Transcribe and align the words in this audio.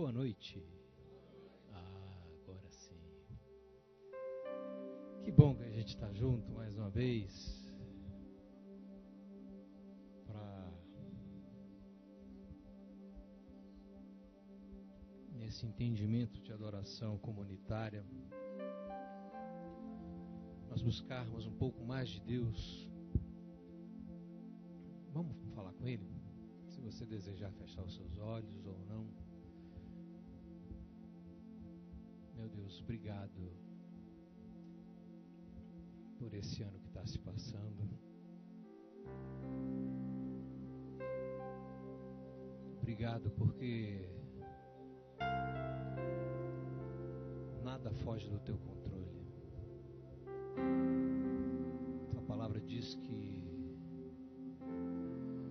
Boa 0.00 0.12
noite. 0.12 0.66
Ah, 1.74 2.24
agora 2.42 2.70
sim. 2.70 2.98
Que 5.22 5.30
bom 5.30 5.54
que 5.54 5.62
a 5.62 5.68
gente 5.68 5.88
está 5.88 6.10
junto 6.14 6.50
mais 6.52 6.74
uma 6.74 6.88
vez 6.88 7.70
para 10.26 10.72
nesse 15.34 15.66
entendimento 15.66 16.40
de 16.40 16.50
adoração 16.50 17.18
comunitária 17.18 18.02
nós 20.70 20.80
buscarmos 20.80 21.46
um 21.46 21.56
pouco 21.58 21.84
mais 21.84 22.08
de 22.08 22.22
Deus. 22.22 22.90
Vamos 25.12 25.36
falar 25.54 25.74
com 25.74 25.86
Ele, 25.86 26.10
se 26.70 26.80
você 26.80 27.04
desejar 27.04 27.52
fechar 27.52 27.82
os 27.82 27.94
seus 27.94 28.16
olhos 28.16 28.64
ou 28.64 28.78
não. 28.86 29.29
Meu 32.40 32.48
Deus, 32.48 32.80
obrigado 32.80 33.52
por 36.18 36.32
esse 36.32 36.62
ano 36.62 36.80
que 36.80 36.88
está 36.88 37.06
se 37.06 37.18
passando. 37.18 37.86
Obrigado 42.78 43.30
porque 43.32 44.08
nada 47.62 47.92
foge 47.92 48.26
do 48.30 48.38
teu 48.38 48.56
controle. 48.56 49.22
Tua 52.10 52.22
palavra 52.22 52.58
diz 52.62 52.94
que 52.94 53.44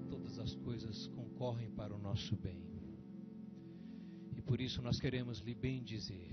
todas 0.09 0.39
as 0.39 0.55
coisas 0.55 1.05
concorrem 1.09 1.69
para 1.69 1.93
o 1.93 1.99
nosso 1.99 2.35
bem. 2.35 2.78
Por 4.59 4.65
isso 4.65 4.81
nós 4.81 4.99
queremos 4.99 5.39
lhe 5.39 5.55
bendizer. 5.55 6.27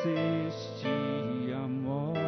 venceste 0.00 0.88
a 1.54 1.68
morte, 1.68 2.22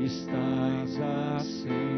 estás 0.00 1.00
aceito. 1.36 1.93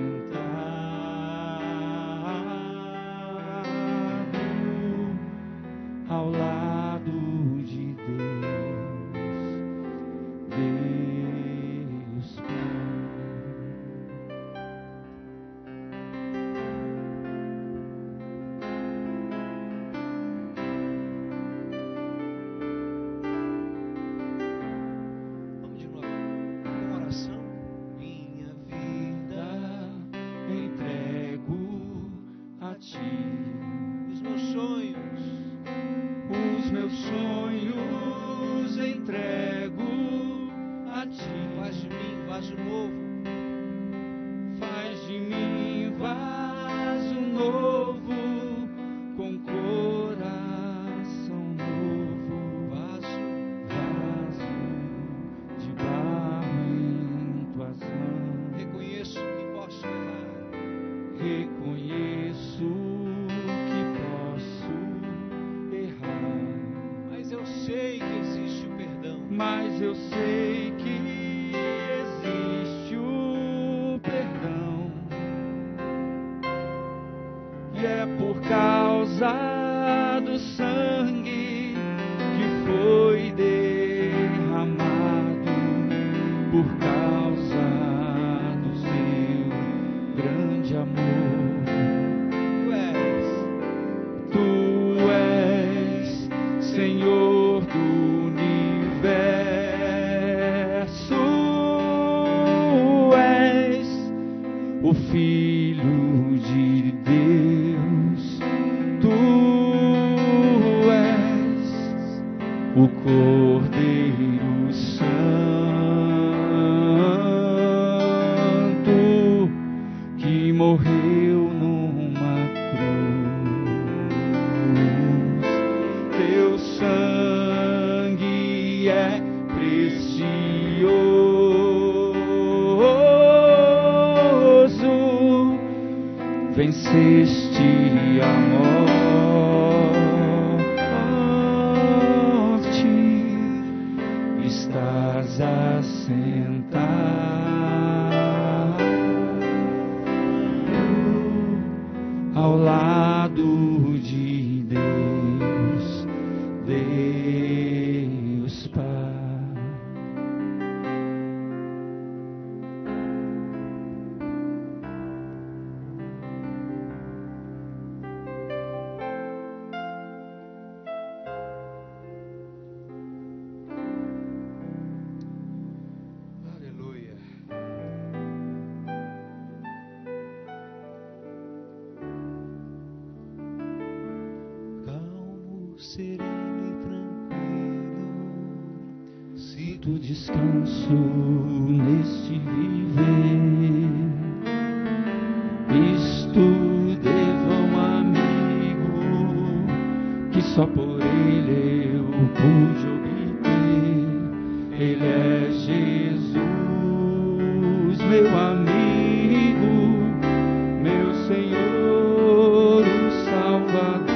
Será 213.25 213.57
amado 213.57 214.13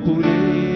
por 0.00 0.24
meu 0.24 0.67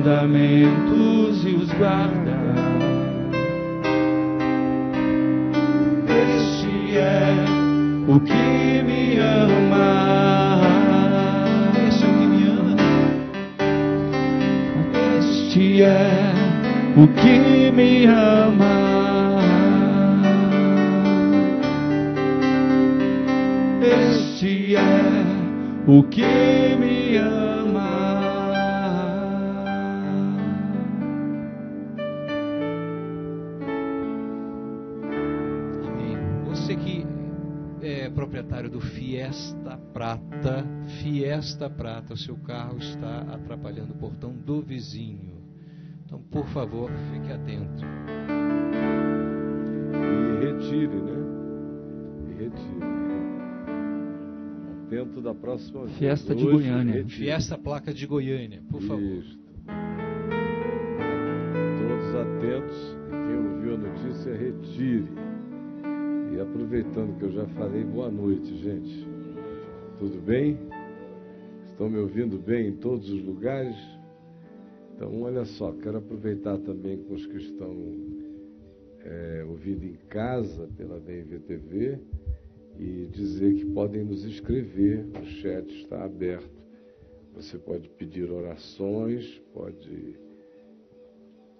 mandamentos 0.00 1.44
e 1.44 1.54
os 1.54 1.70
guarda. 1.72 2.38
Este 6.08 6.96
é 6.96 7.34
o 8.08 8.18
que 8.20 8.82
me 8.82 9.18
ama. 9.18 10.60
Este 11.86 12.04
é 12.04 12.08
o 12.08 12.12
que 12.18 12.26
me 12.26 12.46
ama. 12.46 12.76
Este 15.18 15.82
é 15.82 16.32
o 16.96 17.06
que 17.08 17.70
me 17.72 18.06
ama. 18.06 18.80
Este 23.82 24.76
é 24.76 24.80
o 25.86 26.02
que 26.04 26.39
Prata, 41.68 42.14
o 42.14 42.16
seu 42.16 42.36
carro 42.36 42.78
está 42.78 43.22
atrapalhando 43.22 43.92
o 43.92 43.96
portão 43.96 44.32
do 44.32 44.62
vizinho. 44.62 45.40
Então, 46.06 46.20
por 46.30 46.46
favor, 46.46 46.90
fique 47.12 47.30
atento. 47.32 47.84
E 49.92 50.44
retire, 50.44 50.96
né? 50.96 51.18
E 52.28 52.32
retire. 52.42 52.90
Atento 54.86 55.20
da 55.20 55.34
próxima 55.34 55.84
vez. 55.84 55.98
Fiesta 55.98 56.34
de 56.34 56.44
Hoje, 56.44 56.68
Goiânia. 56.68 56.94
retire. 56.94 57.16
Fiesta 57.16 57.58
Placa 57.58 57.92
de 57.92 58.06
Goiânia, 58.06 58.62
por 58.68 58.80
favor. 58.82 59.02
Isto. 59.02 59.38
Todos 61.78 62.14
atentos. 62.16 62.96
Quem 63.10 63.36
ouviu 63.36 63.74
a 63.74 63.78
notícia, 63.78 64.36
retire. 64.36 65.08
E 66.34 66.40
aproveitando 66.40 67.18
que 67.18 67.24
eu 67.24 67.32
já 67.32 67.46
falei, 67.48 67.84
boa 67.84 68.10
noite, 68.10 68.56
gente. 68.58 69.06
Tudo 69.98 70.20
bem? 70.22 70.58
Estão 71.80 71.88
me 71.88 71.98
ouvindo 71.98 72.36
bem 72.36 72.68
em 72.68 72.76
todos 72.76 73.08
os 73.08 73.22
lugares? 73.24 73.74
Então, 74.94 75.22
olha 75.22 75.46
só, 75.46 75.72
quero 75.72 75.96
aproveitar 75.96 76.58
também 76.58 76.98
com 76.98 77.14
os 77.14 77.24
que 77.24 77.38
estão 77.38 77.74
é, 79.02 79.46
ouvindo 79.48 79.86
em 79.86 79.94
casa 80.10 80.68
pela 80.76 81.00
DNV 81.00 81.38
TV 81.38 81.98
e 82.78 83.08
dizer 83.10 83.54
que 83.54 83.64
podem 83.64 84.04
nos 84.04 84.24
escrever, 84.24 85.06
o 85.22 85.24
chat 85.24 85.74
está 85.74 86.04
aberto. 86.04 86.50
Você 87.34 87.56
pode 87.56 87.88
pedir 87.88 88.30
orações, 88.30 89.40
pode 89.54 90.16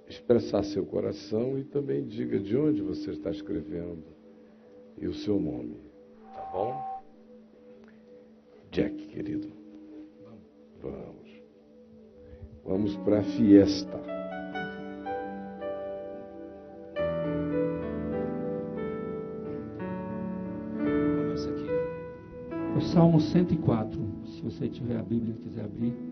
expressar 0.06 0.62
seu 0.64 0.84
coração 0.84 1.58
e 1.58 1.64
também 1.64 2.04
diga 2.04 2.38
de 2.38 2.58
onde 2.58 2.82
você 2.82 3.12
está 3.12 3.30
escrevendo 3.30 4.04
e 4.98 5.06
o 5.06 5.14
seu 5.14 5.40
nome. 5.40 5.78
Tá 6.34 6.50
bom? 6.52 7.02
Jack, 8.70 8.94
querido. 9.06 9.59
Vamos. 10.82 11.42
Vamos 12.64 12.96
para 12.98 13.20
a 13.20 13.22
fiesta. 13.22 14.00
O 22.76 22.80
Salmo 22.80 23.20
104, 23.20 24.00
se 24.24 24.40
você 24.42 24.68
tiver 24.68 24.96
a 24.96 25.02
Bíblia 25.02 25.34
e 25.34 25.42
quiser 25.42 25.64
abrir. 25.64 26.09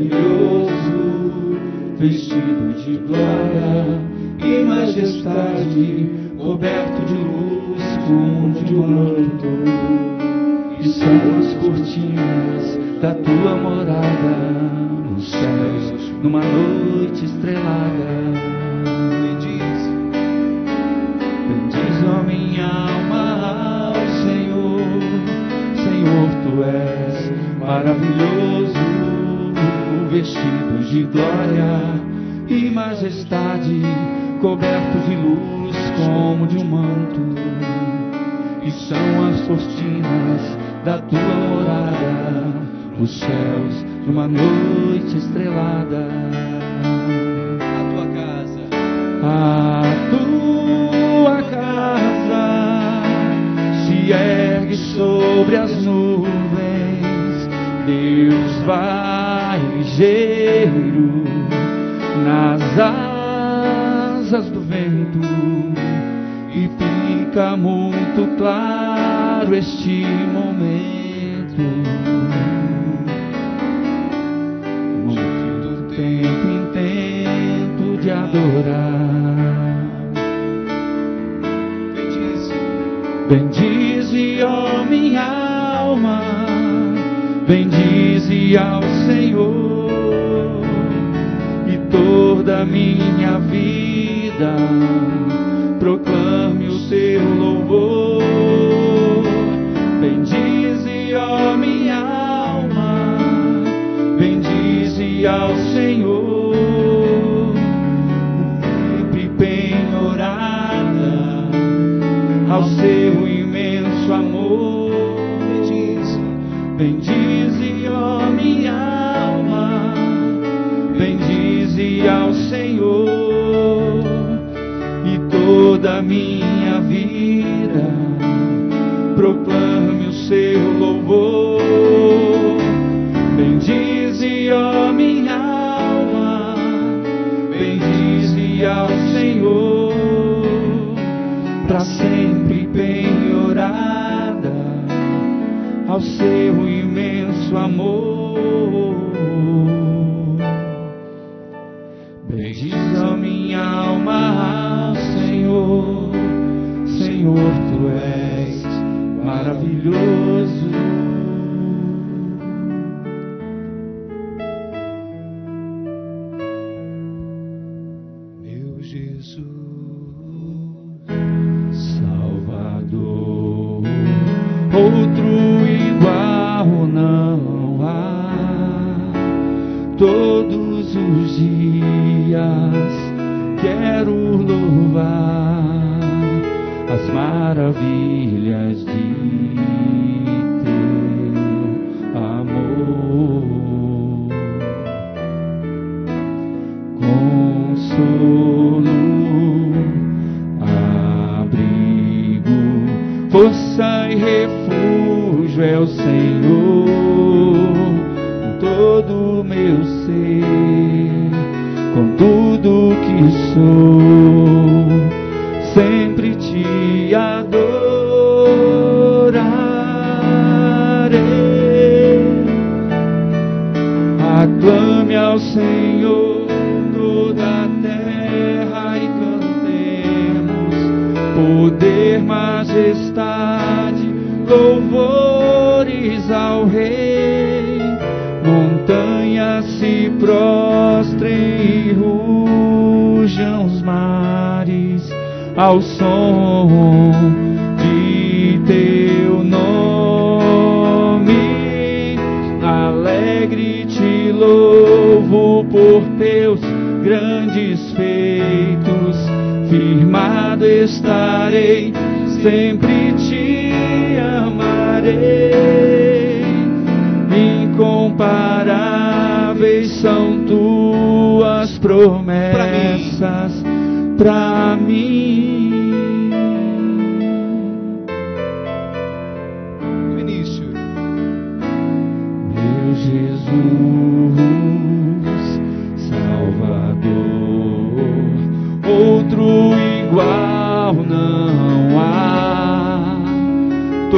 Maravilhoso, 0.00 1.58
vestido 1.98 2.72
de 2.82 2.96
glória 2.98 4.00
e 4.42 4.64
majestade, 4.64 6.10
coberto 6.38 7.04
de 7.06 7.14
luz 7.14 7.82
como 8.06 8.64
de 8.64 8.74
um 8.74 8.86
manto. 8.86 9.19
Céus 43.30 43.84
numa 44.06 44.26
noite 44.26 44.79
adorar. 78.30 79.90
Bendize. 81.94 82.54
Bendize, 83.28 84.44
ó 84.44 84.84
minha 84.84 85.22
alma, 85.22 86.22
bendize 87.46 88.56
ao 88.56 88.82
Senhor 89.06 89.90
e 91.66 91.76
toda 91.90 92.64
minha 92.64 93.38
vida 93.38 95.19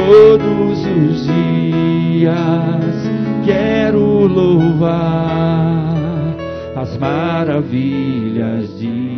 todos 0.05 0.79
os 0.85 1.25
dias. 1.27 2.33
Quero 3.45 4.27
louvar 4.27 5.95
as 6.75 6.97
maravilhas 6.97 8.77
de 8.79 9.12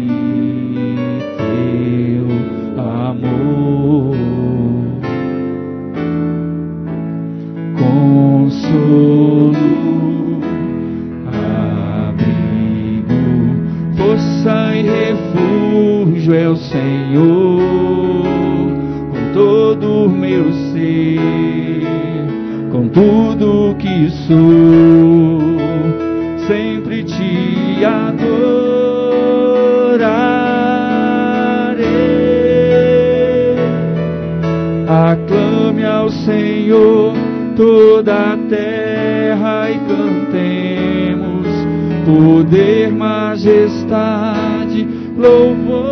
sou, 24.28 25.40
sempre 26.48 27.04
te 27.04 27.86
adorarei. 27.86 28.36
Aclame 34.88 35.86
ao 35.86 36.10
Senhor 36.10 37.14
toda 37.56 38.34
a 38.34 38.38
terra 38.50 39.70
e 39.70 39.80
cantemos 39.80 41.48
poder, 42.06 42.92
majestade, 42.92 44.88
louvor. 45.18 45.85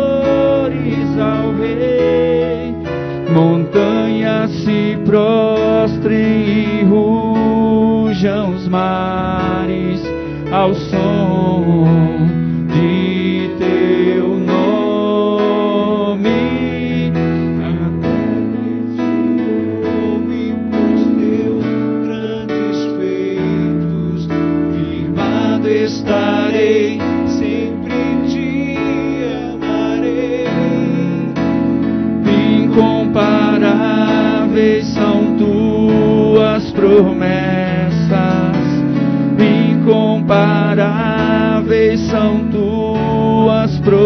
rejam 8.24 8.54
os 8.54 8.66
mares 8.66 10.00
aos 10.50 10.83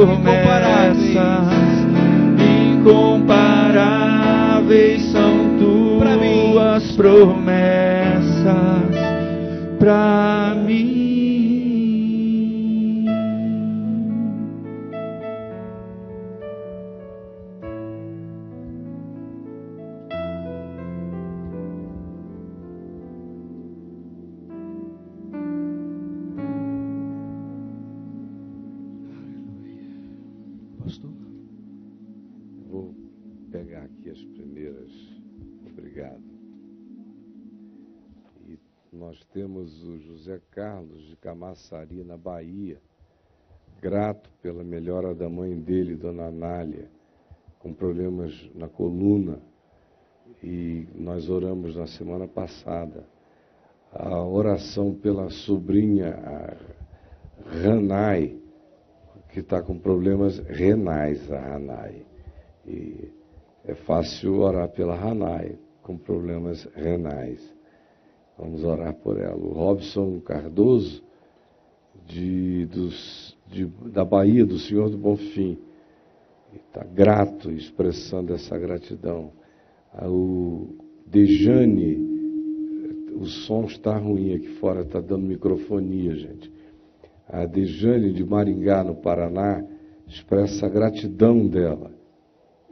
comparar 0.07 0.98
temos 39.39 39.85
o 39.85 39.97
José 40.01 40.41
Carlos 40.51 41.01
de 41.07 41.15
Camaçari, 41.15 42.03
na 42.03 42.17
Bahia, 42.17 42.77
grato 43.81 44.29
pela 44.43 44.65
melhora 44.65 45.15
da 45.15 45.29
mãe 45.29 45.57
dele, 45.57 45.95
Dona 45.95 46.25
Anália, 46.25 46.91
com 47.61 47.73
problemas 47.73 48.33
na 48.53 48.69
coluna, 48.69 49.39
e 50.43 50.89
nós 50.93 51.31
oramos 51.31 51.77
na 51.77 51.87
semana 51.87 52.27
passada. 52.27 53.05
A 53.93 54.21
oração 54.25 54.93
pela 54.93 55.31
sobrinha 55.31 56.17
Ranai, 57.63 58.37
que 59.33 59.39
está 59.39 59.63
com 59.63 59.79
problemas 59.79 60.41
renais, 60.41 61.31
a 61.31 61.39
Ranai. 61.39 62.05
E 62.67 63.09
é 63.65 63.75
fácil 63.87 64.41
orar 64.41 64.69
pela 64.71 64.97
Ranai, 64.97 65.57
com 65.85 65.97
problemas 65.97 66.65
renais. 66.75 67.58
Vamos 68.39 68.63
orar 68.63 68.95
por 68.95 69.19
ela. 69.21 69.37
O 69.37 69.53
Robson 69.53 70.21
Cardoso, 70.21 71.03
de, 72.07 72.67
dos, 72.67 73.37
de, 73.49 73.67
da 73.93 74.05
Bahia, 74.05 74.47
do 74.47 74.59
Senhor 74.59 74.89
do 74.89 74.97
Bonfim, 74.97 75.59
está 76.55 76.85
grato, 76.85 77.51
expressando 77.51 78.33
essa 78.33 78.57
gratidão. 78.57 79.33
Ah, 79.93 80.09
o 80.09 80.77
Dejane, 81.05 81.97
o 83.17 83.25
som 83.25 83.65
está 83.65 83.97
ruim 83.97 84.35
aqui 84.35 84.49
fora, 84.61 84.83
está 84.83 85.01
dando 85.01 85.27
microfonia, 85.27 86.15
gente. 86.15 86.53
A 87.27 87.45
Dejane 87.45 88.13
de 88.13 88.25
Maringá, 88.25 88.85
no 88.85 88.95
Paraná, 88.95 89.65
expressa 90.07 90.67
a 90.67 90.69
gratidão 90.69 91.47
dela. 91.47 91.91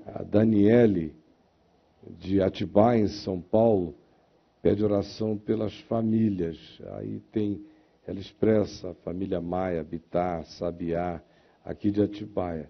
A 0.07 0.23
Daniele 0.23 1.13
de 2.21 2.41
Atibaia, 2.41 3.01
em 3.01 3.09
São 3.09 3.41
Paulo, 3.41 3.95
pede 4.67 4.85
oração 4.85 5.39
pelas 5.39 5.79
famílias. 5.83 6.59
Aí 6.95 7.21
tem, 7.31 7.65
ela 8.05 8.19
expressa 8.19 8.91
a 8.91 8.95
família 8.95 9.41
Maia, 9.41 9.85
Bitar, 9.85 10.45
Sabiá, 10.45 11.23
aqui 11.65 11.89
de 11.93 12.03
Atibaia. 12.03 12.69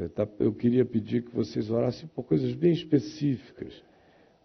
Eh, 0.00 0.08
tá, 0.08 0.26
eu 0.40 0.52
queria 0.52 0.84
pedir 0.84 1.22
que 1.22 1.32
vocês 1.32 1.70
orassem 1.70 2.10
por 2.12 2.24
coisas 2.24 2.52
bem 2.54 2.72
específicas, 2.72 3.72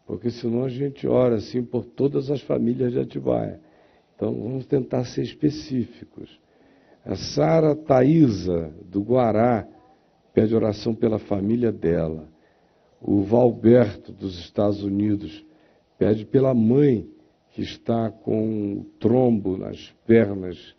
porque 0.05 0.29
senão 0.29 0.65
a 0.65 0.69
gente 0.69 1.07
ora 1.07 1.37
assim 1.37 1.63
por 1.63 1.83
todas 1.83 2.29
as 2.29 2.43
famílias 2.43 2.91
de 2.91 2.99
Atibaia. 2.99 3.59
Então 4.15 4.31
vamos 4.31 4.67
tentar 4.67 5.03
ser 5.05 5.23
específicos. 5.23 6.39
A 7.03 7.15
Sara 7.15 7.75
Thaisa, 7.75 8.71
do 8.85 9.01
Guará, 9.01 9.67
pede 10.31 10.53
oração 10.53 10.93
pela 10.93 11.17
família 11.17 11.71
dela. 11.71 12.29
O 13.01 13.23
Valberto, 13.23 14.11
dos 14.11 14.37
Estados 14.37 14.83
Unidos, 14.83 15.43
pede 15.97 16.25
pela 16.25 16.53
mãe 16.53 17.09
que 17.51 17.61
está 17.61 18.11
com 18.11 18.85
trombo 18.99 19.57
nas 19.57 19.91
pernas 20.05 20.75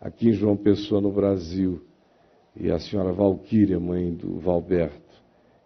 aqui 0.00 0.28
em 0.28 0.32
João 0.32 0.56
Pessoa, 0.56 1.00
no 1.00 1.12
Brasil 1.12 1.82
e 2.56 2.70
a 2.70 2.78
senhora 2.78 3.12
Valquíria, 3.12 3.80
mãe 3.80 4.12
do 4.12 4.38
Valberto, 4.38 5.22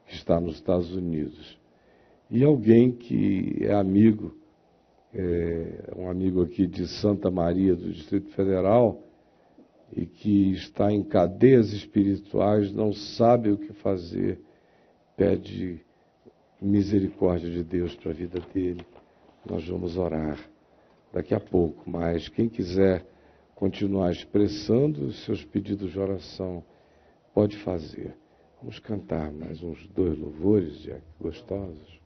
que 0.06 0.14
está 0.14 0.40
nos 0.40 0.56
Estados 0.56 0.94
Unidos. 0.94 1.58
E 2.30 2.42
alguém 2.44 2.92
que 2.92 3.58
é 3.60 3.74
amigo, 3.74 4.34
é, 5.14 5.92
um 5.96 6.08
amigo 6.08 6.42
aqui 6.42 6.66
de 6.66 6.86
Santa 6.86 7.30
Maria, 7.30 7.74
do 7.74 7.92
Distrito 7.92 8.30
Federal, 8.30 9.02
e 9.94 10.04
que 10.04 10.52
está 10.52 10.92
em 10.92 11.02
cadeias 11.02 11.72
espirituais, 11.72 12.72
não 12.72 12.92
sabe 12.92 13.50
o 13.50 13.58
que 13.58 13.72
fazer, 13.74 14.40
pede 15.16 15.80
misericórdia 16.60 17.50
de 17.50 17.62
Deus 17.62 17.94
para 17.94 18.10
a 18.10 18.14
vida 18.14 18.40
dele. 18.52 18.84
Nós 19.48 19.66
vamos 19.66 19.96
orar 19.96 20.38
daqui 21.12 21.34
a 21.34 21.40
pouco, 21.40 21.88
mas 21.88 22.28
quem 22.28 22.48
quiser 22.48 23.04
continuar 23.54 24.12
expressando 24.12 25.06
os 25.06 25.24
seus 25.24 25.44
pedidos 25.44 25.90
de 25.90 25.98
oração, 25.98 26.62
pode 27.34 27.56
fazer. 27.56 28.14
Vamos 28.60 28.78
cantar 28.78 29.32
mais 29.32 29.62
uns 29.62 29.86
dois 29.88 30.16
louvores, 30.18 30.80
Jack, 30.80 31.02
gostosos. 31.20 32.00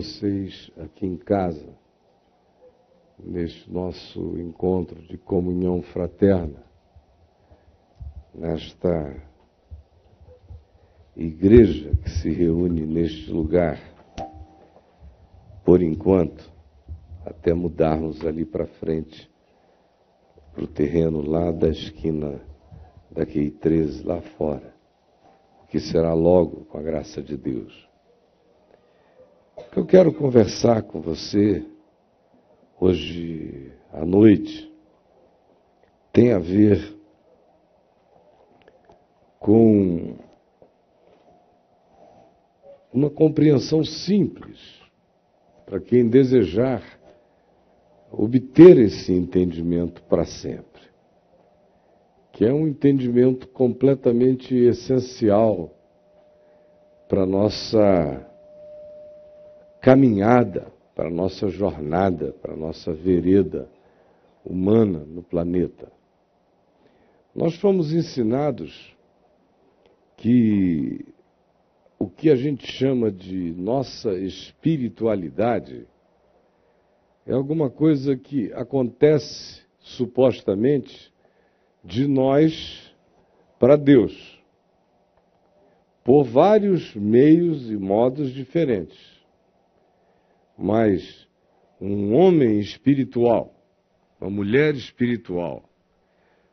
Vocês 0.00 0.70
aqui 0.78 1.04
em 1.04 1.18
casa, 1.18 1.76
neste 3.22 3.70
nosso 3.70 4.38
encontro 4.38 4.98
de 5.02 5.18
comunhão 5.18 5.82
fraterna, 5.82 6.64
nesta 8.34 9.22
igreja 11.14 11.94
que 12.02 12.08
se 12.08 12.30
reúne 12.30 12.86
neste 12.86 13.30
lugar, 13.30 13.78
por 15.66 15.82
enquanto, 15.82 16.50
até 17.26 17.52
mudarmos 17.52 18.24
ali 18.24 18.46
para 18.46 18.66
frente 18.66 19.30
para 20.54 20.64
o 20.64 20.66
terreno 20.66 21.20
lá 21.20 21.52
da 21.52 21.68
esquina 21.68 22.40
da 23.10 23.26
QI 23.26 23.50
13, 23.50 24.02
lá 24.02 24.22
fora, 24.38 24.74
que 25.68 25.78
será 25.78 26.14
logo 26.14 26.64
com 26.64 26.78
a 26.78 26.82
graça 26.82 27.22
de 27.22 27.36
Deus. 27.36 27.89
Que 29.72 29.78
eu 29.78 29.86
quero 29.86 30.12
conversar 30.12 30.82
com 30.82 31.00
você 31.00 31.64
hoje 32.80 33.72
à 33.92 34.04
noite. 34.04 34.68
Tem 36.12 36.32
a 36.32 36.40
ver 36.40 36.96
com 39.38 40.16
uma 42.92 43.08
compreensão 43.08 43.84
simples 43.84 44.58
para 45.64 45.78
quem 45.78 46.08
desejar 46.08 46.82
obter 48.10 48.76
esse 48.76 49.12
entendimento 49.12 50.02
para 50.02 50.24
sempre, 50.24 50.82
que 52.32 52.44
é 52.44 52.52
um 52.52 52.66
entendimento 52.66 53.46
completamente 53.46 54.52
essencial 54.52 55.72
para 57.08 57.24
nossa 57.24 58.29
caminhada, 59.80 60.72
para 60.94 61.08
a 61.08 61.12
nossa 61.12 61.48
jornada, 61.48 62.34
para 62.42 62.52
a 62.52 62.56
nossa 62.56 62.92
vereda 62.92 63.68
humana 64.44 64.98
no 64.98 65.22
planeta. 65.22 65.90
Nós 67.34 67.56
fomos 67.56 67.92
ensinados 67.92 68.94
que 70.16 71.06
o 71.98 72.08
que 72.08 72.30
a 72.30 72.36
gente 72.36 72.66
chama 72.66 73.10
de 73.10 73.52
nossa 73.52 74.12
espiritualidade 74.14 75.86
é 77.26 77.32
alguma 77.32 77.70
coisa 77.70 78.16
que 78.16 78.52
acontece 78.52 79.62
supostamente 79.78 81.12
de 81.84 82.06
nós 82.06 82.94
para 83.58 83.76
Deus, 83.76 84.42
por 86.04 86.24
vários 86.24 86.94
meios 86.94 87.70
e 87.70 87.76
modos 87.76 88.32
diferentes. 88.32 88.98
Mas 90.60 91.26
um 91.80 92.14
homem 92.14 92.60
espiritual, 92.60 93.54
uma 94.20 94.28
mulher 94.28 94.74
espiritual, 94.74 95.64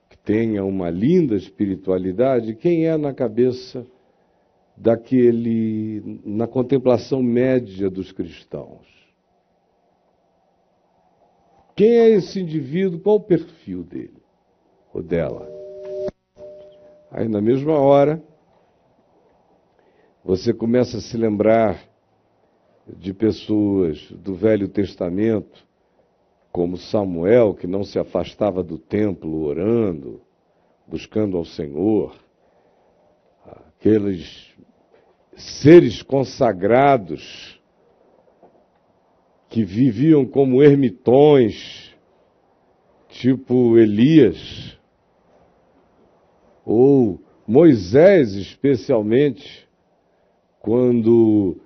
que 0.10 0.18
tenha 0.18 0.64
uma 0.64 0.90
linda 0.90 1.36
espiritualidade, 1.36 2.56
quem 2.56 2.88
é 2.88 2.96
na 2.96 3.14
cabeça 3.14 3.86
daquele, 4.78 6.22
na 6.24 6.48
contemplação 6.48 7.22
média 7.22 7.90
dos 7.90 8.14
cristãos? 8.14 8.88
Quem 11.76 11.98
é 11.98 12.10
esse 12.12 12.40
indivíduo? 12.40 13.02
Qual 13.02 13.18
o 13.18 13.24
perfil 13.24 13.84
dele 13.84 14.24
ou 14.94 15.04
dela? 15.04 15.46
Aí, 17.12 17.28
na 17.28 17.42
mesma 17.42 17.78
hora, 17.78 18.24
você 20.24 20.54
começa 20.54 20.98
a 20.98 21.02
se 21.02 21.18
lembrar 21.18 21.97
de 22.96 23.14
pessoas 23.14 24.00
do 24.12 24.34
Velho 24.36 24.68
Testamento, 24.68 25.66
como 26.52 26.78
Samuel, 26.78 27.54
que 27.54 27.68
não 27.68 27.84
se 27.84 28.00
afastava 28.00 28.64
do 28.64 28.78
templo 28.78 29.44
orando, 29.44 30.22
buscando 30.88 31.38
ao 31.38 31.46
Senhor, 31.46 32.16
aqueles 33.46 34.56
seres 35.36 36.02
consagrados 36.02 37.62
que 39.50 39.64
viviam 39.64 40.26
como 40.26 40.64
ermitões, 40.64 41.94
tipo 43.10 43.78
Elias, 43.78 44.78
ou 46.66 47.20
Moisés, 47.48 48.34
especialmente, 48.34 49.68
quando 50.60 51.58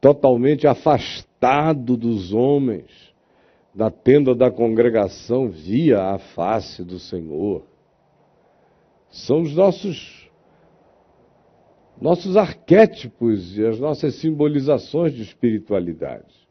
totalmente 0.00 0.66
afastado 0.66 1.96
dos 1.96 2.32
homens, 2.32 3.14
na 3.74 3.90
tenda 3.90 4.34
da 4.34 4.50
congregação, 4.50 5.48
via 5.48 6.14
a 6.14 6.18
face 6.18 6.82
do 6.82 6.98
Senhor. 6.98 7.64
São 9.10 9.42
os 9.42 9.54
nossos 9.54 10.26
nossos 12.00 12.36
arquétipos 12.36 13.56
e 13.56 13.64
as 13.64 13.80
nossas 13.80 14.16
simbolizações 14.16 15.14
de 15.14 15.22
espiritualidade. 15.22 16.46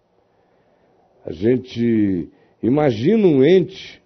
A 1.24 1.32
gente 1.32 2.30
imagina 2.62 3.28
um 3.28 3.44
ente 3.44 4.02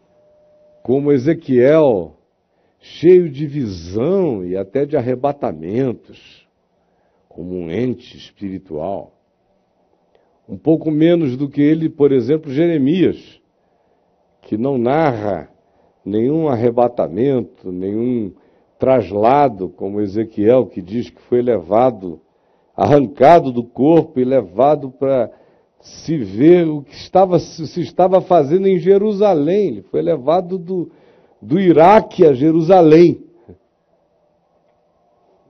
como 0.83 1.11
Ezequiel, 1.11 2.17
cheio 2.79 3.29
de 3.29 3.45
visão 3.45 4.45
e 4.45 4.57
até 4.57 4.85
de 4.85 4.97
arrebatamentos, 4.97 6.47
como 7.27 7.55
um 7.55 7.69
ente 7.69 8.17
espiritual. 8.17 9.18
Um 10.49 10.57
pouco 10.57 10.89
menos 10.89 11.37
do 11.37 11.47
que 11.47 11.61
ele, 11.61 11.87
por 11.87 12.11
exemplo, 12.11 12.51
Jeremias, 12.51 13.39
que 14.41 14.57
não 14.57 14.79
narra 14.79 15.47
nenhum 16.03 16.47
arrebatamento, 16.47 17.71
nenhum 17.71 18.33
traslado, 18.79 19.69
como 19.69 20.01
Ezequiel, 20.01 20.65
que 20.65 20.81
diz 20.81 21.11
que 21.11 21.21
foi 21.21 21.43
levado, 21.43 22.19
arrancado 22.75 23.51
do 23.51 23.63
corpo 23.63 24.19
e 24.19 24.25
levado 24.25 24.89
para 24.89 25.29
se 25.81 26.17
ver 26.17 26.67
o 26.67 26.81
que 26.81 26.95
estava, 26.95 27.37
se 27.37 27.81
estava 27.81 28.19
fazendo 28.19 28.67
em 28.67 28.79
Jerusalém. 28.79 29.67
Ele 29.67 29.81
foi 29.83 30.01
levado 30.01 30.57
do, 30.57 30.89
do 31.39 31.59
Iraque 31.59 32.25
a 32.25 32.33
Jerusalém. 32.33 33.23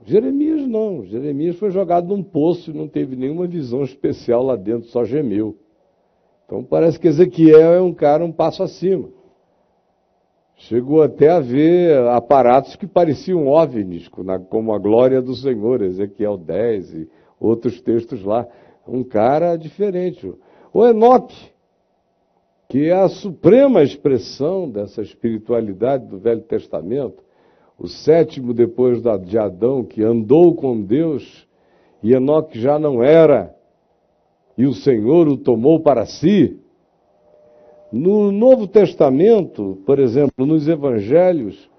Jeremias 0.06 0.49
não. 0.70 1.04
Jeremias 1.04 1.58
foi 1.58 1.72
jogado 1.72 2.08
num 2.08 2.24
poço 2.24 2.72
e 2.72 2.74
não 2.74 2.88
teve 2.88 3.16
nenhuma 3.16 3.48
visão 3.48 3.84
especial 3.84 4.44
lá 4.44 4.56
dentro, 4.56 4.88
só 4.90 5.04
gemeu. 5.04 5.58
Então 6.46 6.64
parece 6.64 7.00
que 7.00 7.08
Ezequiel 7.08 7.74
é 7.74 7.82
um 7.82 7.94
cara 7.94 8.24
um 8.24 8.32
passo 8.32 8.64
acima. 8.64 9.10
Chegou 10.56 11.02
até 11.02 11.30
a 11.30 11.40
ver 11.40 11.98
aparatos 12.10 12.76
que 12.76 12.86
pareciam 12.86 13.48
OVNIs, 13.48 14.10
como 14.50 14.74
a 14.74 14.78
glória 14.78 15.22
do 15.22 15.34
Senhor, 15.34 15.82
Ezequiel 15.82 16.38
10 16.38 16.94
e 16.96 17.10
outros 17.40 17.80
textos 17.82 18.24
lá. 18.24 18.46
Um 18.86 19.04
cara 19.04 19.56
diferente. 19.56 20.34
O 20.74 20.86
Enoque, 20.86 21.52
que 22.68 22.90
é 22.90 22.94
a 22.94 23.08
suprema 23.08 23.82
expressão 23.84 24.70
dessa 24.70 25.02
espiritualidade 25.02 26.08
do 26.08 26.20
Velho 26.20 26.42
Testamento, 26.42 27.24
o 27.80 27.88
sétimo 27.88 28.54
depois 28.54 29.02
de 29.26 29.38
Adão, 29.38 29.84
que 29.86 30.04
andou 30.04 30.54
com 30.54 30.82
Deus, 30.82 31.48
e 32.04 32.14
Enoque 32.14 32.60
já 32.60 32.78
não 32.78 33.02
era, 33.02 33.56
e 34.58 34.66
o 34.66 34.74
Senhor 34.74 35.30
o 35.30 35.38
tomou 35.38 35.80
para 35.80 36.06
si. 36.06 36.60
No 37.92 38.32
Novo 38.32 38.68
Testamento, 38.68 39.82
por 39.86 39.98
exemplo, 39.98 40.46
nos 40.46 40.68
Evangelhos, 40.68 41.70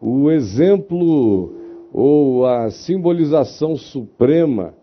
o 0.00 0.30
exemplo 0.30 1.54
ou 1.92 2.46
a 2.46 2.70
simbolização 2.70 3.76
suprema 3.76 4.74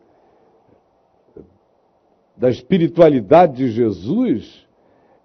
da 2.37 2.49
espiritualidade 2.49 3.57
de 3.57 3.71
Jesus 3.71 4.65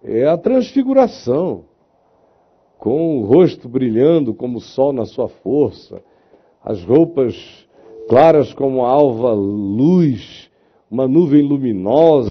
é 0.02 0.26
a 0.26 0.36
transfiguração, 0.36 1.64
com 2.78 3.18
o 3.18 3.24
rosto 3.24 3.68
brilhando 3.68 4.34
como 4.34 4.58
o 4.58 4.60
sol 4.60 4.92
na 4.92 5.04
sua 5.04 5.28
força, 5.28 6.02
as 6.62 6.82
roupas 6.84 7.66
claras 8.08 8.52
como 8.52 8.84
a 8.84 8.90
alva 8.90 9.32
luz, 9.32 10.50
uma 10.90 11.08
nuvem 11.08 11.42
luminosa, 11.42 12.30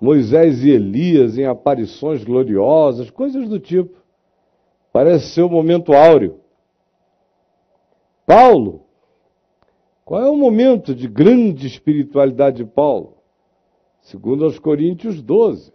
Moisés 0.00 0.62
e 0.64 0.70
Elias 0.70 1.38
em 1.38 1.46
aparições 1.46 2.22
gloriosas, 2.22 3.10
coisas 3.10 3.48
do 3.48 3.58
tipo. 3.58 3.96
Parece 4.92 5.34
ser 5.34 5.42
o 5.42 5.50
momento 5.50 5.92
áureo. 5.92 6.40
Paulo, 8.26 8.82
qual 10.04 10.22
é 10.22 10.30
o 10.30 10.36
momento 10.36 10.94
de 10.94 11.08
grande 11.08 11.66
espiritualidade 11.66 12.58
de 12.58 12.64
Paulo? 12.64 13.14
Segundo 14.00 14.44
aos 14.44 14.58
Coríntios 14.58 15.22
12. 15.22 15.72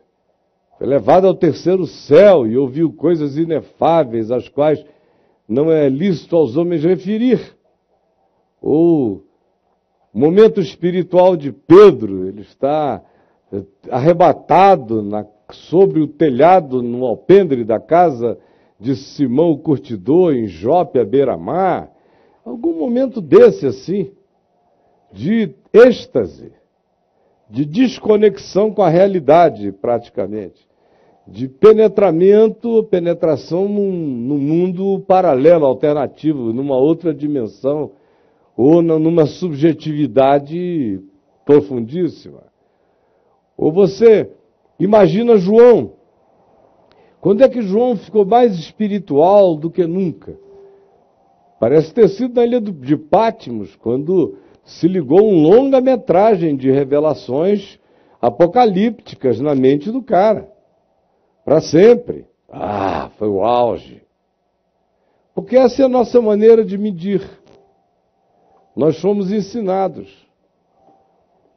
Foi 0.81 0.89
levado 0.89 1.27
ao 1.27 1.35
terceiro 1.35 1.85
céu 1.85 2.47
e 2.47 2.57
ouviu 2.57 2.91
coisas 2.91 3.37
inefáveis, 3.37 4.31
às 4.31 4.49
quais 4.49 4.83
não 5.47 5.71
é 5.71 5.87
lícito 5.87 6.35
aos 6.35 6.57
homens 6.57 6.83
referir. 6.83 7.55
Ou 8.59 9.23
momento 10.11 10.59
espiritual 10.59 11.37
de 11.37 11.51
Pedro, 11.51 12.27
ele 12.27 12.41
está 12.41 12.99
arrebatado 13.91 15.03
na, 15.03 15.23
sobre 15.51 15.99
o 15.99 16.07
telhado, 16.07 16.81
no 16.81 17.05
alpendre 17.05 17.63
da 17.63 17.79
casa 17.79 18.39
de 18.79 18.95
Simão 18.95 19.51
o 19.51 19.59
Curtidor, 19.59 20.33
em 20.33 20.47
Jope, 20.47 20.97
à 20.97 21.05
beira-mar. 21.05 21.91
Algum 22.43 22.73
momento 22.73 23.21
desse 23.21 23.67
assim, 23.67 24.11
de 25.13 25.53
êxtase, 25.71 26.51
de 27.47 27.65
desconexão 27.65 28.73
com 28.73 28.81
a 28.81 28.89
realidade, 28.89 29.71
praticamente, 29.71 30.70
de 31.27 31.47
penetramento, 31.47 32.83
penetração 32.85 33.67
num, 33.67 33.91
num 33.91 34.37
mundo 34.37 34.99
paralelo, 35.07 35.65
alternativo, 35.65 36.51
numa 36.51 36.75
outra 36.77 37.13
dimensão, 37.13 37.91
ou 38.55 38.81
numa 38.81 39.25
subjetividade 39.25 40.99
profundíssima. 41.45 42.43
Ou 43.57 43.71
você 43.71 44.29
imagina 44.79 45.37
João. 45.37 45.93
Quando 47.19 47.43
é 47.43 47.49
que 47.49 47.61
João 47.61 47.95
ficou 47.95 48.25
mais 48.25 48.57
espiritual 48.57 49.55
do 49.55 49.69
que 49.69 49.85
nunca? 49.85 50.35
Parece 51.59 51.93
ter 51.93 52.09
sido 52.09 52.33
na 52.35 52.45
ilha 52.45 52.59
de 52.59 52.97
Pátimos, 52.97 53.75
quando 53.75 54.35
se 54.63 54.87
ligou 54.87 55.21
um 55.21 55.43
longa-metragem 55.43 56.55
de 56.55 56.71
revelações 56.71 57.79
apocalípticas 58.19 59.39
na 59.39 59.53
mente 59.53 59.91
do 59.91 60.01
cara. 60.01 60.49
Para 61.51 61.59
sempre. 61.59 62.25
Ah, 62.49 63.11
foi 63.17 63.27
o 63.27 63.43
auge. 63.43 64.01
Porque 65.35 65.57
essa 65.57 65.81
é 65.81 65.85
a 65.85 65.89
nossa 65.89 66.21
maneira 66.21 66.63
de 66.63 66.77
medir. 66.77 67.21
Nós 68.73 68.97
fomos 69.01 69.33
ensinados. 69.33 70.09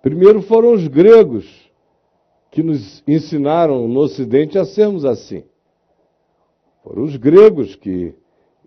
Primeiro 0.03 0.43
foram 0.43 0.73
os 0.73 0.89
gregos 0.89 1.47
que 2.51 2.61
nos 2.61 3.05
ensinaram 3.07 3.87
no 3.87 4.01
Ocidente 4.01 4.59
a 4.59 4.65
sermos 4.65 5.05
assim. 5.05 5.45
Foram 6.83 7.05
os 7.05 7.15
gregos 7.15 7.77
que 7.77 8.17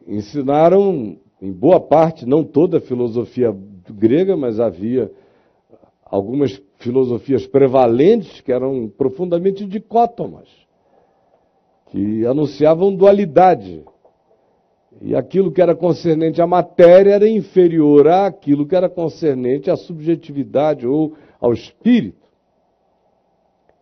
ensinaram, 0.08 1.20
em 1.42 1.52
boa 1.52 1.82
parte, 1.82 2.26
não 2.26 2.42
toda 2.42 2.78
a 2.78 2.82
filosofia 2.82 3.54
grega, 3.90 4.38
mas 4.38 4.62
havia 4.62 5.12
algumas 6.06 6.58
filosofias 6.78 7.46
prevalentes 7.46 8.40
que 8.40 8.54
eram 8.54 8.88
profundamente 8.88 9.66
dicótomas, 9.66 10.48
que 11.88 12.26
anunciavam 12.26 12.96
dualidade. 12.96 13.84
E 15.02 15.16
aquilo 15.16 15.52
que 15.52 15.62
era 15.62 15.76
concernente 15.76 16.42
à 16.42 16.48
matéria 16.48 17.12
era 17.14 17.30
inferior 17.30 18.08
àquilo 18.08 18.66
que 18.66 18.76
era 18.76 18.90
concernente 18.90 19.70
à 19.70 19.76
subjetividade 19.76 20.88
ou 20.88 21.16
ao 21.40 21.54
espírito. 21.54 22.28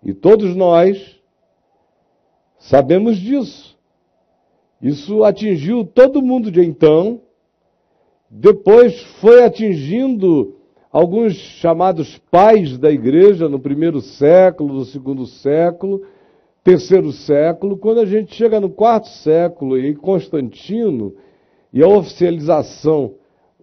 E 0.04 0.14
todos 0.14 0.56
nós 0.56 1.20
sabemos 2.58 3.18
disso. 3.18 3.76
Isso 4.82 5.24
atingiu 5.24 5.86
todo 5.86 6.22
mundo 6.22 6.52
de 6.52 6.62
então, 6.62 7.22
depois 8.30 9.02
foi 9.20 9.44
atingindo 9.44 10.58
alguns 10.92 11.34
chamados 11.34 12.18
pais 12.30 12.78
da 12.78 12.92
igreja 12.92 13.48
no 13.48 13.60
primeiro 13.60 14.02
século, 14.02 14.76
no 14.76 14.86
segundo 14.86 15.26
século, 15.26 16.04
terceiro 16.66 17.12
século, 17.12 17.78
quando 17.78 18.00
a 18.00 18.06
gente 18.08 18.34
chega 18.34 18.60
no 18.60 18.72
quarto 18.72 19.08
século 19.08 19.78
e 19.78 19.94
Constantino 19.94 21.14
e 21.72 21.84
a 21.84 21.88
oficialização 21.88 23.14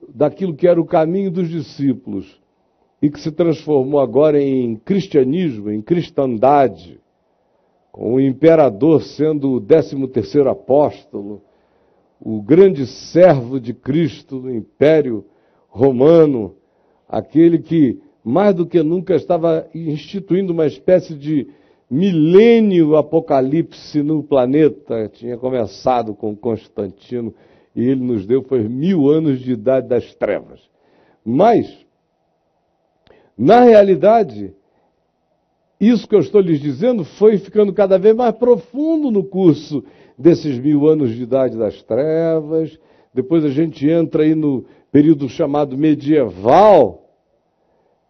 daquilo 0.09 0.55
que 0.55 0.69
era 0.69 0.81
o 0.81 0.87
caminho 0.87 1.29
dos 1.29 1.49
discípulos 1.49 2.41
e 3.03 3.11
que 3.11 3.19
se 3.19 3.33
transformou 3.33 3.99
agora 3.99 4.41
em 4.41 4.77
cristianismo, 4.77 5.69
em 5.69 5.83
cristandade, 5.83 7.01
com 7.91 8.15
o 8.15 8.21
imperador 8.21 9.03
sendo 9.03 9.55
o 9.55 9.61
décimo 9.61 10.07
terceiro 10.07 10.49
apóstolo, 10.49 11.43
o 12.21 12.41
grande 12.41 12.87
servo 12.87 13.59
de 13.59 13.75
Cristo 13.75 14.37
no 14.37 14.55
Império 14.55 15.25
Romano, 15.69 16.55
aquele 17.09 17.59
que 17.59 18.01
mais 18.23 18.55
do 18.55 18.65
que 18.65 18.81
nunca 18.81 19.17
estava 19.17 19.67
instituindo 19.75 20.53
uma 20.53 20.67
espécie 20.67 21.15
de 21.15 21.49
milênio 21.93 22.97
apocalipse 22.97 24.03
no 24.03 24.23
planeta, 24.23 25.11
tinha 25.13 25.37
começado 25.37 26.15
com 26.15 26.35
Constantino 26.35 27.35
e 27.77 27.85
ele 27.85 28.01
nos 28.01 28.25
deu 28.25 28.43
foi 28.43 28.67
mil 28.67 29.11
anos 29.11 29.39
de 29.41 29.53
idade 29.53 29.89
das 29.89 30.15
trevas. 30.15 30.59
Mas 31.23 31.85
na 33.37 33.61
realidade, 33.61 34.55
isso 35.79 36.09
que 36.09 36.15
eu 36.15 36.21
estou 36.21 36.41
lhes 36.41 36.61
dizendo 36.61 37.05
foi 37.05 37.37
ficando 37.37 37.75
cada 37.75 37.99
vez 37.99 38.17
mais 38.17 38.35
profundo 38.37 39.11
no 39.11 39.23
curso 39.23 39.85
desses 40.17 40.59
mil 40.59 40.89
anos 40.89 41.15
de 41.15 41.23
idade 41.23 41.59
das 41.59 41.83
trevas. 41.83 42.79
Depois 43.13 43.45
a 43.45 43.51
gente 43.51 43.87
entra 43.87 44.23
aí 44.23 44.35
no 44.35 44.65
período 44.91 45.29
chamado 45.29 45.77
medieval, 45.77 47.07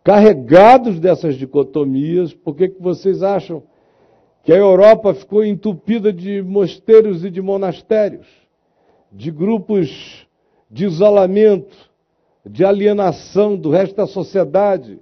carregados 0.05 1.01
dessas 1.01 1.35
dicotomias. 1.35 2.33
Por 2.33 2.55
que, 2.55 2.69
que 2.69 2.81
vocês 2.81 3.25
acham 3.25 3.65
que 4.43 4.53
a 4.53 4.57
Europa 4.57 5.15
ficou 5.15 5.45
entupida 5.45 6.13
de 6.13 6.43
mosteiros 6.43 7.25
e 7.25 7.31
de 7.31 7.41
monastérios, 7.41 8.27
de 9.11 9.31
grupos 9.31 10.27
de 10.71 10.85
isolamento, 10.85 11.77
de 12.45 12.65
alienação 12.65 13.57
do 13.57 13.71
resto 13.71 13.97
da 13.97 14.07
sociedade. 14.07 14.99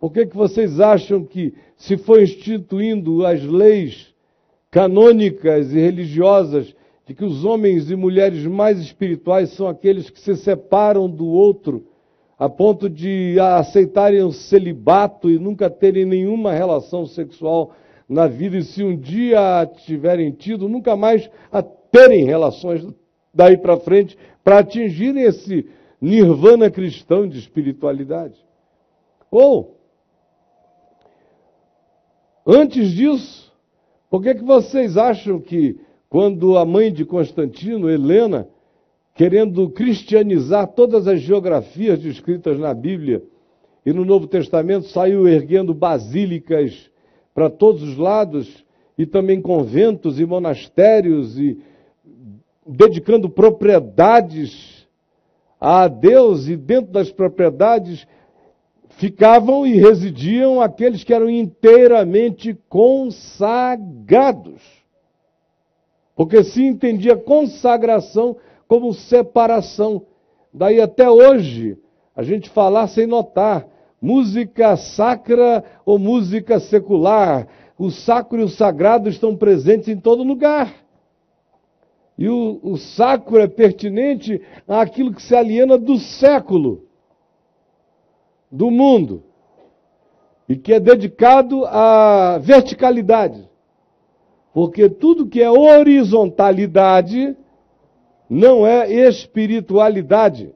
Por 0.00 0.12
que, 0.12 0.26
que 0.26 0.36
vocês 0.36 0.80
acham 0.80 1.24
que 1.24 1.54
se 1.76 1.96
foi 1.96 2.24
instituindo 2.24 3.24
as 3.24 3.42
leis 3.42 4.14
canônicas 4.70 5.72
e 5.72 5.78
religiosas 5.78 6.74
de 7.06 7.14
que 7.14 7.24
os 7.24 7.44
homens 7.44 7.90
e 7.90 7.94
mulheres 7.94 8.44
mais 8.46 8.80
espirituais 8.80 9.50
são 9.50 9.68
aqueles 9.68 10.10
que 10.10 10.20
se 10.20 10.34
separam 10.36 11.08
do 11.08 11.26
outro 11.26 11.86
a 12.38 12.48
ponto 12.48 12.90
de 12.90 13.38
aceitarem 13.40 14.22
o 14.22 14.32
celibato 14.32 15.30
e 15.30 15.38
nunca 15.38 15.70
terem 15.70 16.04
nenhuma 16.04 16.52
relação 16.52 17.06
sexual 17.06 17.72
na 18.08 18.26
vida, 18.26 18.56
e 18.56 18.62
se 18.62 18.82
um 18.84 18.96
dia 18.96 19.66
tiverem 19.84 20.30
tido, 20.30 20.68
nunca 20.68 20.96
mais 20.96 21.28
a 21.50 21.62
terem 21.62 22.24
relações 22.24 22.86
daí 23.34 23.56
para 23.56 23.76
frente, 23.78 24.16
para 24.44 24.60
atingirem 24.60 25.24
esse 25.24 25.68
nirvana 26.00 26.70
cristão 26.70 27.28
de 27.28 27.38
espiritualidade. 27.38 28.44
Ou, 29.30 29.76
antes 32.46 32.90
disso, 32.90 33.52
por 34.08 34.22
que, 34.22 34.34
que 34.34 34.44
vocês 34.44 34.96
acham 34.96 35.40
que 35.40 35.78
quando 36.08 36.56
a 36.56 36.64
mãe 36.64 36.92
de 36.92 37.04
Constantino, 37.04 37.90
Helena, 37.90 38.48
querendo 39.14 39.68
cristianizar 39.70 40.68
todas 40.68 41.08
as 41.08 41.20
geografias 41.20 41.98
descritas 41.98 42.58
na 42.58 42.72
Bíblia 42.72 43.22
e 43.84 43.92
no 43.92 44.04
Novo 44.04 44.26
Testamento, 44.26 44.86
saiu 44.86 45.26
erguendo 45.26 45.74
basílicas 45.74 46.90
para 47.36 47.48
todos 47.50 47.82
os 47.82 47.98
lados 47.98 48.64
e 48.96 49.04
também 49.04 49.42
conventos 49.42 50.18
e 50.18 50.24
monastérios 50.24 51.38
e 51.38 51.60
dedicando 52.66 53.28
propriedades 53.28 54.88
a 55.60 55.86
Deus 55.86 56.48
e 56.48 56.56
dentro 56.56 56.90
das 56.92 57.12
propriedades 57.12 58.08
ficavam 58.88 59.66
e 59.66 59.76
residiam 59.76 60.62
aqueles 60.62 61.04
que 61.04 61.12
eram 61.12 61.28
inteiramente 61.28 62.58
consagrados. 62.70 64.62
Porque 66.14 66.42
se 66.42 66.64
entendia 66.64 67.18
consagração 67.18 68.38
como 68.66 68.94
separação. 68.94 70.06
Daí 70.54 70.80
até 70.80 71.10
hoje, 71.10 71.76
a 72.16 72.22
gente 72.22 72.48
falar 72.48 72.86
sem 72.86 73.06
notar, 73.06 73.68
música 74.00 74.76
sacra 74.76 75.64
ou 75.84 75.98
música 75.98 76.60
secular. 76.60 77.48
O 77.78 77.90
sacro 77.90 78.40
e 78.40 78.44
o 78.44 78.48
sagrado 78.48 79.08
estão 79.08 79.36
presentes 79.36 79.88
em 79.88 79.98
todo 79.98 80.22
lugar. 80.22 80.72
E 82.18 82.28
o, 82.28 82.58
o 82.62 82.76
sacro 82.78 83.38
é 83.38 83.46
pertinente 83.46 84.40
àquilo 84.66 85.12
que 85.12 85.22
se 85.22 85.34
aliena 85.34 85.76
do 85.76 85.98
século, 85.98 86.84
do 88.50 88.70
mundo, 88.70 89.22
e 90.48 90.56
que 90.56 90.72
é 90.72 90.80
dedicado 90.80 91.66
à 91.66 92.38
verticalidade. 92.38 93.46
Porque 94.54 94.88
tudo 94.88 95.26
que 95.26 95.42
é 95.42 95.50
horizontalidade 95.50 97.36
não 98.30 98.66
é 98.66 98.90
espiritualidade. 98.90 100.55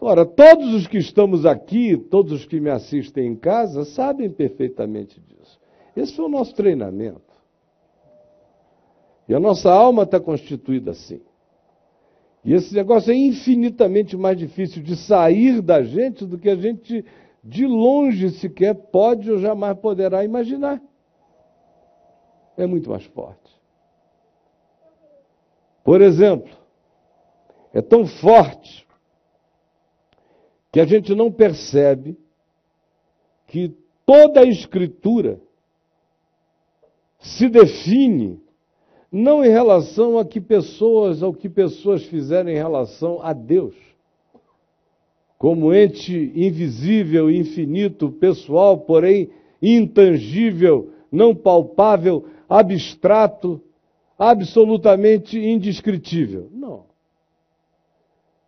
Ora, 0.00 0.24
todos 0.24 0.72
os 0.74 0.86
que 0.86 0.98
estamos 0.98 1.44
aqui, 1.44 1.96
todos 1.96 2.32
os 2.32 2.46
que 2.46 2.60
me 2.60 2.70
assistem 2.70 3.26
em 3.26 3.36
casa, 3.36 3.84
sabem 3.84 4.30
perfeitamente 4.30 5.20
disso. 5.20 5.58
Esse 5.96 6.14
foi 6.14 6.26
o 6.26 6.28
nosso 6.28 6.54
treinamento. 6.54 7.20
E 9.28 9.34
a 9.34 9.40
nossa 9.40 9.70
alma 9.70 10.04
está 10.04 10.20
constituída 10.20 10.92
assim. 10.92 11.20
E 12.44 12.54
esse 12.54 12.72
negócio 12.74 13.10
é 13.12 13.16
infinitamente 13.16 14.16
mais 14.16 14.38
difícil 14.38 14.82
de 14.82 14.96
sair 14.96 15.60
da 15.60 15.82
gente 15.82 16.24
do 16.24 16.38
que 16.38 16.48
a 16.48 16.56
gente 16.56 17.04
de 17.42 17.66
longe 17.66 18.30
sequer 18.30 18.74
pode 18.74 19.30
ou 19.30 19.38
jamais 19.38 19.76
poderá 19.78 20.24
imaginar. 20.24 20.80
É 22.56 22.66
muito 22.66 22.88
mais 22.88 23.04
forte. 23.04 23.52
Por 25.82 26.00
exemplo, 26.00 26.56
é 27.72 27.82
tão 27.82 28.06
forte 28.06 28.87
que 30.72 30.80
a 30.80 30.84
gente 30.84 31.14
não 31.14 31.32
percebe 31.32 32.16
que 33.46 33.74
toda 34.04 34.40
a 34.40 34.44
Escritura 34.44 35.40
se 37.18 37.48
define 37.48 38.40
não 39.10 39.44
em 39.44 39.48
relação 39.48 40.18
a 40.18 40.24
que 40.24 40.40
pessoas, 40.40 41.22
ao 41.22 41.32
que 41.32 41.48
pessoas 41.48 42.04
fizeram 42.04 42.50
em 42.50 42.56
relação 42.56 43.20
a 43.22 43.32
Deus, 43.32 43.74
como 45.38 45.72
ente 45.72 46.32
invisível, 46.34 47.30
infinito, 47.30 48.10
pessoal, 48.10 48.78
porém 48.78 49.30
intangível, 49.62 50.90
não 51.10 51.34
palpável, 51.34 52.26
abstrato, 52.48 53.60
absolutamente 54.18 55.38
indescritível. 55.38 56.48
Não. 56.52 56.84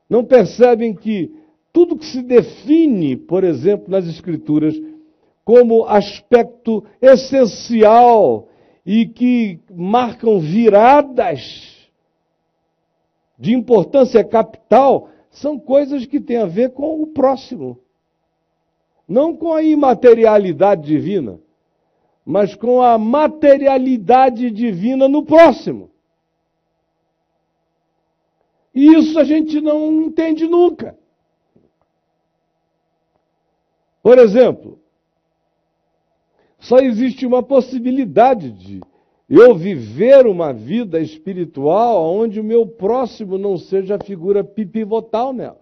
Não 0.09 0.25
percebem 0.25 0.95
que 0.95 1.33
tudo 1.73 1.97
que 1.97 2.07
se 2.07 2.23
define, 2.23 3.17
por 3.17 3.45
exemplo, 3.45 3.91
nas 3.91 4.07
Escrituras, 4.07 4.75
como 5.45 5.85
aspecto 5.85 6.85
essencial 7.01 8.49
e 8.85 9.07
que 9.07 9.61
marcam 9.75 10.39
viradas 10.39 11.89
de 13.39 13.55
importância 13.55 14.23
capital, 14.23 15.09
são 15.31 15.59
coisas 15.59 16.05
que 16.07 16.21
têm 16.21 16.39
a 16.39 16.47
ver 16.47 16.71
com 16.71 17.03
o 17.03 17.07
próximo, 17.07 17.79
não 19.09 19.35
com 19.35 19.53
a 19.53 19.63
imaterialidade 19.63 20.87
divina 20.87 21.41
mas 22.25 22.55
com 22.55 22.81
a 22.81 22.97
materialidade 22.97 24.51
divina 24.51 25.09
no 25.09 25.25
próximo. 25.25 25.91
E 28.73 28.87
isso 28.97 29.19
a 29.19 29.25
gente 29.25 29.61
não 29.61 30.03
entende 30.03 30.47
nunca. 30.47 30.97
Por 34.03 34.19
exemplo, 34.19 34.79
só 36.59 36.79
existe 36.79 37.27
uma 37.27 37.43
possibilidade 37.43 38.51
de 38.51 38.81
eu 39.29 39.55
viver 39.55 40.27
uma 40.27 40.53
vida 40.53 41.01
espiritual 41.01 42.03
onde 42.05 42.41
o 42.41 42.45
meu 42.45 42.67
próximo 42.67 43.39
não 43.39 43.57
seja 43.57 43.97
a 43.97 44.05
figura 44.05 44.43
pipivotal 44.43 45.33
nela. 45.33 45.61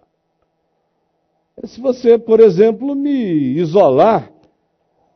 Se 1.65 1.79
você, 1.79 2.17
por 2.17 2.39
exemplo, 2.39 2.95
me 2.95 3.57
isolar 3.57 4.31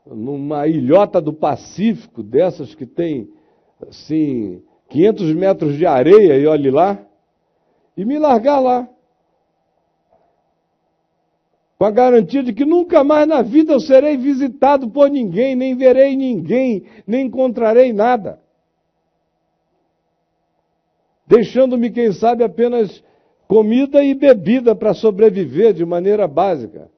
numa 0.05 0.67
ilhota 0.67 1.21
do 1.21 1.33
Pacífico, 1.33 2.21
dessas 2.21 2.75
que 2.75 2.85
tem, 2.85 3.29
assim, 3.87 4.61
500 4.89 5.33
metros 5.33 5.77
de 5.77 5.85
areia, 5.85 6.37
e 6.37 6.45
olhe 6.45 6.69
lá, 6.69 6.99
e 7.95 8.03
me 8.03 8.19
largar 8.19 8.59
lá. 8.59 8.87
Com 11.83 11.87
a 11.87 11.91
garantia 11.91 12.41
de 12.41 12.53
que 12.53 12.63
nunca 12.63 13.03
mais 13.03 13.27
na 13.27 13.41
vida 13.41 13.73
eu 13.73 13.79
serei 13.81 14.15
visitado 14.15 14.89
por 14.89 15.09
ninguém, 15.09 15.53
nem 15.53 15.75
verei 15.75 16.15
ninguém, 16.15 16.85
nem 17.05 17.25
encontrarei 17.25 17.91
nada. 17.91 18.41
Deixando-me, 21.27 21.91
quem 21.91 22.13
sabe, 22.13 22.41
apenas 22.41 23.03
comida 23.49 24.01
e 24.01 24.13
bebida 24.13 24.73
para 24.73 24.93
sobreviver 24.93 25.73
de 25.73 25.83
maneira 25.83 26.25
básica. 26.25 26.89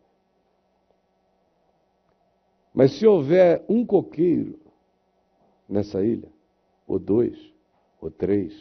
Mas 2.72 2.92
se 2.92 3.08
houver 3.08 3.66
um 3.68 3.84
coqueiro 3.84 4.60
nessa 5.68 6.06
ilha, 6.06 6.30
ou 6.86 7.00
dois, 7.00 7.36
ou 8.00 8.12
três, 8.12 8.54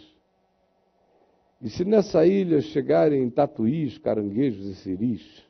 e 1.61 1.69
se 1.69 1.85
nessa 1.85 2.25
ilha 2.27 2.63
chegarem 2.63 3.29
tatuís, 3.29 3.99
caranguejos 3.99 4.65
e 4.65 4.75
ciris, 4.77 5.45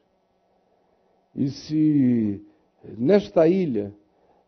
e 1.34 1.48
se 1.48 2.42
nesta 2.96 3.48
ilha 3.48 3.92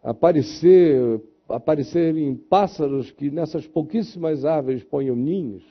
aparecer, 0.02 1.20
aparecerem 1.48 2.34
pássaros 2.34 3.10
que 3.10 3.30
nessas 3.30 3.66
pouquíssimas 3.66 4.44
árvores 4.44 4.84
ponham 4.84 5.16
ninhos, 5.16 5.64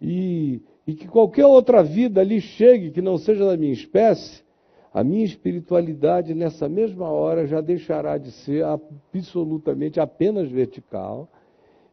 e, 0.00 0.60
e 0.86 0.94
que 0.94 1.06
qualquer 1.06 1.46
outra 1.46 1.82
vida 1.82 2.20
ali 2.20 2.40
chegue 2.40 2.90
que 2.90 3.00
não 3.00 3.16
seja 3.16 3.46
da 3.46 3.56
minha 3.56 3.72
espécie, 3.72 4.42
a 4.92 5.02
minha 5.02 5.24
espiritualidade 5.24 6.34
nessa 6.34 6.68
mesma 6.68 7.10
hora 7.10 7.46
já 7.46 7.60
deixará 7.60 8.16
de 8.16 8.30
ser 8.30 8.64
absolutamente 8.64 9.98
apenas 9.98 10.48
vertical 10.48 11.28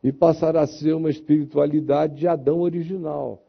e 0.04 0.12
passará 0.12 0.62
a 0.62 0.68
ser 0.68 0.94
uma 0.94 1.10
espiritualidade 1.10 2.16
de 2.16 2.28
Adão 2.28 2.60
original, 2.60 3.42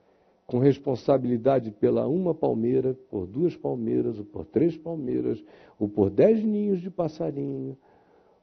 com 0.53 0.59
responsabilidade 0.59 1.70
pela 1.70 2.07
uma 2.07 2.34
palmeira, 2.34 2.94
por 3.11 3.26
duas 3.26 3.57
palmeiras, 3.57 4.18
ou 4.18 4.24
por 4.26 4.44
três 4.44 4.76
palmeiras, 4.76 5.42
ou 5.80 5.88
por 5.88 6.11
dez 6.11 6.44
ninhos 6.44 6.82
de 6.82 6.90
passarinho, 6.90 7.74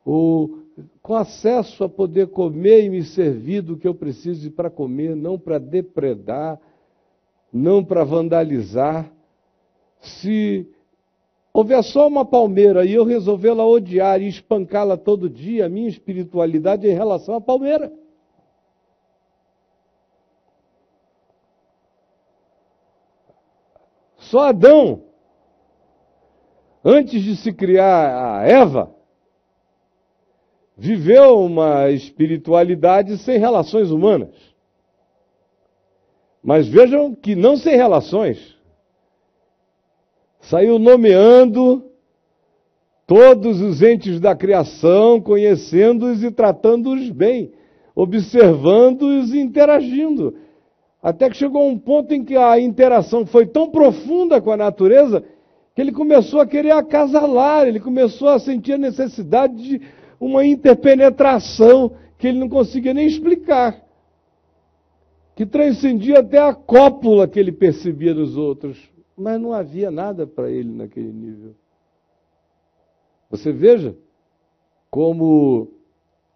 ou 0.04 0.58
com 1.04 1.14
acesso 1.14 1.84
a 1.84 1.88
poder 1.88 2.30
comer 2.30 2.84
e 2.84 2.90
me 2.90 3.04
servir 3.04 3.62
do 3.62 3.78
que 3.78 3.88
eu 3.88 3.94
preciso 3.94 4.50
para 4.50 4.72
comer, 4.72 5.16
não 5.16 5.38
para 5.38 5.60
depredar, 5.60 6.60
não 7.54 7.86
para 7.86 8.04
vandalizar. 8.04 9.14
Se 10.00 10.68
houver 11.54 11.84
só 11.84 12.08
uma 12.08 12.26
palmeira 12.26 12.86
e 12.86 12.94
eu 12.96 13.04
resolvê-la 13.04 13.68
odiar 13.68 14.20
e 14.20 14.28
espancá-la 14.28 14.98
todo 14.98 15.30
dia, 15.30 15.68
a 15.68 15.70
minha 15.70 15.88
espiritualidade 15.88 16.88
é 16.88 16.92
em 16.92 16.96
relação 16.96 17.36
à 17.36 17.42
palmeira. 17.42 17.94
Só 24.30 24.50
Adão, 24.50 25.02
antes 26.86 27.24
de 27.24 27.36
se 27.36 27.52
criar 27.52 28.42
a 28.42 28.48
Eva, 28.48 28.96
viveu 30.78 31.40
uma 31.40 31.90
espiritualidade 31.90 33.18
sem 33.18 33.40
relações 33.40 33.90
humanas. 33.90 34.30
Mas 36.44 36.68
vejam 36.68 37.16
que 37.16 37.36
não 37.36 37.58
sem 37.58 37.76
relações. 37.76 38.56
Saiu 40.42 40.78
nomeando 40.78 41.92
todos 43.08 43.60
os 43.62 43.82
entes 43.82 44.20
da 44.20 44.36
criação, 44.36 45.20
conhecendo-os 45.20 46.24
e 46.24 46.30
tratando-os 46.30 47.10
bem, 47.10 47.52
observando-os 47.96 49.34
e 49.34 49.40
interagindo. 49.40 50.38
Até 51.02 51.30
que 51.30 51.38
chegou 51.38 51.68
um 51.68 51.78
ponto 51.78 52.14
em 52.14 52.24
que 52.24 52.36
a 52.36 52.60
interação 52.60 53.26
foi 53.26 53.46
tão 53.46 53.70
profunda 53.70 54.42
com 54.42 54.52
a 54.52 54.58
natureza 54.58 55.24
que 55.74 55.82
ele 55.82 55.92
começou 55.94 56.42
a 56.42 56.46
querer 56.46 56.72
acasalar, 56.72 57.68
ele 57.68 57.80
começou 57.80 58.28
a 58.28 58.40
sentir 58.40 58.74
a 58.74 58.78
necessidade 58.78 59.56
de 59.56 59.82
uma 60.20 60.46
interpenetração 60.46 61.94
que 62.18 62.28
ele 62.28 62.40
não 62.40 62.50
conseguia 62.50 62.94
nem 62.94 63.08
explicar, 63.08 63.82
que 65.36 65.46
transcendia 65.46 66.20
até 66.20 66.38
a 66.38 66.54
cópula 66.54 67.30
que 67.30 67.40
ele 67.40 67.54
percebia 67.54 68.14
nos 68.14 68.36
outros, 68.36 68.78
mas 69.16 69.40
não 69.40 69.54
havia 69.54 69.90
nada 69.90 70.28
para 70.28 70.52
ele 70.52 70.70
naquele 70.70 71.14
nível. 71.14 71.56
Você 73.30 73.54
veja 73.54 73.96
como 74.92 75.70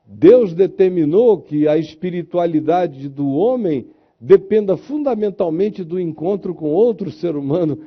Deus 0.06 0.54
determinou 0.54 1.42
que 1.42 1.68
a 1.68 1.78
espiritualidade 1.78 3.10
do 3.10 3.28
homem 3.30 3.90
dependa 4.24 4.78
fundamentalmente 4.78 5.84
do 5.84 6.00
encontro 6.00 6.56
com 6.56 6.70
outro 6.70 7.12
ser 7.12 7.36
humano, 7.36 7.80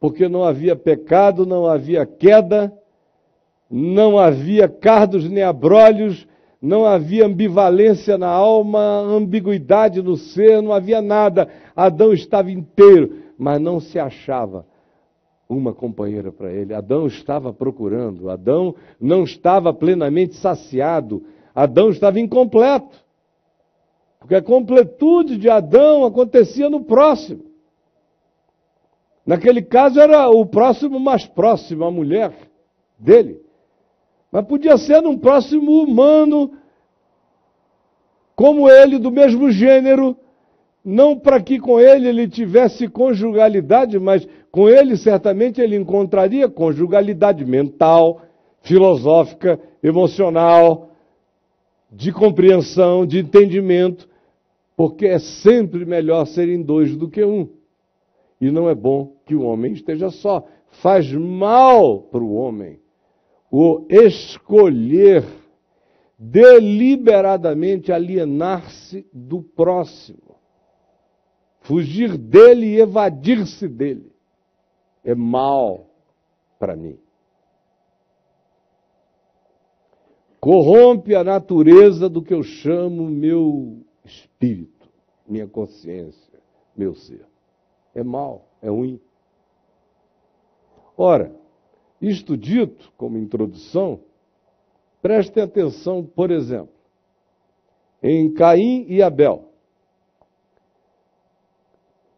porque 0.00 0.26
não 0.26 0.42
havia 0.42 0.74
pecado, 0.74 1.44
não 1.44 1.66
havia 1.66 2.06
queda, 2.06 2.72
não 3.70 4.18
havia 4.18 4.68
cardos 4.68 5.28
nem 5.28 5.42
abrolhos, 5.42 6.26
não 6.60 6.86
havia 6.86 7.26
ambivalência 7.26 8.16
na 8.16 8.28
alma, 8.28 8.80
ambiguidade 8.80 10.00
no 10.00 10.16
ser, 10.16 10.62
não 10.62 10.72
havia 10.72 11.02
nada. 11.02 11.46
Adão 11.76 12.14
estava 12.14 12.50
inteiro, 12.50 13.18
mas 13.36 13.60
não 13.60 13.78
se 13.78 13.98
achava 13.98 14.64
uma 15.46 15.74
companheira 15.74 16.32
para 16.32 16.50
ele. 16.50 16.72
Adão 16.72 17.06
estava 17.06 17.52
procurando, 17.52 18.30
Adão 18.30 18.74
não 18.98 19.24
estava 19.24 19.74
plenamente 19.74 20.36
saciado, 20.36 21.22
Adão 21.54 21.90
estava 21.90 22.18
incompleto. 22.18 23.01
Porque 24.22 24.36
a 24.36 24.42
completude 24.42 25.36
de 25.36 25.50
Adão 25.50 26.04
acontecia 26.04 26.70
no 26.70 26.84
próximo. 26.84 27.44
Naquele 29.26 29.62
caso 29.62 30.00
era 30.00 30.28
o 30.30 30.46
próximo 30.46 31.00
mais 31.00 31.26
próximo, 31.26 31.84
a 31.84 31.90
mulher 31.90 32.32
dele. 32.96 33.40
Mas 34.30 34.46
podia 34.46 34.76
ser 34.78 35.02
num 35.02 35.18
próximo 35.18 35.82
humano, 35.82 36.52
como 38.36 38.70
ele, 38.70 38.96
do 38.98 39.10
mesmo 39.10 39.50
gênero, 39.50 40.16
não 40.84 41.18
para 41.18 41.40
que 41.42 41.58
com 41.58 41.78
ele 41.78 42.08
ele 42.08 42.28
tivesse 42.28 42.88
conjugalidade, 42.88 43.98
mas 43.98 44.26
com 44.52 44.68
ele 44.68 44.96
certamente 44.96 45.60
ele 45.60 45.76
encontraria 45.76 46.48
conjugalidade 46.48 47.44
mental, 47.44 48.22
filosófica, 48.62 49.60
emocional, 49.82 50.90
de 51.90 52.12
compreensão, 52.12 53.04
de 53.04 53.18
entendimento, 53.18 54.08
porque 54.76 55.06
é 55.06 55.18
sempre 55.18 55.84
melhor 55.84 56.26
serem 56.26 56.62
dois 56.62 56.96
do 56.96 57.08
que 57.08 57.24
um. 57.24 57.48
E 58.40 58.50
não 58.50 58.68
é 58.68 58.74
bom 58.74 59.16
que 59.24 59.34
o 59.34 59.42
homem 59.42 59.72
esteja 59.72 60.10
só. 60.10 60.46
Faz 60.82 61.12
mal 61.12 62.00
para 62.02 62.22
o 62.22 62.34
homem 62.34 62.80
o 63.52 63.86
escolher 63.90 65.24
deliberadamente 66.18 67.92
alienar-se 67.92 69.06
do 69.12 69.42
próximo, 69.42 70.36
fugir 71.60 72.16
dele 72.16 72.66
e 72.66 72.80
evadir-se 72.80 73.68
dele. 73.68 74.10
É 75.04 75.14
mal 75.14 75.90
para 76.58 76.74
mim. 76.74 76.98
Corrompe 80.40 81.14
a 81.14 81.22
natureza 81.22 82.08
do 82.08 82.22
que 82.22 82.32
eu 82.32 82.42
chamo 82.42 83.04
meu 83.10 83.81
espírito, 84.20 84.88
minha 85.26 85.46
consciência, 85.46 86.40
meu 86.76 86.94
ser. 86.94 87.26
É 87.94 88.02
mal, 88.02 88.46
é 88.60 88.68
ruim. 88.68 89.00
Ora, 90.96 91.34
isto 92.00 92.36
dito 92.36 92.92
como 92.96 93.18
introdução, 93.18 94.00
prestem 95.00 95.42
atenção, 95.42 96.04
por 96.04 96.30
exemplo, 96.30 96.74
em 98.02 98.32
Caim 98.32 98.86
e 98.88 99.02
Abel. 99.02 99.52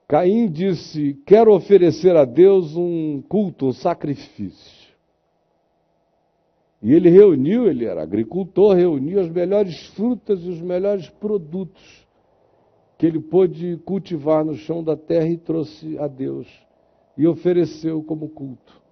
Caim 0.08 0.50
disse: 0.50 1.14
Quero 1.26 1.52
oferecer 1.54 2.16
a 2.16 2.24
Deus 2.24 2.76
um 2.76 3.22
culto, 3.22 3.66
um 3.66 3.72
sacrifício. 3.72 4.73
E 6.84 6.92
ele 6.92 7.08
reuniu, 7.08 7.66
ele 7.66 7.86
era 7.86 8.02
agricultor, 8.02 8.74
reuniu 8.74 9.18
as 9.18 9.30
melhores 9.30 9.86
frutas 9.94 10.44
e 10.44 10.50
os 10.50 10.60
melhores 10.60 11.08
produtos 11.08 12.06
que 12.98 13.06
ele 13.06 13.18
pôde 13.18 13.78
cultivar 13.86 14.44
no 14.44 14.54
chão 14.54 14.84
da 14.84 14.94
terra 14.94 15.26
e 15.26 15.38
trouxe 15.38 15.98
a 15.98 16.06
Deus 16.06 16.46
e 17.16 17.26
ofereceu 17.26 18.02
como 18.02 18.28
culto. 18.28 18.82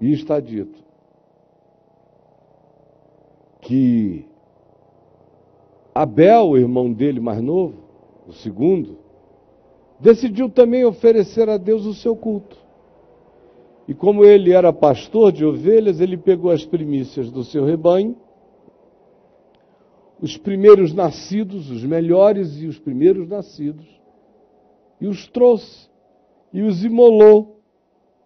E 0.00 0.10
está 0.10 0.40
dito 0.40 0.82
que 3.60 4.24
Abel, 5.94 6.48
o 6.48 6.56
irmão 6.56 6.90
dele 6.90 7.20
mais 7.20 7.42
novo, 7.42 7.76
o 8.26 8.32
segundo, 8.32 8.96
decidiu 10.00 10.48
também 10.48 10.86
oferecer 10.86 11.46
a 11.50 11.58
Deus 11.58 11.84
o 11.84 11.92
seu 11.92 12.16
culto. 12.16 12.67
E 13.88 13.94
como 13.94 14.22
ele 14.22 14.52
era 14.52 14.70
pastor 14.70 15.32
de 15.32 15.46
ovelhas, 15.46 15.98
ele 15.98 16.18
pegou 16.18 16.50
as 16.50 16.62
primícias 16.62 17.30
do 17.30 17.42
seu 17.42 17.64
rebanho, 17.64 18.14
os 20.20 20.36
primeiros 20.36 20.92
nascidos, 20.92 21.70
os 21.70 21.82
melhores 21.82 22.60
e 22.60 22.66
os 22.66 22.78
primeiros 22.78 23.26
nascidos, 23.26 23.86
e 25.00 25.06
os 25.06 25.26
trouxe 25.28 25.88
e 26.52 26.60
os 26.60 26.84
imolou 26.84 27.62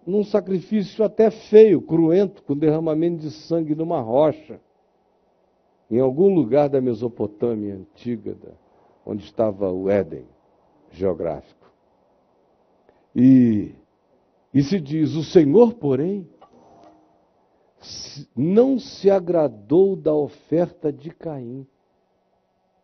num 0.04 0.24
sacrifício 0.24 1.04
até 1.04 1.30
feio, 1.30 1.80
cruento, 1.80 2.42
com 2.42 2.56
derramamento 2.56 3.18
de 3.18 3.30
sangue 3.30 3.74
numa 3.74 4.00
rocha, 4.00 4.60
em 5.88 6.00
algum 6.00 6.34
lugar 6.34 6.68
da 6.68 6.80
Mesopotâmia 6.80 7.76
antiga, 7.76 8.36
onde 9.06 9.22
estava 9.22 9.70
o 9.70 9.88
Éden 9.88 10.24
geográfico. 10.90 11.70
E 13.14 13.74
e 14.52 14.62
se 14.62 14.80
diz: 14.80 15.14
O 15.14 15.24
Senhor, 15.24 15.74
porém, 15.74 16.28
não 18.36 18.78
se 18.78 19.10
agradou 19.10 19.96
da 19.96 20.14
oferta 20.14 20.92
de 20.92 21.10
Caim, 21.10 21.66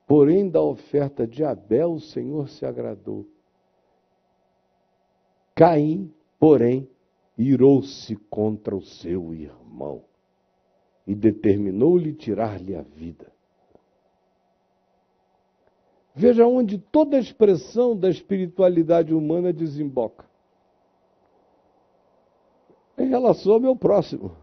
porém 0.06 0.48
da 0.48 0.62
oferta 0.62 1.26
de 1.26 1.44
Abel 1.44 1.92
o 1.92 2.00
Senhor 2.00 2.48
se 2.48 2.64
agradou. 2.64 3.26
Caim, 5.54 6.12
porém, 6.38 6.88
irou-se 7.36 8.16
contra 8.30 8.74
o 8.74 8.82
seu 8.82 9.34
irmão 9.34 10.04
e 11.06 11.14
determinou-lhe 11.14 12.12
tirar-lhe 12.14 12.74
a 12.74 12.82
vida. 12.82 13.32
Veja 16.14 16.46
onde 16.46 16.78
toda 16.78 17.16
a 17.16 17.20
expressão 17.20 17.96
da 17.96 18.10
espiritualidade 18.10 19.14
humana 19.14 19.52
desemboca 19.52 20.27
em 23.08 23.10
relação 23.10 23.54
ao 23.54 23.60
meu 23.60 23.74
próximo. 23.74 24.36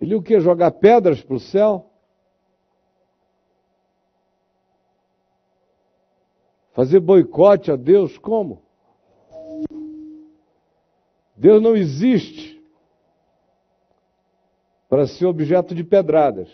Ele 0.00 0.14
o 0.14 0.22
que? 0.22 0.40
Jogar 0.40 0.70
pedras 0.70 1.20
para 1.22 1.36
o 1.36 1.40
céu? 1.40 1.90
Fazer 6.72 7.00
boicote 7.00 7.70
a 7.70 7.76
Deus, 7.76 8.16
como? 8.16 8.62
Deus 11.36 11.60
não 11.60 11.76
existe 11.76 12.62
para 14.88 15.06
ser 15.06 15.26
objeto 15.26 15.74
de 15.74 15.82
pedradas. 15.82 16.48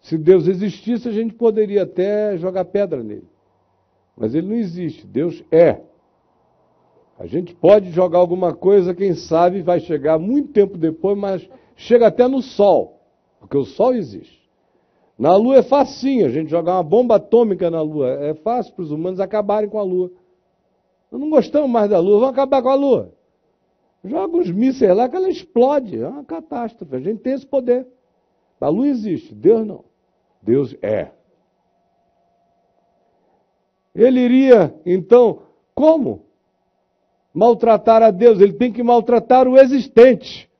Se 0.00 0.18
Deus 0.18 0.46
existisse, 0.46 1.08
a 1.08 1.12
gente 1.12 1.34
poderia 1.34 1.84
até 1.84 2.36
jogar 2.36 2.64
pedra 2.66 3.02
nele. 3.02 3.28
Mas 4.16 4.34
ele 4.34 4.48
não 4.48 4.56
existe. 4.56 5.06
Deus 5.06 5.42
é. 5.50 5.91
A 7.22 7.26
gente 7.28 7.54
pode 7.54 7.92
jogar 7.92 8.18
alguma 8.18 8.52
coisa, 8.52 8.92
quem 8.92 9.14
sabe 9.14 9.62
vai 9.62 9.78
chegar 9.78 10.18
muito 10.18 10.52
tempo 10.52 10.76
depois, 10.76 11.16
mas 11.16 11.48
chega 11.76 12.08
até 12.08 12.26
no 12.26 12.42
Sol, 12.42 12.98
porque 13.38 13.56
o 13.56 13.64
Sol 13.64 13.94
existe. 13.94 14.42
Na 15.16 15.36
Lua 15.36 15.58
é 15.58 15.62
facinho, 15.62 16.26
a 16.26 16.30
gente 16.30 16.50
jogar 16.50 16.72
uma 16.72 16.82
bomba 16.82 17.14
atômica 17.14 17.70
na 17.70 17.80
Lua. 17.80 18.08
É 18.08 18.34
fácil 18.34 18.74
para 18.74 18.82
os 18.82 18.90
humanos 18.90 19.20
acabarem 19.20 19.70
com 19.70 19.78
a 19.78 19.84
Lua. 19.84 20.10
Nós 21.12 21.20
não 21.20 21.30
gostamos 21.30 21.70
mais 21.70 21.88
da 21.88 22.00
Lua, 22.00 22.18
vamos 22.18 22.32
acabar 22.32 22.60
com 22.60 22.70
a 22.70 22.74
Lua. 22.74 23.12
Joga 24.02 24.38
uns 24.38 24.50
mísseis 24.50 24.92
lá 24.92 25.08
que 25.08 25.14
ela 25.14 25.30
explode, 25.30 26.02
é 26.02 26.08
uma 26.08 26.24
catástrofe. 26.24 26.96
A 26.96 26.98
gente 26.98 27.20
tem 27.20 27.34
esse 27.34 27.46
poder. 27.46 27.86
A 28.60 28.68
Lua 28.68 28.88
existe, 28.88 29.32
Deus 29.32 29.64
não. 29.64 29.84
Deus 30.42 30.74
é. 30.82 31.12
Ele 33.94 34.18
iria, 34.18 34.74
então, 34.84 35.42
como? 35.72 36.31
Maltratar 37.34 38.02
a 38.02 38.10
Deus, 38.10 38.40
ele 38.40 38.52
tem 38.52 38.72
que 38.72 38.82
maltratar 38.82 39.48
o 39.48 39.58
existente. 39.58 40.50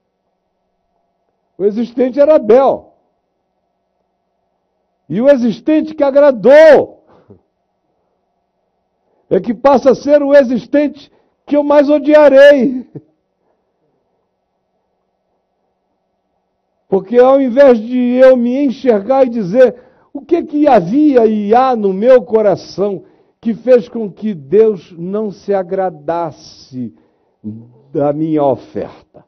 O 1.59 1.65
existente 1.65 2.19
era 2.19 2.37
Abel. 2.37 2.95
E 5.09 5.21
o 5.21 5.29
existente 5.29 5.95
que 5.95 6.03
agradou 6.03 7.05
é 9.29 9.41
que 9.41 9.53
passa 9.53 9.91
a 9.91 9.95
ser 9.95 10.23
o 10.23 10.35
existente 10.35 11.13
que 11.47 11.57
eu 11.57 11.63
mais 11.63 11.89
odiarei. 11.91 12.87
Porque 16.89 17.19
ao 17.19 17.41
invés 17.41 17.79
de 17.79 17.99
eu 18.17 18.37
me 18.37 18.65
enxergar 18.65 19.27
e 19.27 19.31
dizer 19.31 19.83
o 20.13 20.21
que 20.21 20.43
que 20.43 20.67
havia 20.67 21.27
e 21.27 21.55
há 21.55 21.75
no 21.75 21.93
meu 21.93 22.23
coração 22.23 23.05
que 23.43 23.55
fez 23.55 23.89
com 23.89 24.09
que 24.09 24.33
Deus 24.33 24.93
não 24.93 25.33
se 25.33 25.53
agradasse 25.53 26.95
da 27.93 28.13
minha 28.13 28.45
oferta? 28.45 29.25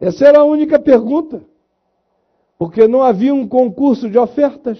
Essa 0.00 0.26
era 0.26 0.38
a 0.38 0.44
única 0.44 0.80
pergunta. 0.80 1.44
Porque 2.56 2.88
não 2.88 3.02
havia 3.02 3.34
um 3.34 3.46
concurso 3.46 4.08
de 4.08 4.18
ofertas. 4.18 4.78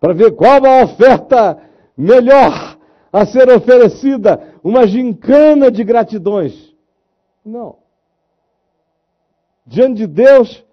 Para 0.00 0.12
ver 0.12 0.34
qual 0.34 0.64
a 0.66 0.82
oferta 0.82 1.62
melhor 1.96 2.76
a 3.12 3.24
ser 3.24 3.48
oferecida, 3.50 4.56
uma 4.64 4.84
gincana 4.84 5.70
de 5.70 5.84
gratidões. 5.84 6.74
Não. 7.44 7.76
Diante 9.64 9.98
de 9.98 10.06
Deus, 10.08 10.64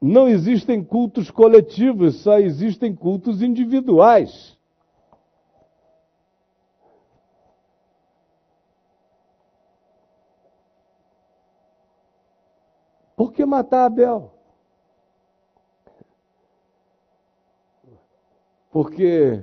não 0.00 0.28
existem 0.28 0.82
cultos 0.82 1.30
coletivos, 1.30 2.22
só 2.22 2.38
existem 2.38 2.94
cultos 2.94 3.42
individuais. 3.42 4.56
Por 13.16 13.32
que 13.32 13.44
matar 13.44 13.86
Abel? 13.86 14.32
Porque 18.70 19.42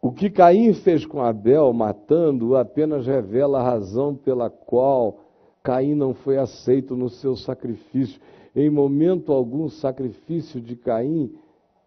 o 0.00 0.12
que 0.12 0.30
Caim 0.30 0.72
fez 0.72 1.04
com 1.04 1.20
Abel, 1.20 1.72
matando-o, 1.72 2.56
apenas 2.56 3.06
revela 3.06 3.58
a 3.58 3.64
razão 3.64 4.14
pela 4.14 4.48
qual 4.48 5.18
Caim 5.64 5.94
não 5.94 6.14
foi 6.14 6.38
aceito 6.38 6.94
no 6.94 7.08
seu 7.08 7.34
sacrifício. 7.34 8.20
Em 8.54 8.70
momento 8.70 9.32
algum, 9.32 9.68
sacrifício 9.68 10.60
de 10.60 10.76
Caim 10.76 11.34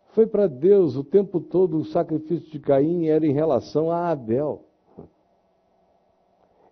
foi 0.09 0.28
para 0.28 0.47
Deus. 0.47 0.97
O 0.97 1.03
tempo 1.03 1.39
todo, 1.39 1.78
o 1.78 1.86
sacrifício 1.86 2.51
de 2.51 2.59
Caim 2.59 3.05
era 3.05 3.26
em 3.26 3.32
relação 3.32 3.89
a 3.89 4.09
Abel. 4.09 4.63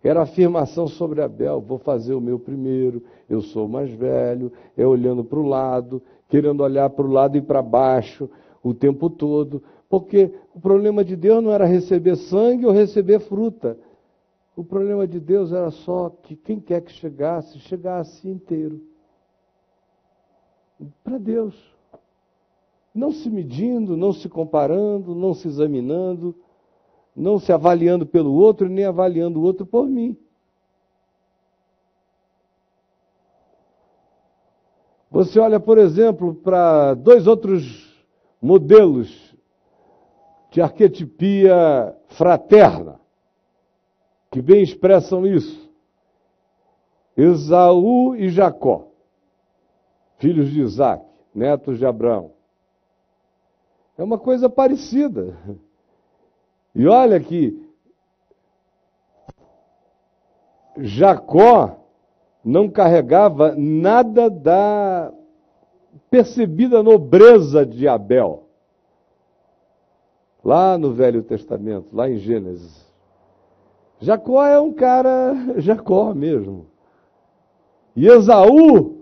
Era 0.04 0.22
afirmação 0.22 0.88
sobre 0.88 1.22
Abel: 1.22 1.62
vou 1.62 1.78
fazer 1.78 2.14
o 2.14 2.22
meu 2.22 2.38
primeiro, 2.38 3.04
eu 3.30 3.42
sou 3.42 3.68
mais 3.68 3.92
velho, 3.92 4.52
é 4.78 4.86
olhando 4.86 5.24
para 5.24 5.40
o 5.40 5.48
lado, 5.48 6.02
querendo 6.28 6.62
olhar 6.62 6.90
para 6.90 7.06
o 7.06 7.12
lado 7.12 7.38
e 7.38 7.42
para 7.42 7.62
baixo 7.62 8.30
o 8.62 8.74
tempo 8.74 9.10
todo. 9.10 9.64
Porque 9.90 10.32
o 10.54 10.60
problema 10.60 11.04
de 11.06 11.16
Deus 11.16 11.44
não 11.44 11.52
era 11.52 11.66
receber 11.66 12.18
sangue 12.18 12.66
ou 12.66 12.72
receber 12.72 13.20
fruta. 13.20 13.78
O 14.56 14.64
problema 14.64 15.08
de 15.08 15.20
Deus 15.20 15.52
era 15.52 15.72
só 15.72 16.10
que 16.10 16.36
quem 16.36 16.60
quer 16.60 16.82
que 16.82 16.92
chegasse, 16.92 17.60
chegasse 17.60 18.28
inteiro. 18.28 18.82
Para 21.04 21.18
Deus. 21.18 21.56
Não 22.94 23.12
se 23.12 23.30
medindo, 23.30 23.98
não 23.98 24.14
se 24.14 24.30
comparando, 24.30 25.14
não 25.14 25.34
se 25.34 25.48
examinando, 25.48 26.36
não 27.16 27.40
se 27.40 27.52
avaliando 27.52 28.06
pelo 28.06 28.34
outro, 28.34 28.70
nem 28.70 28.86
avaliando 28.86 29.40
o 29.40 29.44
outro 29.44 29.66
por 29.66 29.88
mim. 29.88 30.18
Você 35.12 35.40
olha, 35.40 35.60
por 35.60 35.78
exemplo, 35.78 36.36
para 36.36 36.94
dois 36.94 37.26
outros 37.26 38.06
modelos 38.42 39.34
de 40.52 40.62
arquetipia 40.62 41.96
fraterna, 42.10 43.00
que 44.30 44.42
bem 44.42 44.62
expressam 44.62 45.26
isso. 45.26 45.70
Esaú 47.16 48.16
e 48.16 48.28
Jacó, 48.28 48.90
filhos 50.18 50.50
de 50.50 50.62
Isaac, 50.62 51.06
netos 51.34 51.78
de 51.78 51.86
Abraão. 51.86 52.32
É 53.98 54.04
uma 54.04 54.18
coisa 54.18 54.50
parecida. 54.50 55.38
E 56.74 56.88
olha 56.88 57.20
que 57.20 57.66
Jacó 60.78 61.78
não 62.44 62.70
carregava 62.70 63.56
nada 63.56 64.30
da 64.30 65.14
percebida 66.10 66.84
nobreza 66.84 67.66
de 67.66 67.88
Abel 67.88 68.46
lá 70.46 70.78
no 70.78 70.94
Velho 70.94 71.24
Testamento, 71.24 71.96
lá 71.96 72.08
em 72.08 72.18
Gênesis. 72.18 72.86
Jacó 74.00 74.46
é 74.46 74.60
um 74.60 74.72
cara 74.72 75.34
Jacó 75.58 76.14
mesmo. 76.14 76.68
E 77.96 78.08
Esaú, 78.08 78.95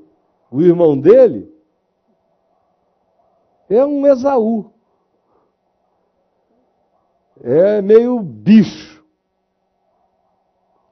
o 0.54 0.62
irmão 0.62 0.96
dele, 1.00 1.52
é 3.68 3.84
um 3.84 4.06
Esaú. 4.06 4.72
É 7.42 7.82
meio 7.82 8.20
bicho. 8.20 9.04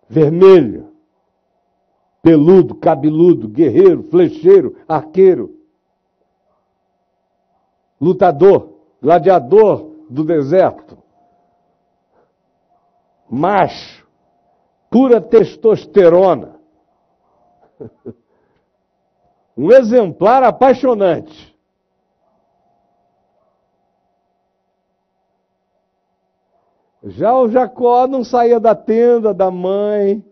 Vermelho. 0.10 0.92
Peludo, 2.24 2.74
cabeludo, 2.74 3.48
guerreiro, 3.48 4.02
flecheiro, 4.10 4.76
arqueiro. 4.88 5.56
Lutador, 8.00 8.80
gladiador, 9.00 9.92
do 10.10 10.24
deserto. 10.24 10.98
Macho, 13.30 14.08
pura 14.90 15.22
testosterona. 15.22 16.60
Um 19.62 19.72
exemplar 19.72 20.42
apaixonante. 20.42 21.56
Já 27.04 27.38
o 27.38 27.48
Jacó 27.48 28.08
não 28.08 28.24
saía 28.24 28.60
da 28.60 28.74
tenda 28.74 29.36
da 29.36 29.52
mãe. 29.52 30.26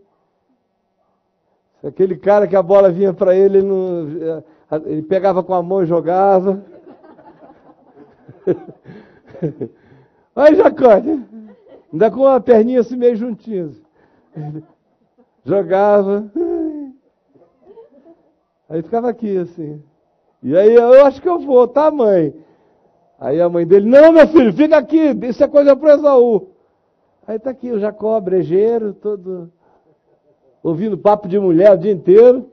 Aquele 1.83 2.17
cara 2.17 2.47
que 2.47 2.55
a 2.55 2.63
bola 2.63 2.89
vinha 2.89 3.13
para 3.13 3.35
ele, 3.35 3.59
ele, 3.59 3.67
não, 3.67 4.43
ele 4.87 5.03
pegava 5.03 5.43
com 5.43 5.53
a 5.53 5.61
mão 5.61 5.83
e 5.83 5.85
jogava. 5.85 6.65
Olha, 10.35 10.55
Jacó, 10.55 10.89
ainda 11.93 12.09
com 12.09 12.25
a 12.25 12.39
perninha 12.39 12.79
assim 12.79 12.95
meio 12.95 13.15
juntinha. 13.15 13.69
Jogava. 15.45 16.31
Aí 18.69 18.83
ficava 18.83 19.09
aqui 19.09 19.37
assim. 19.37 19.83
E 20.43 20.55
aí 20.55 20.73
eu 20.73 21.05
acho 21.05 21.21
que 21.21 21.27
eu 21.27 21.39
vou, 21.39 21.67
tá, 21.67 21.89
mãe? 21.89 22.33
Aí 23.19 23.41
a 23.41 23.49
mãe 23.49 23.65
dele, 23.67 23.89
não, 23.89 24.11
meu 24.13 24.27
filho, 24.27 24.53
fica 24.53 24.77
aqui, 24.77 25.09
isso 25.23 25.43
é 25.43 25.47
coisa 25.47 25.75
para 25.75 25.95
Esaú. 25.95 26.49
Aí 27.27 27.37
tá 27.37 27.49
aqui 27.49 27.71
o 27.71 27.79
Jacó, 27.79 28.19
brejeiro, 28.21 28.93
todo 28.93 29.51
ouvindo 30.63 30.97
papo 30.97 31.27
de 31.27 31.39
mulher 31.39 31.73
o 31.73 31.77
dia 31.77 31.91
inteiro. 31.91 32.49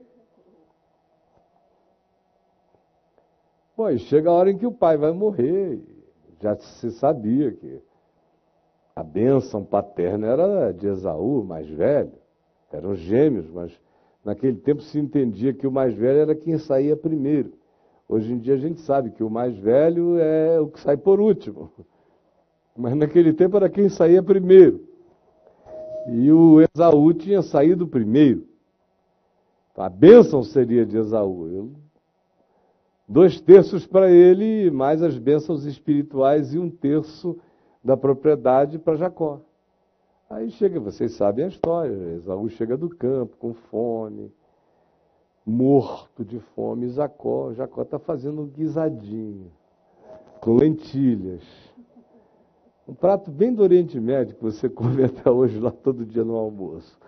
Bom, 3.76 3.90
e 3.90 3.98
chega 3.98 4.30
a 4.30 4.32
hora 4.32 4.50
em 4.50 4.56
que 4.56 4.66
o 4.66 4.72
pai 4.72 4.96
vai 4.96 5.12
morrer. 5.12 5.80
Já 6.40 6.56
se 6.56 6.90
sabia 6.92 7.52
que 7.52 7.80
a 8.94 9.02
bênção 9.02 9.62
paterna 9.62 10.26
era 10.26 10.72
de 10.72 10.86
Esaú, 10.86 11.44
mais 11.44 11.68
velho. 11.68 12.12
Eram 12.72 12.94
gêmeos, 12.94 13.48
mas 13.50 13.72
naquele 14.26 14.56
tempo 14.56 14.82
se 14.82 14.98
entendia 14.98 15.54
que 15.54 15.68
o 15.68 15.70
mais 15.70 15.94
velho 15.94 16.18
era 16.18 16.34
quem 16.34 16.58
saía 16.58 16.96
primeiro. 16.96 17.52
Hoje 18.08 18.32
em 18.32 18.38
dia 18.38 18.54
a 18.54 18.58
gente 18.58 18.80
sabe 18.80 19.12
que 19.12 19.22
o 19.22 19.30
mais 19.30 19.56
velho 19.56 20.18
é 20.18 20.60
o 20.60 20.66
que 20.66 20.80
sai 20.80 20.96
por 20.96 21.20
último. 21.20 21.70
Mas 22.76 22.96
naquele 22.96 23.32
tempo 23.32 23.56
era 23.56 23.68
quem 23.68 23.88
saía 23.88 24.20
primeiro. 24.20 24.80
E 26.08 26.30
o 26.32 26.58
Esaú 26.60 27.14
tinha 27.14 27.40
saído 27.40 27.86
primeiro. 27.86 28.44
A 29.76 29.88
bênção 29.88 30.42
seria 30.42 30.84
de 30.84 30.96
Esaú. 30.98 31.70
Dois 33.08 33.40
terços 33.40 33.86
para 33.86 34.10
ele, 34.10 34.72
mais 34.72 35.02
as 35.02 35.16
bênçãos 35.16 35.64
espirituais 35.64 36.52
e 36.52 36.58
um 36.58 36.68
terço 36.68 37.38
da 37.82 37.96
propriedade 37.96 38.76
para 38.76 38.96
Jacó. 38.96 39.45
Aí 40.28 40.50
chega, 40.50 40.80
vocês 40.80 41.12
sabem 41.12 41.44
a 41.44 41.48
história, 41.48 41.92
Esaú 42.16 42.48
chega 42.48 42.76
do 42.76 42.88
campo 42.88 43.36
com 43.36 43.54
fome, 43.54 44.32
morto 45.44 46.24
de 46.24 46.40
fome, 46.40 46.88
Jacó, 46.88 47.52
Jacó 47.52 47.82
está 47.82 47.96
fazendo 47.96 48.42
um 48.42 48.46
guisadinho, 48.46 49.52
com 50.40 50.56
lentilhas. 50.56 51.44
Um 52.88 52.94
prato 52.94 53.30
bem 53.30 53.54
do 53.54 53.62
Oriente 53.62 54.00
Médio 54.00 54.34
que 54.34 54.42
você 54.42 54.68
come 54.70 55.04
até 55.04 55.30
hoje 55.30 55.60
lá 55.60 55.70
todo 55.70 56.04
dia 56.04 56.24
no 56.24 56.34
almoço. 56.34 56.98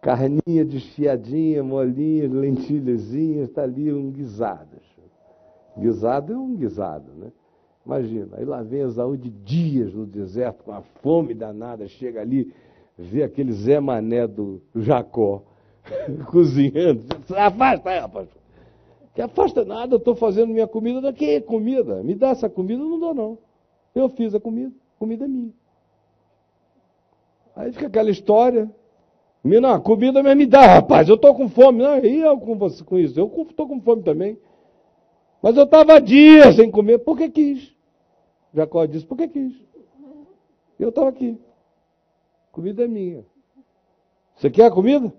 Carninha 0.00 0.64
desfiadinha, 0.64 1.62
molinha, 1.62 2.26
lentilhazinhas, 2.28 3.50
está 3.50 3.62
ali 3.62 3.92
um 3.92 4.10
guisado. 4.10 4.80
Guisado 5.76 6.32
é 6.32 6.38
um 6.38 6.54
guisado, 6.54 7.12
né? 7.14 7.32
Imagina, 7.84 8.38
aí 8.38 8.44
lá 8.44 8.62
vem 8.62 8.80
Esaú 8.80 9.16
de 9.16 9.28
dias 9.28 9.92
no 9.92 10.06
deserto, 10.06 10.64
com 10.64 10.72
a 10.72 10.80
fome 11.02 11.34
danada, 11.34 11.86
chega 11.86 12.20
ali, 12.20 12.52
vê 12.96 13.22
aquele 13.22 13.52
Zé 13.52 13.78
Mané 13.78 14.26
do 14.26 14.62
Jacó 14.74 15.42
cozinhando. 16.30 17.04
Afasta 17.36 17.90
aí, 17.90 17.98
rapaz. 17.98 18.28
Que 19.14 19.22
afasta 19.22 19.64
nada, 19.64 19.94
eu 19.94 19.98
estou 19.98 20.14
fazendo 20.16 20.52
minha 20.52 20.66
comida. 20.66 21.00
Daqui 21.00 21.40
comida. 21.40 22.02
Me 22.02 22.14
dá 22.14 22.30
essa 22.30 22.48
comida, 22.48 22.82
eu 22.82 22.88
não 22.88 22.98
dou 22.98 23.14
não. 23.14 23.38
Eu 23.94 24.08
fiz 24.08 24.34
a 24.34 24.40
comida, 24.40 24.72
comida 24.98 25.24
é 25.24 25.28
minha. 25.28 25.52
Aí 27.54 27.70
fica 27.70 27.86
aquela 27.86 28.10
história. 28.10 28.68
Não, 29.44 29.80
comida 29.80 30.22
me 30.22 30.46
dá, 30.46 30.66
rapaz, 30.76 31.06
eu 31.08 31.16
estou 31.16 31.34
com 31.34 31.48
fome. 31.50 31.82
Não, 31.82 31.98
e 31.98 32.20
eu 32.20 32.38
com, 32.38 32.56
você, 32.56 32.82
com 32.82 32.98
isso? 32.98 33.20
Eu 33.20 33.30
estou 33.48 33.68
com 33.68 33.80
fome 33.80 34.02
também. 34.02 34.38
Mas 35.42 35.56
eu 35.56 35.64
estava 35.64 36.00
dias 36.00 36.56
sem 36.56 36.70
comer, 36.70 36.98
porque 37.00 37.28
quis. 37.28 37.73
Jacó 38.54 38.86
disse, 38.86 39.04
por 39.04 39.18
que 39.18 39.28
quis? 39.28 39.52
Eu 40.78 40.90
estava 40.90 41.08
aqui. 41.08 41.36
Comida 42.52 42.84
é 42.84 42.88
minha. 42.88 43.24
Você 44.36 44.48
quer 44.48 44.66
a 44.66 44.70
comida? 44.70 45.12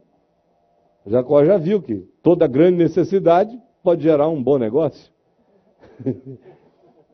Jacó 1.06 1.44
já 1.44 1.58
viu 1.58 1.82
que 1.82 1.98
toda 2.24 2.48
grande 2.48 2.78
necessidade 2.78 3.62
pode 3.84 4.04
gerar 4.04 4.30
um 4.30 4.42
bom 4.42 4.58
negócio. 4.58 5.12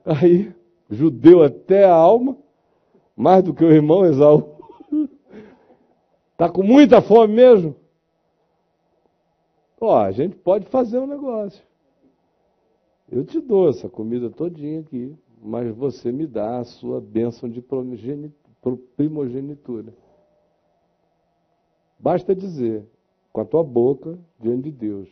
Aí, 0.06 0.54
judeu 0.90 1.44
até 1.44 1.86
a 1.86 1.94
alma, 1.94 2.38
mais 3.16 3.44
do 3.44 3.54
que 3.54 3.64
o 3.64 3.72
irmão 3.72 4.06
Esaú. 4.06 4.58
Está 6.34 6.50
com 6.54 6.64
muita 6.64 7.02
fome 7.02 7.34
mesmo? 7.34 7.76
Ó, 9.80 9.98
a 9.98 10.12
gente 10.12 10.36
pode 10.36 10.68
fazer 10.68 11.00
um 11.00 11.08
negócio. 11.08 11.64
Eu 13.12 13.26
te 13.26 13.42
dou 13.42 13.70
essa 13.70 13.90
comida 13.90 14.30
todinha 14.30 14.82
aqui 14.82 15.18
mas 15.42 15.76
você 15.76 16.12
me 16.12 16.28
dá 16.28 16.60
a 16.60 16.64
sua 16.64 17.02
bênção 17.02 17.50
de 17.50 17.64
primogenitura. 18.96 19.94
Basta 22.00 22.36
dizer, 22.36 22.86
com 23.34 23.42
a 23.42 23.46
tua 23.46 23.64
boca, 23.64 24.18
diante 24.40 24.64
de 24.64 24.72
Deus, 24.72 25.10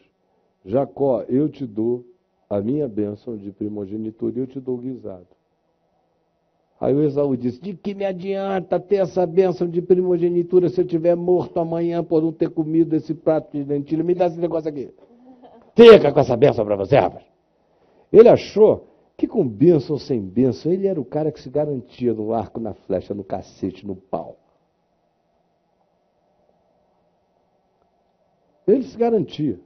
Jacó, 0.66 1.24
eu 1.24 1.50
te 1.50 1.66
dou 1.66 2.06
a 2.50 2.62
minha 2.62 2.88
bênção 2.88 3.38
de 3.38 3.52
primogenitura 3.52 4.38
e 4.38 4.42
eu 4.42 4.48
te 4.48 4.60
dou 4.60 4.76
o 4.76 4.82
guisado. 4.82 5.28
Aí 6.80 6.94
o 6.94 7.04
Esaú 7.04 7.36
disse: 7.36 7.60
De 7.62 7.74
que 7.74 7.94
me 7.94 8.06
adianta 8.06 8.80
ter 8.80 8.98
essa 8.98 9.26
bênção 9.26 9.68
de 9.68 9.82
primogenitura 9.82 10.70
se 10.70 10.80
eu 10.80 10.86
estiver 10.86 11.16
morto 11.16 11.60
amanhã 11.60 12.04
por 12.04 12.22
não 12.22 12.32
ter 12.32 12.50
comido 12.50 12.96
esse 12.96 13.14
prato 13.14 13.52
de 13.52 13.64
lentilha? 13.64 14.04
Me 14.04 14.16
dá 14.16 14.28
esse 14.28 14.40
negócio 14.40 14.70
aqui. 14.70 14.90
Fica 15.76 16.12
com 16.12 16.20
essa 16.20 16.38
bênção 16.38 16.66
para 16.66 16.76
você, 16.76 16.98
rapaz. 16.98 17.26
Ele 18.12 18.30
achou 18.30 18.89
que 19.20 19.28
com 19.28 19.46
bênção 19.46 19.96
ou 19.96 20.00
sem 20.00 20.22
bênção, 20.22 20.72
ele 20.72 20.88
era 20.88 21.00
o 21.00 21.04
cara 21.04 21.30
que 21.30 21.42
se 21.42 21.50
garantia 21.50 22.14
no 22.14 22.34
arco, 22.34 22.58
na 22.58 22.74
flecha, 22.74 23.14
no 23.14 23.24
cacete, 23.24 23.86
no 23.86 23.94
pau. 23.94 24.38
Ele 28.66 28.84
se 28.84 28.98
garantia. 28.98 29.60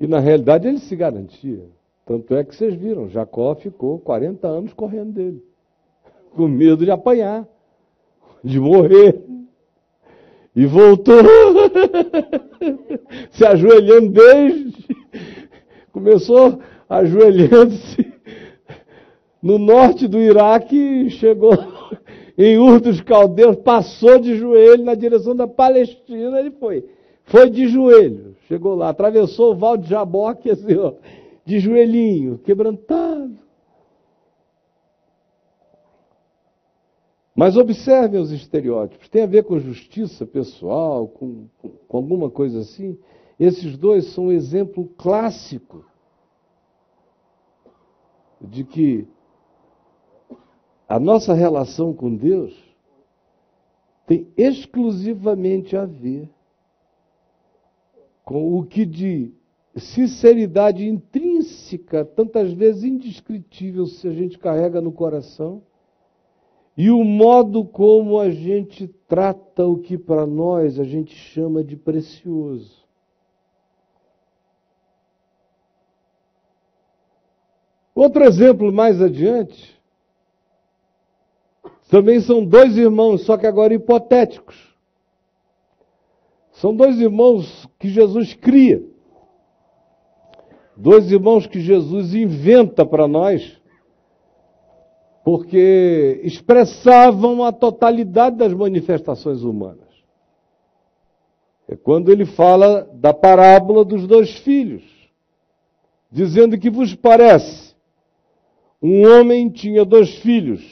E 0.00 0.08
na 0.08 0.18
realidade 0.18 0.66
ele 0.66 0.78
se 0.78 0.96
garantia. 0.96 1.64
Tanto 2.04 2.34
é 2.34 2.42
que 2.42 2.56
vocês 2.56 2.74
viram, 2.74 3.08
Jacó 3.08 3.54
ficou 3.54 4.00
40 4.00 4.48
anos 4.48 4.72
correndo 4.72 5.12
dele, 5.12 5.44
com 6.34 6.48
medo 6.48 6.84
de 6.84 6.90
apanhar, 6.90 7.46
de 8.42 8.58
morrer. 8.58 9.22
E 10.56 10.66
voltou, 10.66 11.14
se 13.30 13.46
ajoelhando 13.46 14.10
desde 14.10 14.99
começou 15.92 16.60
ajoelhando-se 16.88 18.12
no 19.42 19.58
norte 19.58 20.06
do 20.06 20.18
Iraque, 20.18 21.08
chegou 21.10 21.52
em 22.36 22.58
Ur 22.58 22.80
dos 22.80 23.00
Caldeus, 23.00 23.56
passou 23.56 24.18
de 24.18 24.36
joelho 24.36 24.84
na 24.84 24.94
direção 24.94 25.34
da 25.34 25.46
Palestina, 25.46 26.38
ele 26.38 26.50
foi. 26.52 26.84
Foi 27.24 27.48
de 27.48 27.68
joelho, 27.68 28.34
chegou 28.48 28.74
lá, 28.74 28.88
atravessou 28.88 29.52
o 29.52 29.56
Val 29.56 29.76
de 29.76 29.88
Jaboque, 29.88 30.50
assim, 30.50 30.76
ó, 30.76 30.94
de 31.44 31.58
joelhinho, 31.58 32.38
quebrantado. 32.38 33.38
Mas 37.34 37.56
observem 37.56 38.20
os 38.20 38.32
estereótipos, 38.32 39.08
tem 39.08 39.22
a 39.22 39.26
ver 39.26 39.44
com 39.44 39.58
justiça 39.58 40.26
pessoal, 40.26 41.08
com, 41.08 41.46
com 41.88 41.96
alguma 41.96 42.28
coisa 42.28 42.60
assim. 42.60 42.98
Esses 43.40 43.78
dois 43.78 44.12
são 44.12 44.26
um 44.26 44.32
exemplo 44.32 44.84
clássico 44.98 45.82
de 48.38 48.64
que 48.64 49.08
a 50.86 51.00
nossa 51.00 51.32
relação 51.32 51.94
com 51.94 52.14
Deus 52.14 52.54
tem 54.06 54.28
exclusivamente 54.36 55.74
a 55.74 55.86
ver 55.86 56.28
com 58.26 58.58
o 58.58 58.66
que 58.66 58.84
de 58.84 59.32
sinceridade 59.74 60.86
intrínseca, 60.86 62.04
tantas 62.04 62.52
vezes 62.52 62.84
indescritível, 62.84 63.86
se 63.86 64.06
a 64.06 64.12
gente 64.12 64.38
carrega 64.38 64.82
no 64.82 64.92
coração, 64.92 65.62
e 66.76 66.90
o 66.90 67.02
modo 67.04 67.64
como 67.64 68.18
a 68.18 68.30
gente 68.30 68.86
trata 69.08 69.66
o 69.66 69.78
que 69.78 69.96
para 69.96 70.26
nós 70.26 70.78
a 70.78 70.84
gente 70.84 71.14
chama 71.14 71.64
de 71.64 71.76
precioso. 71.76 72.79
Outro 78.00 78.24
exemplo 78.24 78.72
mais 78.72 79.02
adiante, 79.02 79.78
também 81.90 82.18
são 82.18 82.42
dois 82.42 82.74
irmãos, 82.78 83.26
só 83.26 83.36
que 83.36 83.46
agora 83.46 83.74
hipotéticos. 83.74 84.56
São 86.52 86.74
dois 86.74 86.98
irmãos 86.98 87.68
que 87.78 87.90
Jesus 87.90 88.32
cria. 88.32 88.82
Dois 90.74 91.12
irmãos 91.12 91.46
que 91.46 91.60
Jesus 91.60 92.14
inventa 92.14 92.86
para 92.86 93.06
nós, 93.06 93.60
porque 95.22 96.22
expressavam 96.24 97.44
a 97.44 97.52
totalidade 97.52 98.36
das 98.36 98.54
manifestações 98.54 99.42
humanas. 99.42 99.90
É 101.68 101.76
quando 101.76 102.10
ele 102.10 102.24
fala 102.24 102.88
da 102.94 103.12
parábola 103.12 103.84
dos 103.84 104.06
dois 104.06 104.38
filhos, 104.38 104.84
dizendo 106.10 106.58
que 106.58 106.70
vos 106.70 106.94
parece 106.94 107.69
um 108.82 109.06
homem 109.06 109.48
tinha 109.48 109.84
dois 109.84 110.16
filhos. 110.18 110.62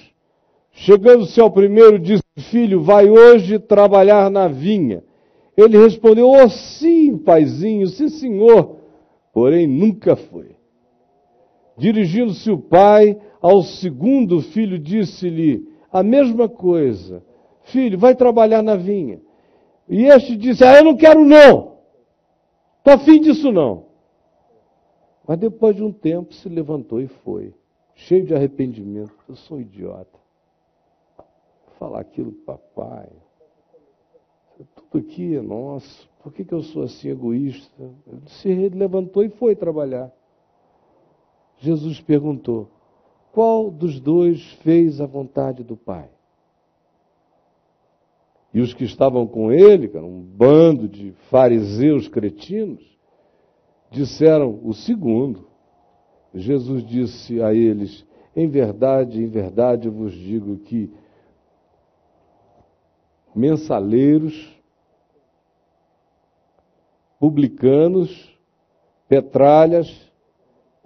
Chegando-se 0.73 1.41
ao 1.41 1.51
primeiro, 1.51 1.99
disse: 1.99 2.23
Filho, 2.51 2.81
vai 2.81 3.11
hoje 3.11 3.59
trabalhar 3.59 4.31
na 4.31 4.49
vinha. 4.49 5.03
Ele 5.57 5.77
respondeu: 5.77 6.29
Oh, 6.29 6.49
sim, 6.49 7.19
paizinho, 7.19 7.87
sim, 7.89 8.09
senhor. 8.09 8.77
Porém, 9.33 9.67
nunca 9.67 10.17
foi. 10.17 10.57
Dirigindo-se 11.77 12.51
o 12.51 12.59
pai 12.59 13.19
ao 13.41 13.63
segundo 13.63 14.41
filho, 14.41 14.79
disse-lhe 14.79 15.69
a 15.93 16.03
mesma 16.03 16.49
coisa: 16.49 17.23
Filho, 17.65 17.99
vai 17.99 18.15
trabalhar 18.15 18.63
na 18.63 18.77
vinha. 18.77 19.21
E 19.89 20.05
este 20.05 20.37
disse: 20.37 20.65
Ah, 20.65 20.79
eu 20.79 20.85
não 20.85 20.97
quero, 20.97 21.25
não. 21.25 21.79
Estou 22.79 22.95
afim 22.95 23.21
disso, 23.21 23.53
não. 23.53 23.87
Mas 25.27 25.39
depois 25.39 25.77
de 25.77 25.83
um 25.83 25.93
tempo 25.93 26.33
se 26.33 26.49
levantou 26.49 27.01
e 27.01 27.07
foi, 27.07 27.53
cheio 27.99 28.25
de 28.25 28.35
arrependimento. 28.35 29.15
Eu 29.29 29.37
sou 29.37 29.59
um 29.59 29.61
idiota. 29.61 30.19
Falar 31.79 32.01
aquilo 32.01 32.33
papai. 32.33 33.11
Tudo 34.75 35.05
aqui 35.05 35.37
é 35.37 35.43
nosso. 35.43 36.09
Por 36.23 36.33
que, 36.33 36.45
que 36.45 36.53
eu 36.53 36.63
sou 36.63 36.83
assim 36.83 37.11
egoísta? 37.11 37.95
Ele 38.07 38.23
se 38.27 38.69
levantou 38.71 39.23
e 39.23 39.29
foi 39.29 39.55
trabalhar. 39.55 40.13
Jesus 41.59 42.01
perguntou: 42.01 42.69
qual 43.33 43.71
dos 43.71 44.01
dois 44.01 44.53
fez 44.65 45.01
a 45.01 45.07
vontade 45.07 45.63
do 45.63 45.77
Pai? 45.77 46.11
E 48.53 48.61
os 48.61 48.73
que 48.75 48.85
estavam 48.85 49.27
com 49.27 49.53
ele, 49.53 49.89
que 49.89 49.97
era 49.97 50.07
um 50.07 50.23
bando 50.23 50.89
de 50.89 51.13
fariseus 51.31 52.09
cretinos, 52.09 52.83
disseram 53.91 54.61
o 54.65 54.73
segundo. 54.73 55.48
Jesus 56.35 56.85
disse 56.85 57.43
a 57.43 57.55
eles: 57.55 58.05
Em 58.35 58.49
verdade, 58.49 59.23
em 59.23 59.27
verdade 59.27 59.89
vos 59.89 60.13
digo 60.13 60.59
que 60.59 60.93
mensaleiros, 63.35 64.55
publicanos, 67.19 68.37
petralhas, 69.09 70.09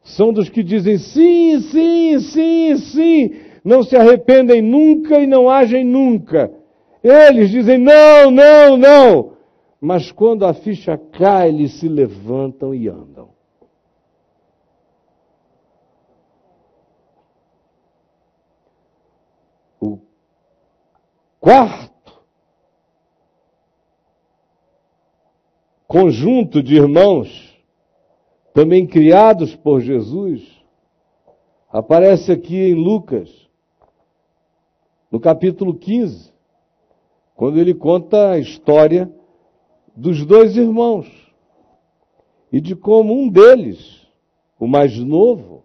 são 0.05 0.33
dos 0.33 0.49
que 0.49 0.63
dizem 0.63 0.97
sim, 0.97 1.61
sim, 1.61 2.21
sim, 2.21 2.77
sim, 2.77 3.41
não 3.65 3.83
se 3.83 3.97
arrependem 3.97 4.63
nunca 4.63 5.19
e 5.19 5.27
não 5.27 5.51
agem 5.51 5.85
nunca. 5.85 6.51
Eles 7.03 7.51
dizem 7.51 7.77
não, 7.77 8.31
não, 8.31 8.77
não. 8.77 9.33
Mas 9.81 10.13
quando 10.13 10.47
a 10.47 10.55
ficha 10.55 10.97
cai, 10.97 11.49
eles 11.49 11.73
se 11.73 11.89
levantam 11.89 12.73
e 12.73 12.89
andam. 12.89 13.31
O 19.81 19.99
quarto 21.41 21.89
conjunto 25.89 26.63
de 26.63 26.77
irmãos, 26.77 27.48
também 28.53 28.87
criados 28.87 29.55
por 29.55 29.81
Jesus, 29.81 30.43
aparece 31.71 32.33
aqui 32.33 32.57
em 32.57 32.75
Lucas, 32.75 33.31
no 35.11 35.21
capítulo 35.21 35.75
15, 35.75 36.33
quando 37.35 37.59
ele 37.59 37.75
conta 37.75 38.31
a 38.33 38.39
história 38.39 39.13
dos 39.95 40.25
dois 40.27 40.57
irmãos 40.57 41.07
e 42.53 42.61
de 42.61 42.75
como 42.75 43.15
um 43.15 43.29
deles, 43.29 44.07
o 44.59 44.67
mais 44.67 44.97
novo, 44.99 45.65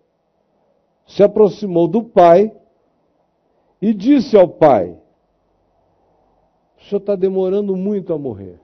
se 1.05 1.23
aproximou 1.23 1.88
do 1.88 2.03
pai 2.03 2.51
e 3.81 3.93
disse 3.93 4.38
ao 4.38 4.47
pai: 4.47 4.97
O 6.77 6.84
senhor 6.84 6.99
está 6.99 7.15
demorando 7.15 7.75
muito 7.75 8.13
a 8.13 8.17
morrer. 8.17 8.62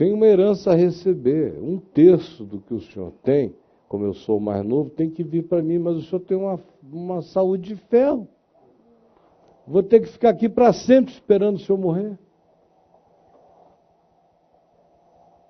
Tem 0.00 0.14
uma 0.14 0.26
herança 0.26 0.70
a 0.70 0.74
receber. 0.74 1.58
Um 1.60 1.78
terço 1.78 2.42
do 2.42 2.58
que 2.58 2.72
o 2.72 2.80
senhor 2.80 3.12
tem, 3.22 3.54
como 3.86 4.06
eu 4.06 4.14
sou 4.14 4.38
o 4.38 4.40
mais 4.40 4.64
novo, 4.64 4.88
tem 4.88 5.10
que 5.10 5.22
vir 5.22 5.46
para 5.46 5.60
mim, 5.60 5.78
mas 5.78 5.94
o 5.94 6.00
senhor 6.00 6.20
tem 6.20 6.38
uma, 6.38 6.58
uma 6.82 7.20
saúde 7.20 7.74
de 7.74 7.76
ferro. 7.76 8.26
Vou 9.66 9.82
ter 9.82 10.00
que 10.00 10.06
ficar 10.06 10.30
aqui 10.30 10.48
para 10.48 10.72
sempre 10.72 11.12
esperando 11.12 11.56
o 11.56 11.58
senhor 11.58 11.76
morrer. 11.76 12.18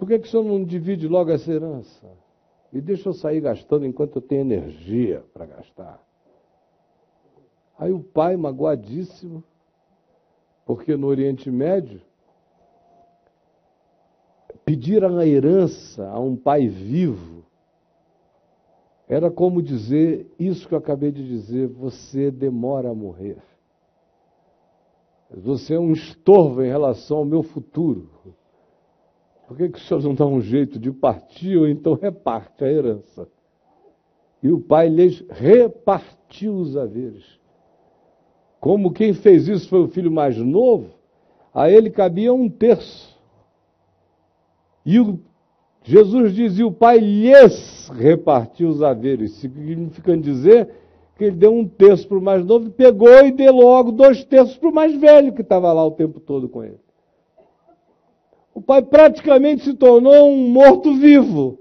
Por 0.00 0.08
que, 0.08 0.18
que 0.18 0.26
o 0.26 0.30
senhor 0.32 0.42
não 0.42 0.64
divide 0.64 1.06
logo 1.06 1.30
essa 1.30 1.52
herança? 1.52 2.10
E 2.72 2.80
deixa 2.80 3.08
eu 3.08 3.12
sair 3.12 3.40
gastando 3.40 3.86
enquanto 3.86 4.16
eu 4.16 4.22
tenho 4.22 4.40
energia 4.40 5.24
para 5.32 5.46
gastar. 5.46 6.04
Aí 7.78 7.92
o 7.92 8.02
pai, 8.02 8.36
magoadíssimo, 8.36 9.44
porque 10.66 10.96
no 10.96 11.06
Oriente 11.06 11.48
Médio, 11.52 12.00
pedir 14.70 15.04
a 15.04 15.26
herança 15.26 16.06
a 16.06 16.20
um 16.20 16.36
pai 16.36 16.68
vivo 16.68 17.44
era 19.08 19.28
como 19.28 19.60
dizer 19.60 20.32
isso 20.38 20.68
que 20.68 20.74
eu 20.74 20.78
acabei 20.78 21.10
de 21.10 21.26
dizer: 21.26 21.66
você 21.66 22.30
demora 22.30 22.90
a 22.90 22.94
morrer. 22.94 23.38
Você 25.28 25.74
é 25.74 25.80
um 25.80 25.90
estorvo 25.90 26.62
em 26.62 26.68
relação 26.68 27.18
ao 27.18 27.24
meu 27.24 27.42
futuro. 27.42 28.10
Por 29.48 29.56
que, 29.56 29.70
que 29.70 29.78
o 29.78 29.80
senhor 29.80 30.04
não 30.04 30.14
dá 30.14 30.24
um 30.24 30.40
jeito 30.40 30.78
de 30.78 30.92
partir 30.92 31.56
ou 31.56 31.66
então 31.66 31.94
reparte 31.94 32.62
a 32.62 32.70
herança? 32.70 33.26
E 34.40 34.52
o 34.52 34.60
pai 34.60 34.88
lhes 34.88 35.20
repartiu 35.28 36.54
os 36.54 36.76
haveres. 36.76 37.24
Como 38.60 38.92
quem 38.92 39.14
fez 39.14 39.48
isso 39.48 39.68
foi 39.68 39.80
o 39.80 39.88
filho 39.88 40.12
mais 40.12 40.36
novo, 40.36 40.90
a 41.52 41.68
ele 41.68 41.90
cabia 41.90 42.32
um 42.32 42.48
terço. 42.48 43.09
E 44.84 44.98
o, 44.98 45.18
Jesus 45.82 46.34
dizia: 46.34 46.66
o 46.66 46.72
pai 46.72 46.98
lhes 46.98 47.90
repartiu 47.94 48.68
os 48.68 48.82
haveres, 48.82 49.32
significando 49.34 50.22
dizer 50.22 50.68
que 51.16 51.24
ele 51.24 51.36
deu 51.36 51.52
um 51.54 51.66
terço 51.68 52.08
para 52.08 52.18
o 52.18 52.22
mais 52.22 52.44
novo 52.44 52.68
e 52.68 52.70
pegou 52.70 53.26
e 53.26 53.30
deu 53.30 53.52
logo 53.52 53.92
dois 53.92 54.24
terços 54.24 54.56
para 54.56 54.70
o 54.70 54.74
mais 54.74 54.94
velho 54.98 55.34
que 55.34 55.42
estava 55.42 55.72
lá 55.72 55.84
o 55.84 55.90
tempo 55.90 56.18
todo 56.18 56.48
com 56.48 56.64
ele. 56.64 56.78
O 58.54 58.60
pai 58.60 58.82
praticamente 58.82 59.64
se 59.64 59.74
tornou 59.74 60.30
um 60.30 60.48
morto-vivo. 60.48 61.58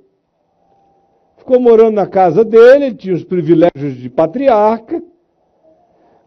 Ficou 1.37 1.59
morando 1.59 1.95
na 1.95 2.07
casa 2.07 2.43
dele, 2.43 2.85
ele 2.85 2.95
tinha 2.95 3.13
os 3.13 3.23
privilégios 3.23 3.95
de 3.97 4.09
patriarca, 4.09 5.01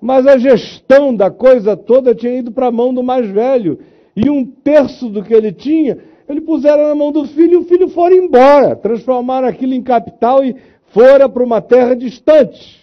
mas 0.00 0.26
a 0.26 0.36
gestão 0.36 1.14
da 1.14 1.30
coisa 1.30 1.76
toda 1.76 2.14
tinha 2.14 2.38
ido 2.38 2.52
para 2.52 2.66
a 2.66 2.72
mão 2.72 2.92
do 2.92 3.02
mais 3.02 3.28
velho. 3.28 3.78
E 4.14 4.28
um 4.28 4.44
terço 4.44 5.08
do 5.08 5.22
que 5.22 5.32
ele 5.32 5.52
tinha, 5.52 5.98
ele 6.32 6.40
puseram 6.40 6.88
na 6.88 6.94
mão 6.94 7.12
do 7.12 7.24
filho 7.24 7.54
e 7.54 7.56
o 7.56 7.64
filho 7.64 7.88
foi 7.88 8.16
embora. 8.16 8.74
Transformaram 8.74 9.46
aquilo 9.46 9.74
em 9.74 9.82
capital 9.82 10.44
e 10.44 10.56
fora 10.86 11.28
para 11.28 11.42
uma 11.42 11.60
terra 11.60 11.94
distante. 11.94 12.82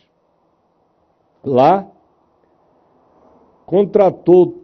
Lá, 1.43 1.87
contratou 3.65 4.63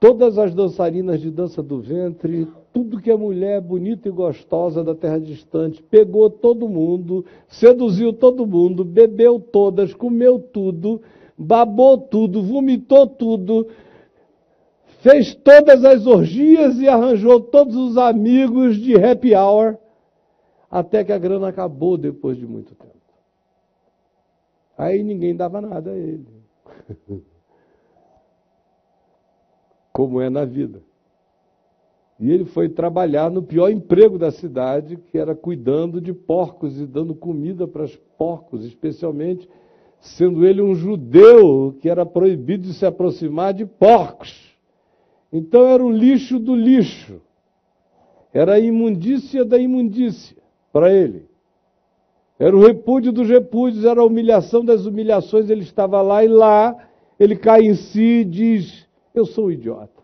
todas 0.00 0.38
as 0.38 0.54
dançarinas 0.54 1.20
de 1.20 1.30
dança 1.30 1.62
do 1.62 1.80
ventre, 1.80 2.46
tudo 2.72 3.00
que 3.00 3.10
é 3.10 3.16
mulher 3.16 3.60
bonita 3.60 4.08
e 4.08 4.12
gostosa 4.12 4.84
da 4.84 4.94
terra 4.94 5.18
distante, 5.18 5.82
pegou 5.82 6.30
todo 6.30 6.68
mundo, 6.68 7.24
seduziu 7.48 8.12
todo 8.12 8.46
mundo, 8.46 8.84
bebeu 8.84 9.40
todas, 9.40 9.92
comeu 9.92 10.38
tudo 10.38 11.00
babou 11.38 11.96
tudo, 11.96 12.42
vomitou 12.42 13.06
tudo, 13.06 13.68
fez 14.98 15.34
todas 15.34 15.84
as 15.84 16.06
orgias 16.06 16.78
e 16.78 16.88
arranjou 16.88 17.40
todos 17.40 17.74
os 17.74 17.96
amigos 17.96 18.76
de 18.76 18.94
happy 18.96 19.34
hour, 19.34 19.76
até 20.70 21.02
que 21.02 21.12
a 21.12 21.18
grana 21.18 21.48
acabou 21.48 21.96
depois 21.96 22.36
de 22.36 22.46
muito 22.46 22.74
tempo. 22.74 22.94
Aí 24.76 25.02
ninguém 25.02 25.34
dava 25.34 25.60
nada 25.60 25.90
a 25.90 25.96
ele. 25.96 26.26
Como 29.92 30.20
é 30.20 30.30
na 30.30 30.44
vida. 30.44 30.80
E 32.20 32.30
ele 32.30 32.44
foi 32.44 32.68
trabalhar 32.68 33.30
no 33.30 33.42
pior 33.42 33.70
emprego 33.70 34.18
da 34.18 34.30
cidade, 34.30 34.96
que 34.96 35.16
era 35.16 35.34
cuidando 35.34 36.00
de 36.00 36.12
porcos 36.12 36.78
e 36.80 36.86
dando 36.86 37.14
comida 37.14 37.66
para 37.66 37.84
os 37.84 37.96
porcos, 38.16 38.64
especialmente 38.64 39.48
sendo 40.00 40.46
ele 40.46 40.62
um 40.62 40.74
judeu 40.74 41.76
que 41.80 41.88
era 41.88 42.04
proibido 42.06 42.64
de 42.64 42.74
se 42.74 42.86
aproximar 42.86 43.54
de 43.54 43.66
porcos. 43.66 44.47
Então 45.32 45.66
era 45.66 45.84
o 45.84 45.90
lixo 45.90 46.38
do 46.38 46.54
lixo. 46.54 47.20
Era 48.32 48.54
a 48.54 48.60
imundícia 48.60 49.44
da 49.44 49.58
imundícia 49.58 50.36
para 50.72 50.92
ele. 50.92 51.28
Era 52.38 52.56
o 52.56 52.60
repúdio 52.60 53.12
dos 53.12 53.28
repúdios, 53.28 53.84
era 53.84 54.00
a 54.00 54.04
humilhação 54.04 54.64
das 54.64 54.86
humilhações. 54.86 55.50
Ele 55.50 55.62
estava 55.62 56.00
lá 56.00 56.24
e 56.24 56.28
lá 56.28 56.88
ele 57.18 57.36
cai 57.36 57.62
em 57.62 57.74
si 57.74 58.20
e 58.20 58.24
diz: 58.24 58.88
Eu 59.14 59.26
sou 59.26 59.46
um 59.46 59.50
idiota. 59.50 60.02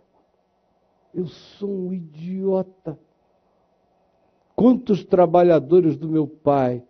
Eu 1.15 1.27
sou 1.27 1.71
um 1.71 1.93
idiota. 1.93 2.99
Quantos 4.57 5.05
trabalhadores 5.05 5.97
do 5.97 6.09
meu 6.09 6.27
pai 6.27 6.83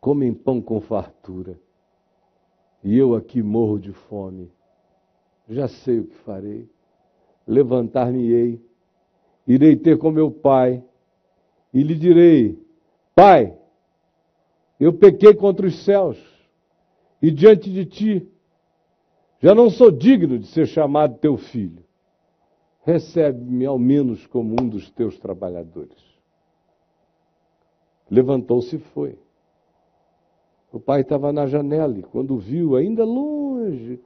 comem 0.00 0.32
pão 0.32 0.60
com 0.60 0.80
fartura. 0.80 1.60
E 2.82 2.96
eu 2.96 3.14
aqui 3.14 3.42
morro 3.42 3.78
de 3.78 3.92
fome. 3.92 4.50
Já 5.48 5.68
sei 5.68 6.00
o 6.00 6.06
que 6.06 6.16
farei. 6.16 6.68
Levantar-me-ei, 7.50 8.62
irei 9.44 9.74
ter 9.74 9.98
com 9.98 10.12
meu 10.12 10.30
pai 10.30 10.84
e 11.74 11.82
lhe 11.82 11.96
direi: 11.96 12.56
Pai, 13.12 13.58
eu 14.78 14.92
pequei 14.92 15.34
contra 15.34 15.66
os 15.66 15.84
céus 15.84 16.16
e 17.20 17.28
diante 17.30 17.68
de 17.68 17.84
ti, 17.84 18.28
já 19.40 19.52
não 19.52 19.68
sou 19.68 19.90
digno 19.90 20.38
de 20.38 20.46
ser 20.46 20.66
chamado 20.66 21.18
teu 21.18 21.36
filho. 21.36 21.82
Recebe-me 22.84 23.66
ao 23.66 23.78
menos 23.78 24.26
como 24.28 24.54
um 24.60 24.68
dos 24.68 24.88
teus 24.90 25.18
trabalhadores. 25.18 25.98
Levantou-se 28.08 28.76
e 28.76 28.78
foi. 28.78 29.18
O 30.72 30.78
pai 30.78 31.00
estava 31.00 31.32
na 31.32 31.46
janela 31.46 31.98
e, 31.98 32.02
quando 32.02 32.38
viu, 32.38 32.76
ainda 32.76 33.04
longe, 33.04 34.00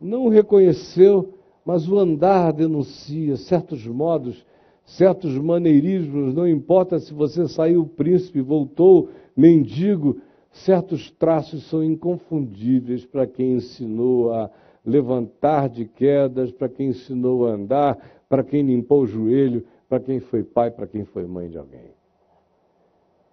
não 0.00 0.24
o 0.24 0.28
reconheceu, 0.28 1.35
mas 1.66 1.88
o 1.88 1.98
andar 1.98 2.52
denuncia 2.52 3.36
certos 3.36 3.84
modos, 3.84 4.46
certos 4.84 5.36
maneirismos. 5.36 6.32
Não 6.32 6.46
importa 6.46 7.00
se 7.00 7.12
você 7.12 7.48
saiu 7.48 7.84
príncipe, 7.84 8.40
voltou 8.40 9.08
mendigo, 9.36 10.18
certos 10.52 11.10
traços 11.10 11.68
são 11.68 11.82
inconfundíveis 11.82 13.04
para 13.04 13.26
quem 13.26 13.54
ensinou 13.54 14.32
a 14.32 14.48
levantar 14.84 15.68
de 15.68 15.86
quedas, 15.86 16.52
para 16.52 16.68
quem 16.68 16.90
ensinou 16.90 17.48
a 17.48 17.50
andar, 17.50 17.98
para 18.28 18.44
quem 18.44 18.62
limpou 18.62 19.02
o 19.02 19.06
joelho, 19.06 19.64
para 19.88 19.98
quem 19.98 20.20
foi 20.20 20.44
pai, 20.44 20.70
para 20.70 20.86
quem 20.86 21.04
foi 21.04 21.26
mãe 21.26 21.48
de 21.48 21.58
alguém. 21.58 21.90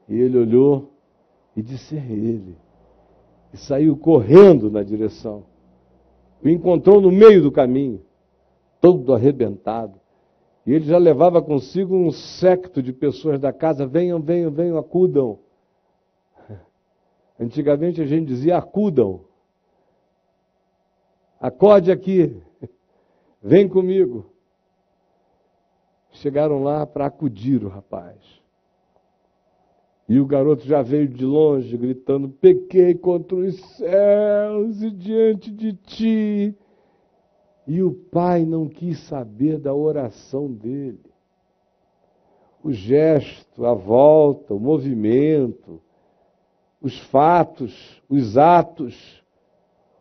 E 0.10 0.20
ele 0.20 0.40
olhou 0.40 0.90
e 1.56 1.62
disse: 1.62 1.96
É 1.96 2.12
ele. 2.12 2.58
E 3.54 3.58
saiu 3.58 3.96
correndo 3.96 4.72
na 4.72 4.82
direção. 4.82 5.44
O 6.44 6.50
encontrou 6.50 7.00
no 7.00 7.12
meio 7.12 7.42
do 7.42 7.52
caminho, 7.52 8.02
todo 8.84 9.14
arrebentado. 9.14 9.98
E 10.66 10.74
ele 10.74 10.84
já 10.84 10.98
levava 10.98 11.42
consigo 11.42 11.96
um 11.96 12.12
secto 12.12 12.84
de 12.84 12.92
pessoas 12.92 13.40
da 13.40 13.54
casa: 13.54 13.88
venham, 13.88 14.22
venham, 14.22 14.52
venham, 14.52 14.78
acudam. 14.78 15.40
Antigamente 17.40 18.02
a 18.02 18.06
gente 18.06 18.28
dizia: 18.28 18.58
acudam. 18.58 19.22
Acorde 21.40 21.92
aqui, 21.92 22.42
vem 23.42 23.70
comigo. 23.70 24.26
Chegaram 26.12 26.62
lá 26.62 26.86
para 26.86 27.06
acudir 27.06 27.64
o 27.64 27.70
rapaz. 27.70 28.18
E 30.08 30.20
o 30.20 30.26
garoto 30.26 30.66
já 30.66 30.82
veio 30.82 31.08
de 31.08 31.24
longe, 31.24 31.78
gritando: 31.78 32.28
Pequei 32.28 32.96
contra 32.96 33.38
os 33.38 33.58
céus 33.78 34.82
e 34.82 34.92
diante 34.92 35.50
de 35.52 35.74
ti. 35.74 36.58
E 37.66 37.82
o 37.82 37.94
pai 37.94 38.46
não 38.46 38.68
quis 38.68 39.00
saber 39.08 39.58
da 39.58 39.74
oração 39.74 40.52
dele. 40.52 41.00
O 42.64 42.72
gesto, 42.72 43.66
a 43.66 43.74
volta, 43.74 44.54
o 44.54 44.60
movimento, 44.60 45.82
os 46.82 47.00
fatos, 47.08 48.02
os 48.10 48.38
atos, 48.38 49.24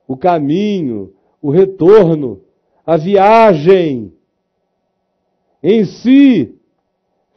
o 0.07 0.17
caminho, 0.17 1.15
o 1.41 1.51
retorno, 1.51 2.43
a 2.85 2.97
viagem 2.97 4.13
em 5.63 5.85
si 5.85 6.59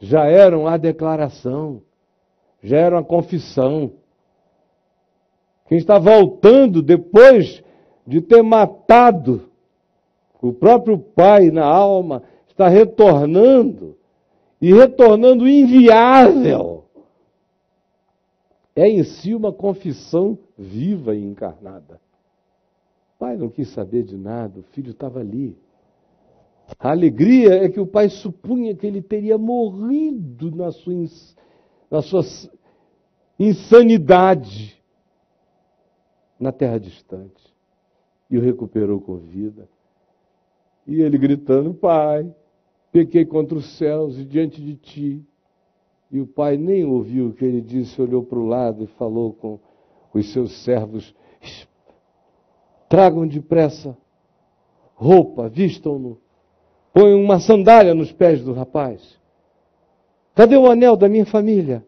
já 0.00 0.26
eram 0.26 0.66
a 0.66 0.76
declaração, 0.76 1.82
já 2.62 2.78
eram 2.78 2.98
a 2.98 3.04
confissão. 3.04 3.92
Quem 5.68 5.78
está 5.78 5.98
voltando 5.98 6.82
depois 6.82 7.62
de 8.06 8.20
ter 8.20 8.42
matado 8.42 9.45
o 10.40 10.52
próprio 10.52 10.98
pai 10.98 11.50
na 11.50 11.64
alma, 11.64 12.22
está 12.48 12.68
retornando 12.68 13.96
e 14.60 14.72
retornando 14.72 15.48
inviável. 15.48 16.84
É 18.74 18.88
em 18.88 19.02
si 19.04 19.34
uma 19.34 19.52
confissão 19.52 20.38
viva 20.56 21.14
e 21.14 21.24
encarnada. 21.24 22.00
O 23.14 23.18
pai 23.18 23.36
não 23.36 23.48
quis 23.48 23.68
saber 23.68 24.02
de 24.02 24.16
nada, 24.16 24.60
o 24.60 24.62
filho 24.62 24.90
estava 24.90 25.20
ali. 25.20 25.56
A 26.78 26.90
alegria 26.90 27.64
é 27.64 27.68
que 27.68 27.80
o 27.80 27.86
pai 27.86 28.08
supunha 28.08 28.74
que 28.74 28.86
ele 28.86 29.00
teria 29.00 29.38
morrido 29.38 30.54
na 30.54 30.72
sua, 30.72 30.94
na 31.90 32.02
sua 32.02 32.22
insanidade 33.38 34.76
na 36.38 36.52
terra 36.52 36.78
distante. 36.78 37.54
E 38.30 38.36
o 38.36 38.40
recuperou 38.40 39.00
com 39.00 39.16
vida. 39.16 39.68
E 40.86 41.02
ele 41.02 41.18
gritando: 41.18 41.74
Pai, 41.74 42.32
pequei 42.92 43.24
contra 43.24 43.58
os 43.58 43.76
céus 43.76 44.18
e 44.18 44.24
diante 44.24 44.60
de 44.62 44.76
ti. 44.76 45.24
E 46.10 46.20
o 46.20 46.26
pai 46.26 46.56
nem 46.56 46.84
ouviu 46.84 47.28
o 47.28 47.32
que 47.32 47.44
ele 47.44 47.60
disse, 47.60 48.00
olhou 48.00 48.22
para 48.22 48.38
o 48.38 48.46
lado 48.46 48.84
e 48.84 48.86
falou 48.86 49.32
com 49.32 49.58
os 50.14 50.32
seus 50.32 50.52
servos: 50.62 51.14
Tragam 52.88 53.26
depressa 53.26 53.96
roupa, 54.94 55.48
vistam-no, 55.48 56.18
ponham 56.92 57.20
uma 57.20 57.38
sandália 57.38 57.92
nos 57.92 58.12
pés 58.12 58.42
do 58.42 58.52
rapaz. 58.52 59.20
Cadê 60.34 60.56
o 60.56 60.70
anel 60.70 60.96
da 60.96 61.08
minha 61.08 61.26
família? 61.26 61.84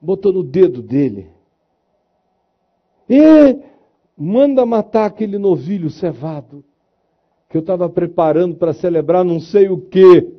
Botou 0.00 0.32
no 0.32 0.42
dedo 0.42 0.82
dele. 0.82 1.30
E 3.08 3.58
manda 4.16 4.66
matar 4.66 5.06
aquele 5.06 5.38
novilho 5.38 5.90
cevado 5.90 6.64
que 7.50 7.56
eu 7.56 7.60
estava 7.60 7.90
preparando 7.90 8.54
para 8.54 8.72
celebrar 8.72 9.24
não 9.24 9.40
sei 9.40 9.68
o 9.68 9.76
que 9.76 10.32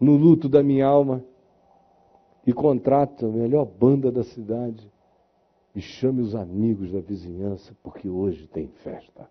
no 0.00 0.16
luto 0.16 0.48
da 0.48 0.60
minha 0.60 0.84
alma. 0.84 1.24
E 2.44 2.52
contrata 2.52 3.24
a 3.24 3.30
melhor 3.30 3.64
banda 3.64 4.10
da 4.12 4.24
cidade 4.24 4.92
e 5.74 5.80
chame 5.80 6.20
os 6.20 6.34
amigos 6.34 6.92
da 6.92 7.00
vizinhança, 7.00 7.74
porque 7.82 8.08
hoje 8.08 8.46
tem 8.48 8.68
festa. 8.82 9.30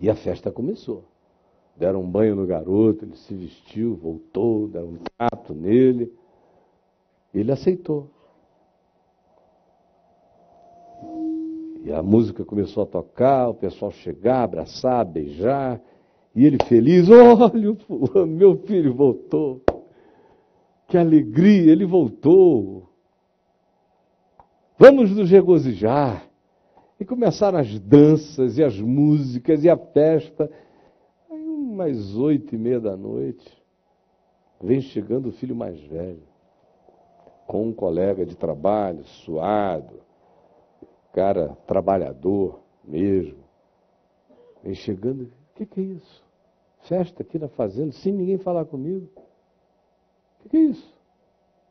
E 0.00 0.08
a 0.08 0.14
festa 0.14 0.50
começou. 0.50 1.04
Deram 1.76 2.02
um 2.02 2.10
banho 2.10 2.36
no 2.36 2.46
garoto, 2.46 3.04
ele 3.04 3.16
se 3.16 3.34
vestiu, 3.34 3.96
voltou, 3.96 4.68
deram 4.68 4.90
um 4.90 4.98
trato 5.16 5.52
nele. 5.52 6.10
Ele 7.34 7.50
aceitou. 7.50 8.08
E 11.82 11.92
a 11.92 12.02
música 12.02 12.44
começou 12.44 12.82
a 12.82 12.86
tocar, 12.86 13.48
o 13.48 13.54
pessoal 13.54 13.90
chegar, 13.90 14.42
abraçar, 14.42 15.04
beijar. 15.04 15.80
E 16.34 16.44
ele 16.44 16.58
feliz, 16.66 17.08
olha, 17.10 18.26
meu 18.26 18.58
filho 18.58 18.94
voltou. 18.94 19.62
Que 20.86 20.98
alegria, 20.98 21.72
ele 21.72 21.86
voltou. 21.86 22.88
Vamos 24.78 25.10
nos 25.10 25.30
regozijar. 25.30 26.26
E 26.98 27.04
começaram 27.04 27.58
as 27.58 27.78
danças 27.78 28.58
e 28.58 28.62
as 28.62 28.78
músicas 28.78 29.64
e 29.64 29.70
a 29.70 29.76
festa. 29.76 30.50
Aí, 31.30 31.42
umas 31.42 32.14
oito 32.16 32.54
e 32.54 32.58
meia 32.58 32.78
da 32.78 32.94
noite, 32.94 33.50
vem 34.60 34.82
chegando 34.82 35.30
o 35.30 35.32
filho 35.32 35.56
mais 35.56 35.80
velho, 35.80 36.22
com 37.46 37.68
um 37.68 37.72
colega 37.72 38.26
de 38.26 38.36
trabalho, 38.36 39.02
suado, 39.04 40.09
cara 41.12 41.56
trabalhador 41.66 42.60
mesmo. 42.84 43.38
Vem 44.62 44.74
chegando, 44.74 45.24
o 45.24 45.54
que, 45.54 45.66
que 45.66 45.80
é 45.80 45.84
isso? 45.84 46.24
Festa 46.82 47.22
aqui 47.22 47.38
na 47.38 47.48
fazenda, 47.48 47.92
sem 47.92 48.12
ninguém 48.12 48.38
falar 48.38 48.64
comigo. 48.64 49.08
O 49.16 50.42
que, 50.42 50.48
que 50.50 50.56
é 50.56 50.60
isso? 50.60 50.94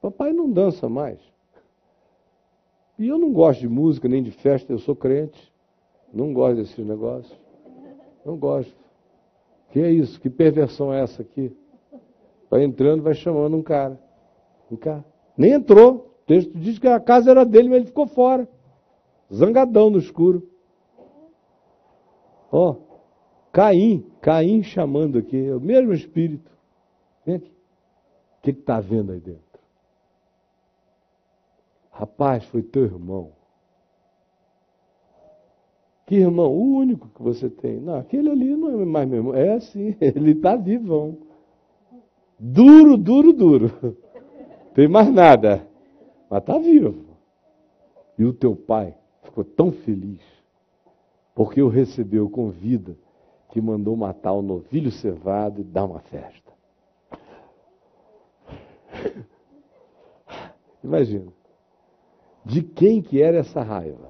Papai 0.02 0.34
não 0.34 0.50
dança 0.50 0.88
mais. 0.88 1.20
E 2.98 3.08
eu 3.08 3.18
não 3.18 3.32
gosto 3.32 3.62
de 3.62 3.70
música, 3.70 4.08
nem 4.08 4.22
de 4.22 4.32
festa, 4.32 4.72
eu 4.72 4.80
sou 4.80 4.96
crente. 4.96 5.52
Não 6.14 6.34
gosto 6.34 6.58
desses 6.58 6.86
negócios. 6.86 7.38
Não 8.26 8.38
gosto. 8.38 8.76
Que 9.72 9.80
é 9.80 9.92
isso? 9.92 10.20
Que 10.20 10.30
perversão 10.30 10.94
é 10.94 11.02
essa 11.02 11.22
aqui? 11.22 11.56
Vai 12.50 12.64
entrando, 12.64 13.04
vai 13.04 13.14
chamando 13.14 13.56
um 13.56 13.62
cara. 13.62 14.00
Um 14.72 14.76
cara. 14.76 15.06
Nem 15.38 15.54
entrou. 15.54 16.10
O 16.24 16.26
texto 16.26 16.52
diz 16.58 16.78
que 16.80 16.88
a 16.88 17.00
casa 17.00 17.32
era 17.32 17.46
dele, 17.46 17.70
mas 17.70 17.78
ele 17.78 17.88
ficou 17.88 18.08
fora 18.08 18.48
zangadão 19.34 19.90
no 19.90 19.98
escuro. 19.98 20.48
Ó, 22.52 22.76
Caim, 23.52 24.06
Caim 24.22 24.64
chamando 24.64 25.20
aqui, 25.20 25.38
é 25.38 25.56
o 25.56 25.62
mesmo 25.62 25.94
espírito. 25.94 26.52
Vem 27.26 27.36
aqui. 27.36 27.52
O 28.38 28.42
que 28.42 28.52
está 28.52 28.80
vendo 28.80 29.12
aí 29.12 29.20
dentro? 29.20 29.60
Rapaz, 31.92 32.46
foi 32.46 32.64
teu 32.64 32.86
irmão. 32.86 33.34
Que 36.06 36.16
irmão? 36.16 36.52
O 36.52 36.78
único 36.78 37.10
que 37.10 37.22
você 37.22 37.50
tem. 37.50 37.80
Não, 37.80 38.00
aquele 38.00 38.32
ali 38.32 38.56
não 38.56 38.82
é 38.82 38.86
mais 38.86 39.08
meu 39.08 39.18
irmão. 39.18 39.36
É 39.36 39.54
assim, 39.54 39.96
ele 40.02 40.32
está 40.32 40.56
vivão. 40.56 41.18
Duro, 42.40 42.98
duro, 42.98 43.34
duro. 43.34 43.98
Tem 44.74 44.88
mais 44.88 45.12
nada. 45.12 45.68
Mas 46.30 46.40
está 46.40 46.58
vivo. 46.58 47.06
E 48.18 48.24
o 48.24 48.34
teu 48.34 48.56
pai 48.56 48.96
ficou 49.40 49.44
tão 49.44 49.72
feliz 49.72 50.22
porque 51.34 51.62
o 51.62 51.70
recebeu 51.70 52.30
com 52.30 52.50
vida, 52.50 52.98
que 53.50 53.62
mandou 53.62 53.96
matar 53.96 54.34
o 54.34 54.42
novilho 54.42 54.92
cevado 54.92 55.62
e 55.62 55.64
dar 55.64 55.86
uma 55.86 56.00
festa. 56.00 56.52
Imagina. 60.84 61.32
De 62.44 62.62
quem 62.62 63.02
que 63.02 63.22
era 63.22 63.38
essa 63.38 63.62
raiva? 63.62 64.10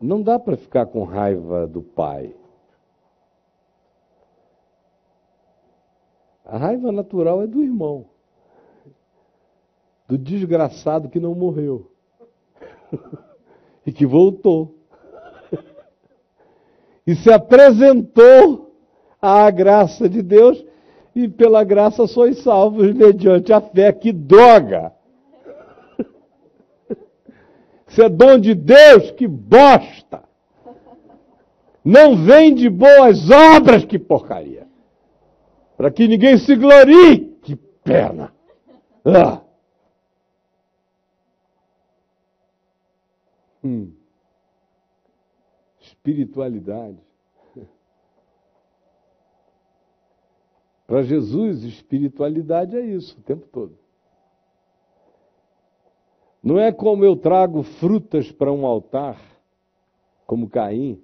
Não 0.00 0.22
dá 0.22 0.38
para 0.38 0.56
ficar 0.56 0.86
com 0.86 1.04
raiva 1.04 1.66
do 1.66 1.82
pai. 1.82 2.34
A 6.50 6.58
raiva 6.58 6.90
natural 6.90 7.42
é 7.42 7.46
do 7.46 7.62
irmão, 7.62 8.06
do 10.08 10.18
desgraçado 10.18 11.08
que 11.08 11.20
não 11.20 11.32
morreu 11.32 11.92
e 13.86 13.92
que 13.92 14.04
voltou 14.04 14.74
e 17.06 17.14
se 17.14 17.32
apresentou 17.32 18.74
à 19.22 19.48
graça 19.48 20.08
de 20.08 20.22
Deus 20.22 20.64
e 21.14 21.28
pela 21.28 21.62
graça 21.62 22.08
sois 22.08 22.38
salvos 22.38 22.92
mediante 22.94 23.52
a 23.52 23.60
fé. 23.60 23.92
Que 23.92 24.10
droga! 24.10 24.92
Isso 27.86 28.02
é 28.02 28.08
dom 28.08 28.40
de 28.40 28.56
Deus, 28.56 29.12
que 29.12 29.28
bosta! 29.28 30.24
Não 31.84 32.16
vem 32.16 32.52
de 32.52 32.68
boas 32.68 33.30
obras, 33.30 33.84
que 33.84 34.00
porcaria! 34.00 34.69
Para 35.80 35.90
que 35.90 36.06
ninguém 36.06 36.36
se 36.36 36.54
glorie, 36.56 37.38
que 37.40 37.56
pena! 37.56 38.34
Ah. 39.02 39.42
Hum. 43.64 43.90
Espiritualidade. 45.80 46.98
Para 50.86 51.02
Jesus, 51.02 51.64
espiritualidade 51.64 52.76
é 52.76 52.82
isso 52.82 53.18
o 53.18 53.22
tempo 53.22 53.46
todo. 53.46 53.78
Não 56.42 56.58
é 56.58 56.70
como 56.70 57.06
eu 57.06 57.16
trago 57.16 57.62
frutas 57.62 58.30
para 58.30 58.52
um 58.52 58.66
altar, 58.66 59.18
como 60.26 60.50
Caim, 60.50 61.02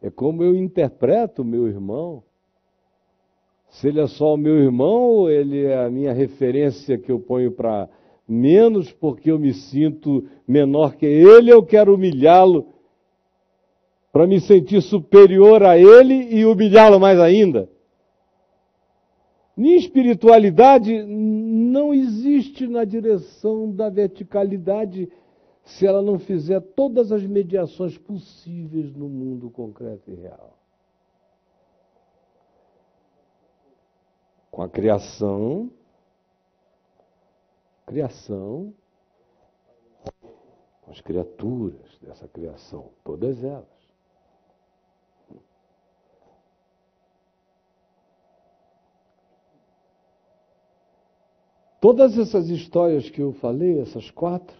é 0.00 0.08
como 0.08 0.42
eu 0.42 0.56
interpreto 0.56 1.42
o 1.42 1.44
meu 1.44 1.68
irmão. 1.68 2.24
Se 3.72 3.88
ele 3.88 4.00
é 4.00 4.06
só 4.06 4.34
o 4.34 4.36
meu 4.36 4.56
irmão, 4.58 5.00
ou 5.00 5.30
ele 5.30 5.64
é 5.64 5.82
a 5.82 5.90
minha 5.90 6.12
referência 6.12 6.98
que 6.98 7.10
eu 7.10 7.18
ponho 7.18 7.50
para 7.50 7.88
menos 8.28 8.92
porque 8.92 9.30
eu 9.30 9.38
me 9.38 9.54
sinto 9.54 10.28
menor 10.46 10.94
que 10.94 11.06
ele, 11.06 11.50
eu 11.50 11.62
quero 11.64 11.94
humilhá-lo 11.94 12.66
para 14.12 14.26
me 14.26 14.40
sentir 14.40 14.82
superior 14.82 15.62
a 15.62 15.78
ele 15.78 16.34
e 16.34 16.44
humilhá-lo 16.44 17.00
mais 17.00 17.18
ainda. 17.18 17.66
Minha 19.56 19.78
espiritualidade 19.78 21.02
não 21.04 21.94
existe 21.94 22.66
na 22.66 22.84
direção 22.84 23.70
da 23.70 23.88
verticalidade 23.88 25.10
se 25.64 25.86
ela 25.86 26.02
não 26.02 26.18
fizer 26.18 26.60
todas 26.60 27.10
as 27.10 27.24
mediações 27.24 27.96
possíveis 27.96 28.94
no 28.94 29.08
mundo 29.08 29.48
concreto 29.48 30.10
e 30.10 30.14
real. 30.14 30.61
Com 34.52 34.62
a 34.62 34.68
criação, 34.68 35.72
criação, 37.86 38.72
com 40.82 40.90
as 40.90 41.00
criaturas 41.00 41.98
dessa 42.02 42.28
criação, 42.28 42.90
todas 43.02 43.42
elas. 43.42 43.66
Todas 51.80 52.16
essas 52.16 52.48
histórias 52.48 53.10
que 53.10 53.20
eu 53.20 53.32
falei, 53.32 53.80
essas 53.80 54.08
quatro, 54.10 54.56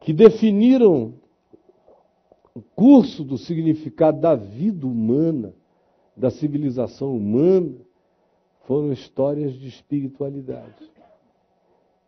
que 0.00 0.12
definiram 0.14 1.14
o 2.54 2.62
curso 2.62 3.22
do 3.22 3.38
significado 3.38 4.18
da 4.18 4.34
vida 4.34 4.86
humana, 4.86 5.54
da 6.16 6.30
civilização 6.30 7.14
humana, 7.16 7.76
foram 8.70 8.92
histórias 8.92 9.52
de 9.54 9.66
espiritualidade. 9.66 10.88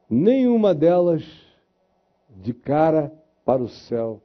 Nenhuma 0.08 0.72
delas 0.72 1.24
de 2.28 2.54
cara 2.54 3.12
para 3.44 3.60
o 3.60 3.68
céu, 3.68 4.22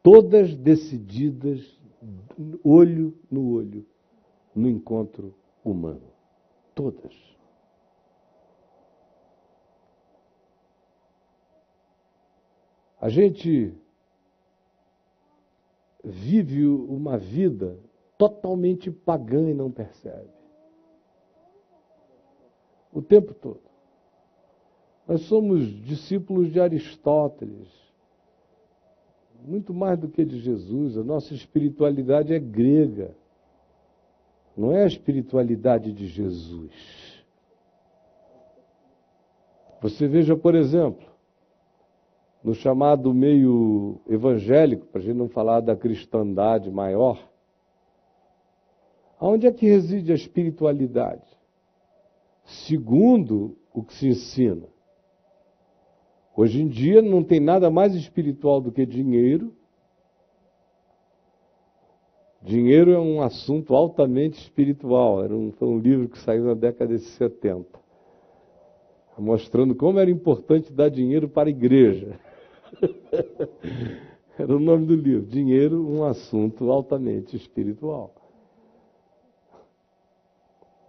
todas 0.00 0.54
decididas 0.54 1.60
olho 2.62 3.18
no 3.28 3.54
olho 3.54 3.84
no 4.54 4.68
encontro 4.68 5.34
humano. 5.64 6.06
Todas. 6.72 7.12
A 13.00 13.08
gente 13.08 13.74
vive 16.04 16.64
uma 16.64 17.18
vida 17.18 17.76
totalmente 18.16 18.88
pagã 18.88 19.50
e 19.50 19.52
não 19.54 19.68
percebe. 19.68 20.41
O 22.92 23.00
tempo 23.00 23.32
todo. 23.32 23.60
Nós 25.08 25.22
somos 25.22 25.66
discípulos 25.84 26.52
de 26.52 26.60
Aristóteles, 26.60 27.68
muito 29.44 29.74
mais 29.74 29.98
do 29.98 30.08
que 30.08 30.24
de 30.24 30.38
Jesus. 30.38 30.96
A 30.96 31.02
nossa 31.02 31.34
espiritualidade 31.34 32.32
é 32.32 32.38
grega, 32.38 33.14
não 34.56 34.72
é 34.72 34.84
a 34.84 34.86
espiritualidade 34.86 35.92
de 35.92 36.06
Jesus. 36.06 36.72
Você 39.80 40.06
veja, 40.06 40.36
por 40.36 40.54
exemplo, 40.54 41.04
no 42.44 42.54
chamado 42.54 43.12
meio 43.12 44.00
evangélico, 44.08 44.86
para 44.86 45.00
a 45.00 45.04
gente 45.04 45.16
não 45.16 45.28
falar 45.28 45.60
da 45.60 45.74
cristandade 45.74 46.70
maior, 46.70 47.28
aonde 49.18 49.46
é 49.46 49.52
que 49.52 49.66
reside 49.66 50.12
a 50.12 50.14
espiritualidade? 50.14 51.26
Segundo 52.44 53.56
o 53.72 53.82
que 53.82 53.94
se 53.94 54.08
ensina. 54.08 54.66
Hoje 56.36 56.62
em 56.62 56.68
dia 56.68 57.02
não 57.02 57.22
tem 57.22 57.40
nada 57.40 57.70
mais 57.70 57.94
espiritual 57.94 58.60
do 58.60 58.72
que 58.72 58.86
dinheiro. 58.86 59.54
Dinheiro 62.42 62.90
é 62.90 62.98
um 62.98 63.22
assunto 63.22 63.74
altamente 63.74 64.40
espiritual. 64.40 65.22
Era 65.22 65.34
um, 65.34 65.52
foi 65.52 65.68
um 65.68 65.78
livro 65.78 66.08
que 66.08 66.18
saiu 66.18 66.44
na 66.44 66.54
década 66.54 66.96
de 66.96 67.04
70, 67.04 67.78
mostrando 69.18 69.74
como 69.74 70.00
era 70.00 70.10
importante 70.10 70.72
dar 70.72 70.88
dinheiro 70.88 71.28
para 71.28 71.48
a 71.48 71.50
igreja. 71.50 72.18
Era 74.38 74.56
o 74.56 74.58
nome 74.58 74.86
do 74.86 74.96
livro. 74.96 75.26
Dinheiro, 75.26 75.86
um 75.86 76.04
assunto 76.04 76.70
altamente 76.70 77.36
espiritual. 77.36 78.14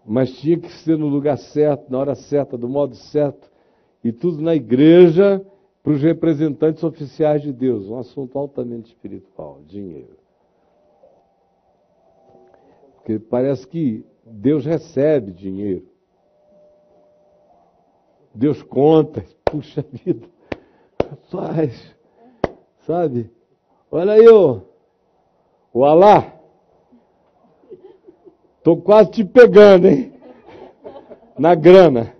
Mas 0.05 0.31
tinha 0.34 0.59
que 0.59 0.71
ser 0.84 0.97
no 0.97 1.07
lugar 1.07 1.38
certo, 1.38 1.89
na 1.89 1.97
hora 1.97 2.15
certa, 2.15 2.57
do 2.57 2.67
modo 2.67 2.95
certo, 2.95 3.49
e 4.03 4.11
tudo 4.11 4.41
na 4.41 4.53
igreja 4.53 5.45
para 5.81 5.93
os 5.93 6.01
representantes 6.01 6.84
oficiais 6.84 7.41
de 7.41 7.53
Deus. 7.53 7.88
Um 7.89 7.97
assunto 7.97 8.38
altamente 8.38 8.89
espiritual, 8.89 9.61
dinheiro. 9.65 10.17
Porque 12.95 13.19
parece 13.19 13.67
que 13.67 14.05
Deus 14.25 14.65
recebe 14.65 15.31
dinheiro. 15.31 15.88
Deus 18.34 18.63
conta, 18.63 19.23
puxa 19.45 19.81
vida. 19.81 20.27
Rapaz, 21.31 21.95
sabe? 22.85 23.30
Olha 23.91 24.13
aí, 24.13 24.27
o 24.27 25.85
Alá. 25.85 26.32
Tô 28.64 28.77
quase 28.77 29.11
te 29.11 29.26
pegando, 29.26 29.88
hein? 29.88 30.14
Na 31.38 31.53
grana. 31.53 32.15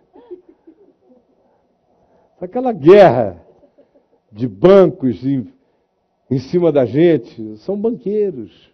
Aquela 2.40 2.74
guerra 2.74 3.42
de 4.30 4.48
bancos 4.48 5.24
em, 5.24 5.48
em 6.30 6.40
cima 6.40 6.72
da 6.72 6.86
gente, 6.86 7.58
são 7.60 7.80
banqueiros. 7.80 8.72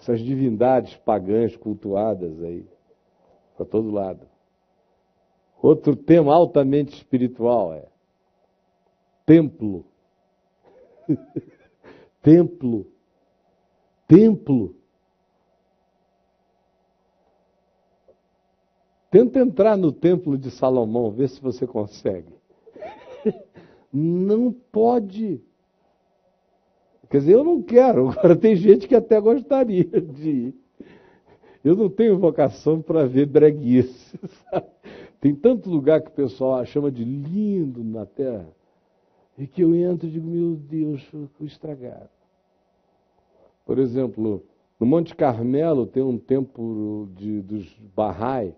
Essas 0.00 0.18
divindades 0.18 0.96
pagãs 0.96 1.54
cultuadas 1.54 2.42
aí, 2.42 2.66
para 3.56 3.64
todo 3.64 3.92
lado. 3.92 4.26
Outro 5.62 5.94
tema 5.94 6.34
altamente 6.34 6.92
espiritual 6.96 7.72
é 7.72 7.86
templo. 9.24 9.84
templo. 12.20 12.86
Templo. 14.08 14.81
Tenta 19.12 19.40
entrar 19.40 19.76
no 19.76 19.92
templo 19.92 20.38
de 20.38 20.50
Salomão, 20.50 21.10
ver 21.10 21.28
se 21.28 21.38
você 21.38 21.66
consegue. 21.66 22.32
Não 23.92 24.50
pode. 24.50 25.38
Quer 27.10 27.18
dizer, 27.18 27.34
eu 27.34 27.44
não 27.44 27.62
quero. 27.62 28.08
Agora 28.18 28.34
tem 28.34 28.56
gente 28.56 28.88
que 28.88 28.94
até 28.94 29.20
gostaria 29.20 29.84
de 29.84 30.30
ir. 30.30 30.54
Eu 31.62 31.76
não 31.76 31.90
tenho 31.90 32.18
vocação 32.18 32.80
para 32.80 33.06
ver 33.06 33.26
breguice. 33.26 34.18
Tem 35.20 35.32
tanto 35.32 35.70
lugar 35.70 36.00
que 36.00 36.08
o 36.08 36.14
pessoal 36.14 36.64
chama 36.66 36.90
de 36.90 37.04
lindo 37.04 37.84
na 37.84 38.04
terra, 38.04 38.48
e 39.38 39.46
que 39.46 39.62
eu 39.62 39.72
entro 39.72 40.08
e 40.08 40.10
digo, 40.10 40.26
meu 40.26 40.56
Deus, 40.56 41.08
estragado. 41.42 42.08
Por 43.64 43.78
exemplo, 43.78 44.42
no 44.80 44.86
Monte 44.86 45.14
Carmelo 45.14 45.86
tem 45.86 46.02
um 46.02 46.18
templo 46.18 47.08
de, 47.14 47.40
dos 47.42 47.72
Bahá'í, 47.94 48.52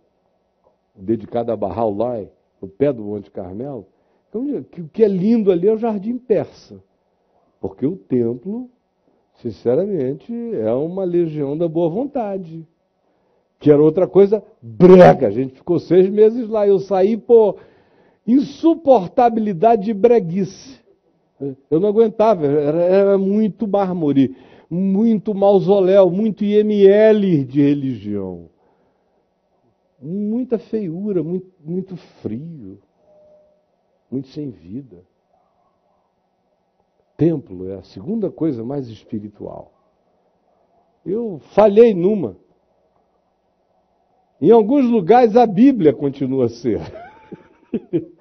dedicado 0.94 1.50
a 1.50 1.56
Bahá'u'lláh, 1.56 2.26
no 2.60 2.68
pé 2.68 2.92
do 2.92 3.02
Monte 3.02 3.30
Carmelo. 3.30 3.86
Então, 4.28 4.42
o 4.42 4.88
que 4.88 5.04
é 5.04 5.08
lindo 5.08 5.50
ali 5.50 5.68
é 5.68 5.72
o 5.72 5.78
Jardim 5.78 6.18
Persa. 6.18 6.82
Porque 7.60 7.86
o 7.86 7.96
templo, 7.96 8.68
sinceramente, 9.34 10.32
é 10.54 10.72
uma 10.72 11.04
legião 11.04 11.56
da 11.56 11.68
boa 11.68 11.88
vontade 11.88 12.66
que 13.64 13.70
era 13.70 13.82
outra 13.82 14.06
coisa 14.06 14.42
brega. 14.60 15.26
A 15.26 15.30
gente 15.30 15.54
ficou 15.54 15.78
seis 15.78 16.10
meses 16.10 16.46
lá. 16.50 16.68
Eu 16.68 16.78
saí 16.78 17.16
por 17.16 17.56
insuportabilidade 18.26 19.86
de 19.86 19.94
breguice. 19.94 20.78
Eu 21.70 21.80
não 21.80 21.88
aguentava, 21.88 22.46
era, 22.46 22.82
era 22.82 23.18
muito 23.18 23.66
mármore, 23.66 24.36
muito 24.68 25.34
mausoléu, 25.34 26.10
muito 26.10 26.44
IML 26.44 27.44
de 27.44 27.62
religião. 27.62 28.50
Muita 30.06 30.59
feiura, 30.59 31.22
muito, 31.22 31.51
muito 31.64 31.97
frio, 31.97 32.78
muito 34.10 34.28
sem 34.28 34.51
vida. 34.51 35.02
Templo 37.16 37.66
é 37.70 37.76
a 37.76 37.82
segunda 37.82 38.31
coisa 38.31 38.62
mais 38.62 38.86
espiritual. 38.89 39.72
Eu 41.06 41.40
falhei 41.55 41.94
numa. 41.94 42.36
Em 44.39 44.51
alguns 44.51 44.85
lugares 44.85 45.36
a 45.36 45.47
Bíblia 45.47 45.94
continua 45.94 46.47
a 46.47 46.51
ser. 46.51 46.82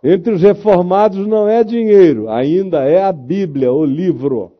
Entre 0.00 0.32
os 0.32 0.42
reformados 0.42 1.26
não 1.26 1.48
é 1.48 1.64
dinheiro, 1.64 2.30
ainda 2.30 2.84
é 2.84 3.02
a 3.02 3.12
Bíblia, 3.12 3.72
o 3.72 3.84
livro. 3.84 4.59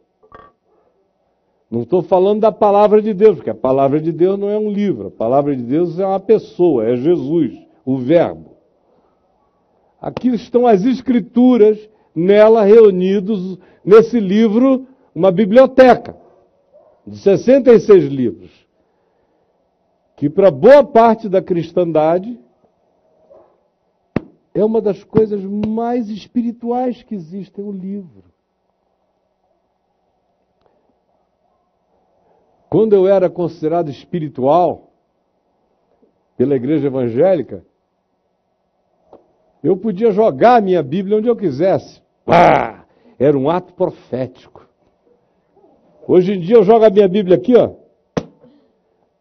Não 1.70 1.82
estou 1.82 2.02
falando 2.02 2.40
da 2.40 2.50
palavra 2.50 3.00
de 3.00 3.14
Deus, 3.14 3.36
porque 3.36 3.50
a 3.50 3.54
palavra 3.54 4.00
de 4.00 4.10
Deus 4.10 4.38
não 4.38 4.48
é 4.48 4.58
um 4.58 4.70
livro, 4.70 5.08
a 5.08 5.10
palavra 5.10 5.54
de 5.54 5.62
Deus 5.62 5.98
é 5.98 6.06
uma 6.06 6.18
pessoa, 6.18 6.84
é 6.84 6.96
Jesus, 6.96 7.56
o 7.84 7.96
Verbo. 7.96 8.56
Aqui 10.00 10.28
estão 10.28 10.66
as 10.66 10.84
Escrituras, 10.84 11.78
nela 12.14 12.64
reunidos, 12.64 13.58
nesse 13.84 14.18
livro, 14.18 14.86
uma 15.14 15.30
biblioteca 15.30 16.16
de 17.06 17.16
66 17.18 18.04
livros 18.06 18.70
que 20.20 20.28
para 20.28 20.50
boa 20.50 20.84
parte 20.84 21.30
da 21.30 21.40
cristandade 21.40 22.38
é 24.52 24.62
uma 24.62 24.78
das 24.78 25.02
coisas 25.02 25.42
mais 25.42 26.10
espirituais 26.10 27.02
que 27.02 27.14
existem 27.14 27.64
o 27.64 27.72
livro. 27.72 28.29
Quando 32.70 32.94
eu 32.94 33.08
era 33.08 33.28
considerado 33.28 33.90
espiritual 33.90 34.92
pela 36.36 36.54
igreja 36.54 36.86
evangélica, 36.86 37.64
eu 39.60 39.76
podia 39.76 40.12
jogar 40.12 40.58
a 40.58 40.60
minha 40.60 40.80
Bíblia 40.80 41.18
onde 41.18 41.26
eu 41.26 41.34
quisesse. 41.34 42.00
Pá! 42.24 42.86
Era 43.18 43.36
um 43.36 43.50
ato 43.50 43.74
profético. 43.74 44.64
Hoje 46.06 46.32
em 46.32 46.40
dia 46.40 46.56
eu 46.56 46.62
jogo 46.62 46.84
a 46.84 46.90
minha 46.90 47.08
Bíblia 47.08 47.36
aqui, 47.36 47.54
ó. 47.56 47.74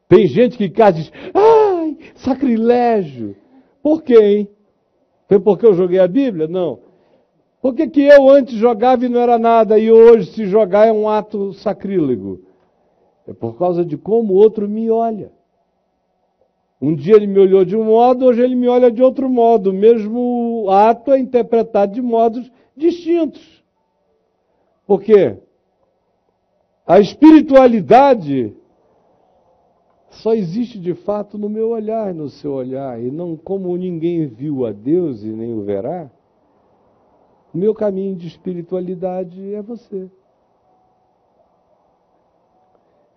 Tem 0.07 0.27
gente 0.27 0.55
que 0.55 0.69
cá 0.69 0.91
diz, 0.91 1.11
ai, 1.33 1.97
sacrilégio. 2.17 3.35
Por 3.81 4.03
quê, 4.03 4.15
hein? 4.15 4.49
Foi 5.27 5.39
porque 5.39 5.65
eu 5.65 5.73
joguei 5.73 5.99
a 5.99 6.07
Bíblia? 6.07 6.47
Não. 6.47 6.79
Por 7.61 7.73
que, 7.73 7.87
que 7.87 8.01
eu 8.01 8.29
antes 8.29 8.53
jogava 8.55 9.05
e 9.05 9.09
não 9.09 9.19
era 9.19 9.37
nada, 9.39 9.77
e 9.77 9.91
hoje 9.91 10.31
se 10.33 10.45
jogar 10.45 10.87
é 10.87 10.91
um 10.91 11.09
ato 11.09 11.51
sacrílego? 11.53 12.48
É 13.29 13.33
por 13.33 13.59
causa 13.59 13.85
de 13.85 13.95
como 13.95 14.33
o 14.33 14.37
outro 14.37 14.67
me 14.67 14.89
olha. 14.89 15.31
Um 16.81 16.95
dia 16.95 17.15
ele 17.15 17.27
me 17.27 17.37
olhou 17.37 17.63
de 17.63 17.77
um 17.77 17.83
modo, 17.83 18.25
hoje 18.25 18.41
ele 18.41 18.55
me 18.55 18.67
olha 18.67 18.89
de 18.89 19.03
outro 19.03 19.29
modo. 19.29 19.69
O 19.69 19.73
mesmo 19.73 20.65
ato 20.67 21.11
é 21.11 21.19
interpretado 21.19 21.93
de 21.93 22.01
modos 22.01 22.51
distintos. 22.75 23.63
Por 24.87 25.03
quê? 25.03 25.37
A 26.87 26.99
espiritualidade 26.99 28.55
só 30.09 30.33
existe 30.33 30.79
de 30.79 30.95
fato 30.95 31.37
no 31.37 31.47
meu 31.47 31.69
olhar, 31.69 32.15
no 32.15 32.29
seu 32.29 32.53
olhar, 32.53 32.99
e 32.99 33.11
não 33.11 33.37
como 33.37 33.77
ninguém 33.77 34.25
viu 34.25 34.65
a 34.65 34.71
Deus 34.71 35.21
e 35.21 35.27
nem 35.27 35.53
o 35.53 35.61
verá. 35.61 36.09
O 37.53 37.57
meu 37.59 37.75
caminho 37.75 38.15
de 38.15 38.27
espiritualidade 38.27 39.53
é 39.53 39.61
você. 39.61 40.09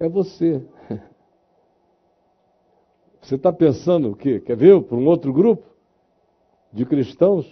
É 0.03 0.09
você. 0.09 0.61
Você 3.23 3.37
está 3.37 3.53
pensando 3.53 4.11
o 4.11 4.17
quê? 4.17 4.41
Quer 4.41 4.57
ver 4.57 4.83
para 4.83 4.97
um 4.97 5.07
outro 5.07 5.33
grupo 5.33 5.63
de 6.73 6.85
cristãos? 6.85 7.47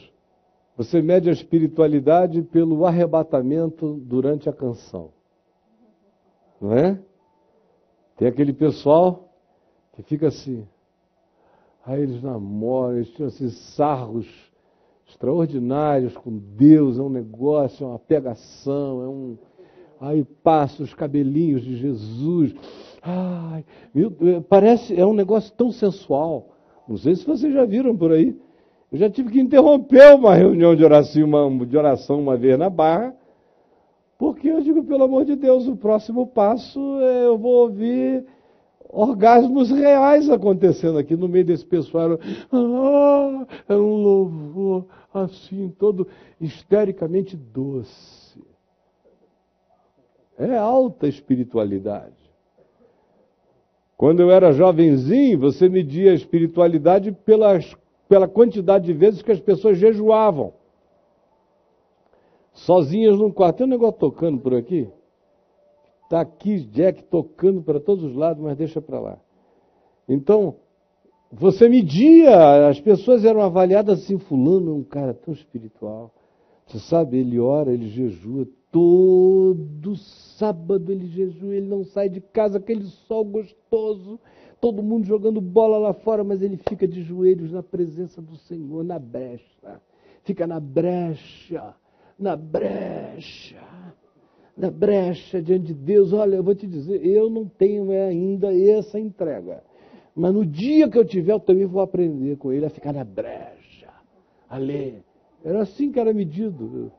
Você 0.76 1.00
mede 1.00 1.30
a 1.30 1.32
espiritualidade 1.32 2.42
pelo 2.42 2.84
arrebatamento 2.84 4.00
durante 4.02 4.48
a 4.48 4.52
canção. 4.52 5.12
Não 6.60 6.72
é? 6.72 7.00
Tem 8.16 8.26
aquele 8.26 8.52
pessoal 8.52 9.28
que 9.92 10.02
fica 10.02 10.26
assim. 10.26 10.66
Aí 11.86 12.02
eles 12.02 12.20
namoram, 12.20 12.96
eles 12.96 13.10
tiram 13.10 13.28
esses 13.28 13.54
sarros 13.76 14.26
extraordinários 15.06 16.16
com 16.16 16.36
Deus, 16.36 16.98
é 16.98 17.02
um 17.02 17.08
negócio, 17.08 17.84
é 17.84 17.86
uma 17.86 17.98
pegação, 18.00 19.04
é 19.04 19.08
um. 19.08 19.38
Aí 20.00 20.24
passa 20.42 20.82
os 20.82 20.94
cabelinhos 20.94 21.62
de 21.62 21.76
Jesus. 21.76 22.54
Ai, 23.02 23.62
meu, 23.94 24.10
parece, 24.48 24.98
é 24.98 25.04
um 25.04 25.12
negócio 25.12 25.52
tão 25.52 25.70
sensual. 25.70 26.56
Não 26.88 26.96
sei 26.96 27.14
se 27.14 27.26
vocês 27.26 27.52
já 27.52 27.66
viram 27.66 27.94
por 27.94 28.10
aí. 28.10 28.34
Eu 28.90 28.98
já 28.98 29.10
tive 29.10 29.30
que 29.30 29.40
interromper 29.40 30.14
uma 30.14 30.34
reunião 30.34 30.74
de 30.74 30.82
oração 30.82 31.24
uma, 31.24 31.66
de 31.66 31.76
oração 31.76 32.18
uma 32.18 32.36
vez 32.36 32.58
na 32.58 32.70
Barra, 32.70 33.14
porque 34.18 34.48
eu 34.48 34.60
digo, 34.60 34.82
pelo 34.82 35.04
amor 35.04 35.24
de 35.24 35.36
Deus, 35.36 35.68
o 35.68 35.76
próximo 35.76 36.26
passo 36.26 36.80
é 37.00 37.26
eu 37.26 37.38
vou 37.38 37.68
ouvir 37.68 38.24
orgasmos 38.88 39.70
reais 39.70 40.28
acontecendo 40.28 40.98
aqui 40.98 41.14
no 41.14 41.28
meio 41.28 41.44
desse 41.44 41.64
pessoal. 41.64 42.18
Ah, 42.52 43.46
era 43.68 43.80
um 43.80 43.94
louvor 44.02 44.86
assim, 45.14 45.72
todo 45.78 46.08
histericamente 46.40 47.36
doce. 47.36 48.19
É 50.40 50.56
alta 50.56 51.06
espiritualidade. 51.06 52.14
Quando 53.94 54.20
eu 54.20 54.30
era 54.30 54.52
jovenzinho, 54.52 55.38
você 55.38 55.68
media 55.68 56.12
a 56.12 56.14
espiritualidade 56.14 57.12
pelas, 57.12 57.76
pela 58.08 58.26
quantidade 58.26 58.86
de 58.86 58.94
vezes 58.94 59.20
que 59.20 59.30
as 59.30 59.38
pessoas 59.38 59.76
jejuavam. 59.76 60.54
Sozinhas 62.54 63.18
num 63.18 63.30
quarto. 63.30 63.58
Tem 63.58 63.66
um 63.66 63.70
negócio 63.70 64.00
tocando 64.00 64.38
por 64.38 64.54
aqui? 64.54 64.88
Está 66.04 66.22
aqui 66.22 66.60
Jack 66.60 67.04
tocando 67.04 67.60
para 67.60 67.78
todos 67.78 68.02
os 68.02 68.16
lados, 68.16 68.42
mas 68.42 68.56
deixa 68.56 68.80
para 68.80 68.98
lá. 68.98 69.18
Então, 70.08 70.56
você 71.30 71.68
media, 71.68 72.66
as 72.66 72.80
pessoas 72.80 73.26
eram 73.26 73.42
avaliadas 73.42 74.02
assim, 74.02 74.18
fulano 74.18 74.70
é 74.70 74.74
um 74.74 74.84
cara 74.84 75.12
tão 75.12 75.34
espiritual. 75.34 76.10
Você 76.66 76.78
sabe, 76.78 77.18
ele 77.18 77.38
ora, 77.38 77.74
ele 77.74 77.88
jejua, 77.88 78.48
todo 78.70 79.96
sábado 79.96 80.92
ele 80.92 81.06
jejua, 81.06 81.54
ele 81.54 81.66
não 81.66 81.84
sai 81.84 82.08
de 82.08 82.20
casa, 82.20 82.58
aquele 82.58 82.84
sol 82.84 83.24
gostoso, 83.24 84.18
todo 84.60 84.82
mundo 84.82 85.06
jogando 85.06 85.40
bola 85.40 85.78
lá 85.78 85.92
fora, 85.92 86.22
mas 86.22 86.42
ele 86.42 86.56
fica 86.56 86.86
de 86.86 87.02
joelhos 87.02 87.52
na 87.52 87.62
presença 87.62 88.20
do 88.22 88.36
Senhor, 88.36 88.84
na 88.84 88.98
brecha. 88.98 89.80
Fica 90.22 90.46
na 90.46 90.60
brecha, 90.60 91.74
na 92.18 92.36
brecha 92.36 93.60
na 94.60 94.70
brecha 94.70 95.42
diante 95.42 95.68
de 95.68 95.74
Deus. 95.74 96.12
Olha, 96.12 96.36
eu 96.36 96.42
vou 96.42 96.54
te 96.54 96.66
dizer, 96.66 97.04
eu 97.04 97.30
não 97.30 97.46
tenho 97.46 97.90
ainda 97.90 98.54
essa 98.54 99.00
entrega. 99.00 99.64
Mas 100.14 100.34
no 100.34 100.44
dia 100.44 100.88
que 100.88 100.98
eu 100.98 101.04
tiver, 101.04 101.32
eu 101.32 101.40
também 101.40 101.64
vou 101.64 101.80
aprender 101.80 102.36
com 102.36 102.52
ele 102.52 102.66
a 102.66 102.70
ficar 102.70 102.92
na 102.92 103.02
brecha, 103.02 103.88
a 104.48 104.58
ler. 104.58 105.02
Era 105.42 105.62
assim 105.62 105.90
que 105.90 105.98
era 105.98 106.12
medido. 106.12 106.92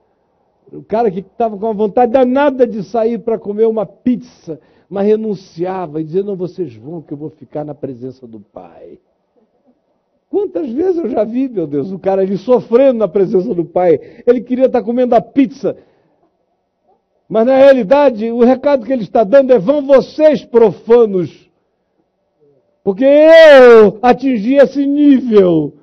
O 0.71 0.81
cara 0.81 1.11
que 1.11 1.19
estava 1.19 1.57
com 1.57 1.67
a 1.67 1.73
vontade 1.73 2.13
danada 2.13 2.65
de 2.65 2.81
sair 2.83 3.19
para 3.19 3.37
comer 3.37 3.67
uma 3.67 3.85
pizza, 3.85 4.59
mas 4.89 5.05
renunciava 5.05 5.99
e 5.99 6.03
dizia: 6.03 6.23
Não, 6.23 6.35
vocês 6.35 6.73
vão, 6.75 7.01
que 7.01 7.11
eu 7.11 7.17
vou 7.17 7.29
ficar 7.29 7.65
na 7.65 7.75
presença 7.75 8.25
do 8.25 8.39
Pai. 8.39 8.97
Quantas 10.29 10.71
vezes 10.71 10.97
eu 10.97 11.09
já 11.09 11.25
vi, 11.25 11.49
meu 11.49 11.67
Deus, 11.67 11.91
o 11.91 11.99
cara 11.99 12.21
ali 12.21 12.37
sofrendo 12.37 12.99
na 12.99 13.07
presença 13.07 13.53
do 13.53 13.65
Pai. 13.65 13.99
Ele 14.25 14.39
queria 14.39 14.67
estar 14.67 14.81
comendo 14.81 15.13
a 15.13 15.19
pizza. 15.19 15.75
Mas 17.27 17.45
na 17.45 17.57
realidade, 17.57 18.31
o 18.31 18.39
recado 18.39 18.85
que 18.85 18.93
ele 18.93 19.03
está 19.03 19.25
dando 19.25 19.51
é: 19.51 19.59
vão 19.59 19.85
vocês 19.85 20.45
profanos. 20.45 21.49
Porque 22.81 23.03
eu 23.03 23.99
atingi 24.01 24.55
esse 24.55 24.85
nível 24.85 25.73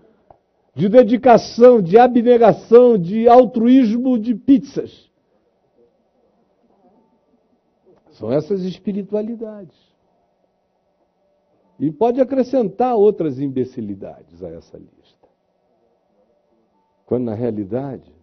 de 0.79 0.89
dedicação, 0.89 1.83
de 1.83 1.99
abnegação, 1.99 2.97
de 2.97 3.29
altruísmo 3.29 4.17
de 4.17 4.33
pizzas. 4.33 5.11
São 8.13 8.31
essas 8.31 8.63
espiritualidades. 8.63 9.77
E 11.81 11.91
pode 11.91 12.21
acrescentar 12.21 12.95
outras 12.95 13.41
imbecilidades 13.41 14.41
a 14.41 14.51
essa 14.51 14.79
lista. 14.79 15.29
Quando 17.07 17.25
na 17.25 17.35
realidade 17.35 18.15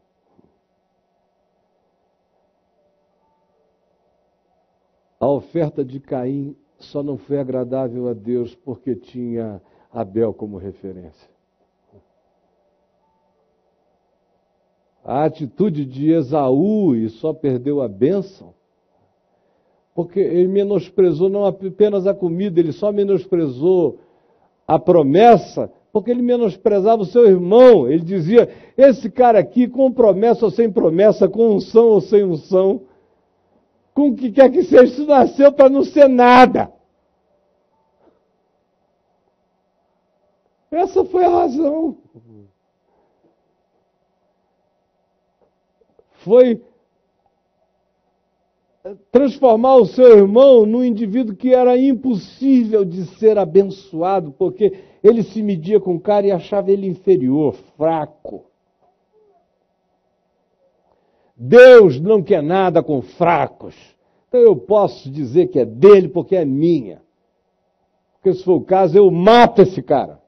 a 5.20 5.28
oferta 5.28 5.84
de 5.84 6.00
Caim 6.00 6.56
só 6.80 7.04
não 7.04 7.18
foi 7.18 7.38
agradável 7.38 8.08
a 8.08 8.14
Deus 8.14 8.56
porque 8.56 8.96
tinha 8.96 9.62
Abel 9.92 10.34
como 10.34 10.56
referência. 10.56 11.35
A 15.06 15.24
atitude 15.24 15.86
de 15.86 16.12
Esaú 16.12 16.96
e 16.96 17.08
só 17.10 17.32
perdeu 17.32 17.82
a 17.82 17.88
bênção 17.88 18.56
porque 19.96 20.20
ele 20.20 20.50
menosprezou 20.50 21.30
não 21.30 21.46
apenas 21.46 22.06
a 22.06 22.14
comida, 22.14 22.60
ele 22.60 22.74
só 22.74 22.92
menosprezou 22.92 23.98
a 24.68 24.78
promessa, 24.78 25.72
porque 25.94 26.12
ele 26.12 26.22
menosprezava 26.22 27.02
o 27.02 27.06
seu 27.06 27.26
irmão. 27.26 27.90
Ele 27.90 28.04
dizia: 28.04 28.50
esse 28.78 29.10
cara 29.10 29.40
aqui, 29.40 29.70
com 29.70 29.90
promessa 29.94 30.44
ou 30.44 30.52
sem 30.52 30.70
promessa, 30.70 31.30
com 31.30 31.56
unção 31.56 31.86
ou 31.86 32.02
sem 32.02 32.26
unção, 32.26 32.82
com 33.94 34.10
o 34.10 34.16
que 34.16 34.34
quer 34.34 34.52
que 34.52 34.64
seja, 34.64 34.84
isso 34.84 35.06
nasceu 35.06 35.54
para 35.54 35.70
não 35.70 35.86
ser 35.86 36.10
nada. 36.10 36.70
Essa 40.70 41.06
foi 41.06 41.24
a 41.24 41.30
razão. 41.30 41.96
Foi 46.26 46.60
transformar 49.12 49.76
o 49.76 49.86
seu 49.86 50.18
irmão 50.18 50.66
num 50.66 50.84
indivíduo 50.84 51.36
que 51.36 51.54
era 51.54 51.78
impossível 51.78 52.84
de 52.84 53.06
ser 53.18 53.38
abençoado, 53.38 54.32
porque 54.32 54.74
ele 55.04 55.22
se 55.22 55.44
media 55.44 55.80
com 55.80 55.96
o 55.96 56.00
cara 56.00 56.26
e 56.26 56.32
achava 56.32 56.72
ele 56.72 56.88
inferior, 56.88 57.54
fraco. 57.78 58.46
Deus 61.38 62.00
não 62.00 62.24
quer 62.24 62.42
nada 62.42 62.82
com 62.82 63.04
fracos. 63.04 63.76
Então 64.28 64.40
eu 64.40 64.56
posso 64.56 65.12
dizer 65.12 65.48
que 65.48 65.60
é 65.60 65.66
dele 65.66 66.10
porque 66.10 66.36
é 66.36 66.44
minha. 66.44 67.04
Porque 68.16 68.34
se 68.34 68.44
for 68.44 68.56
o 68.56 68.66
caso, 68.66 68.98
eu 68.98 69.12
mato 69.12 69.62
esse 69.62 69.84
cara. 69.84 70.25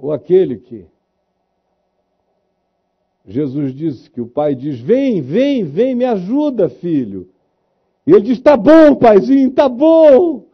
Ou 0.00 0.12
aquele 0.12 0.56
que 0.56 0.86
Jesus 3.26 3.74
disse 3.74 4.10
que 4.10 4.20
o 4.20 4.26
pai 4.26 4.54
diz: 4.54 4.80
Vem, 4.80 5.20
vem, 5.20 5.62
vem, 5.62 5.94
me 5.94 6.06
ajuda, 6.06 6.68
filho. 6.70 7.28
E 8.06 8.12
ele 8.12 8.22
diz: 8.22 8.40
Tá 8.40 8.56
bom, 8.56 8.96
paizinho, 8.96 9.50
tá 9.50 9.68
bom. 9.68 10.46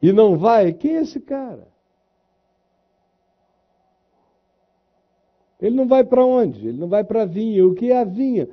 E 0.00 0.10
não 0.10 0.38
vai. 0.38 0.72
Quem 0.72 0.96
é 0.96 1.02
esse 1.02 1.20
cara? 1.20 1.68
Ele 5.60 5.76
não 5.76 5.86
vai 5.86 6.04
para 6.04 6.24
onde? 6.24 6.68
Ele 6.68 6.78
não 6.78 6.88
vai 6.88 7.04
para 7.04 7.22
a 7.22 7.26
vinha. 7.26 7.66
O 7.66 7.74
que 7.74 7.90
é 7.90 7.98
a 7.98 8.04
vinha? 8.04 8.48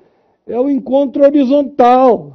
É 0.45 0.59
o 0.59 0.69
encontro 0.69 1.23
horizontal. 1.23 2.33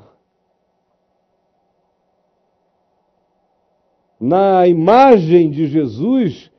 Na 4.18 4.66
imagem 4.66 5.50
de 5.50 5.66
Jesus, 5.66 6.50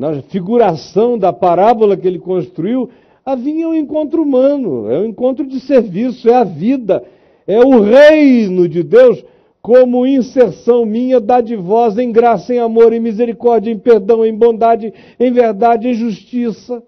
na 0.00 0.22
figuração 0.22 1.18
da 1.18 1.30
parábola 1.30 1.94
que 1.94 2.08
ele 2.08 2.18
construiu, 2.18 2.88
a 3.22 3.34
vinha 3.34 3.66
é 3.66 3.68
um 3.68 3.74
encontro 3.74 4.22
humano, 4.22 4.90
é 4.90 4.98
um 4.98 5.04
encontro 5.04 5.46
de 5.46 5.60
serviço, 5.60 6.26
é 6.26 6.34
a 6.34 6.42
vida, 6.42 7.04
é 7.46 7.60
o 7.60 7.82
reino 7.82 8.66
de 8.66 8.82
Deus 8.82 9.22
como 9.60 10.06
inserção 10.06 10.86
minha 10.86 11.20
dadivosa 11.20 12.02
em 12.02 12.10
graça, 12.10 12.54
em 12.54 12.58
amor, 12.58 12.94
em 12.94 12.98
misericórdia, 12.98 13.70
em 13.70 13.78
perdão, 13.78 14.24
em 14.24 14.34
bondade, 14.34 14.90
em 15.20 15.30
verdade, 15.30 15.86
em 15.86 15.92
justiça. 15.92 16.82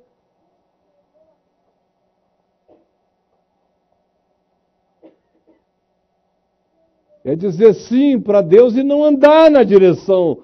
É 7.23 7.37
dizer 7.37 7.75
sim 7.75 8.19
para 8.19 8.41
Deus 8.41 8.75
e 8.75 8.83
não 8.83 9.05
andar 9.05 9.51
na 9.51 9.63
direção 9.63 10.39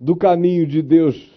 do 0.00 0.16
caminho 0.16 0.66
de 0.66 0.80
Deus. 0.80 1.35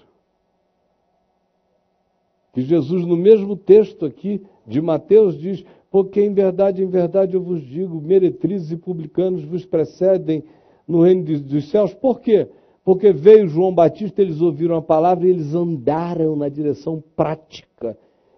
Que 2.53 2.61
Jesus, 2.61 3.05
no 3.05 3.15
mesmo 3.15 3.55
texto 3.55 4.05
aqui 4.05 4.41
de 4.65 4.81
Mateus, 4.81 5.37
diz: 5.37 5.63
Porque 5.91 6.21
em 6.21 6.33
verdade, 6.33 6.83
em 6.83 6.89
verdade 6.89 7.35
eu 7.35 7.41
vos 7.41 7.61
digo, 7.61 8.01
meretrizes 8.01 8.71
e 8.71 8.77
publicanos 8.77 9.43
vos 9.43 9.65
precedem 9.65 10.43
no 10.87 11.01
reino 11.01 11.23
dos 11.23 11.69
céus. 11.69 11.93
Por 11.93 12.19
quê? 12.19 12.47
Porque 12.83 13.13
veio 13.13 13.47
João 13.47 13.73
Batista, 13.73 14.21
eles 14.21 14.41
ouviram 14.41 14.75
a 14.75 14.81
palavra 14.81 15.27
e 15.27 15.29
eles 15.29 15.53
andaram 15.53 16.35
na 16.35 16.49
direção 16.49 17.03
prática 17.15 17.95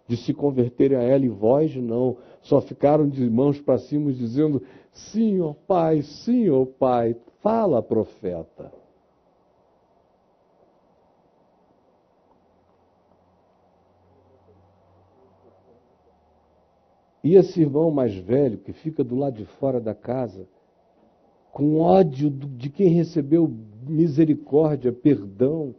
de 0.07 0.17
se 0.17 0.33
converterem 0.33 0.97
a 0.97 1.03
ela, 1.03 1.25
e 1.25 1.29
vós 1.29 1.73
não. 1.77 2.17
Só 2.41 2.59
ficaram 2.59 3.07
de 3.07 3.29
mãos 3.29 3.61
para 3.61 3.77
cima 3.77 4.11
dizendo: 4.11 4.61
Sim, 4.91 5.39
ó 5.39 5.53
Pai, 5.53 6.01
sim, 6.01 6.49
ó 6.49 6.65
Pai, 6.65 7.15
fala, 7.41 7.81
profeta. 7.81 8.80
E 17.23 17.35
esse 17.35 17.61
irmão 17.61 17.91
mais 17.91 18.15
velho, 18.15 18.57
que 18.57 18.73
fica 18.73 19.03
do 19.03 19.15
lado 19.15 19.37
de 19.37 19.45
fora 19.45 19.79
da 19.79 19.93
casa, 19.93 20.47
com 21.51 21.79
ódio 21.79 22.29
de 22.29 22.69
quem 22.69 22.89
recebeu 22.89 23.47
misericórdia, 23.87 24.91
perdão. 24.91 25.75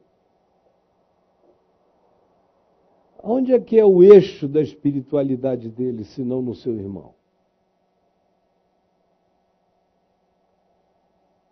Onde 3.23 3.52
é 3.52 3.60
que 3.60 3.78
é 3.78 3.85
o 3.85 4.02
eixo 4.02 4.47
da 4.47 4.60
espiritualidade 4.60 5.69
dele, 5.69 6.05
se 6.05 6.23
não 6.23 6.43
no 6.43 6.55
seu 6.55 6.74
irmão? 6.74 7.14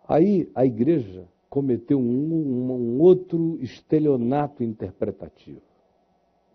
Aí 0.07 0.51
a 0.53 0.65
igreja 0.65 1.27
cometeu 1.49 1.99
um, 1.99 2.03
um, 2.03 2.71
um 2.71 3.01
outro 3.01 3.57
estelionato 3.61 4.63
interpretativo 4.63 5.61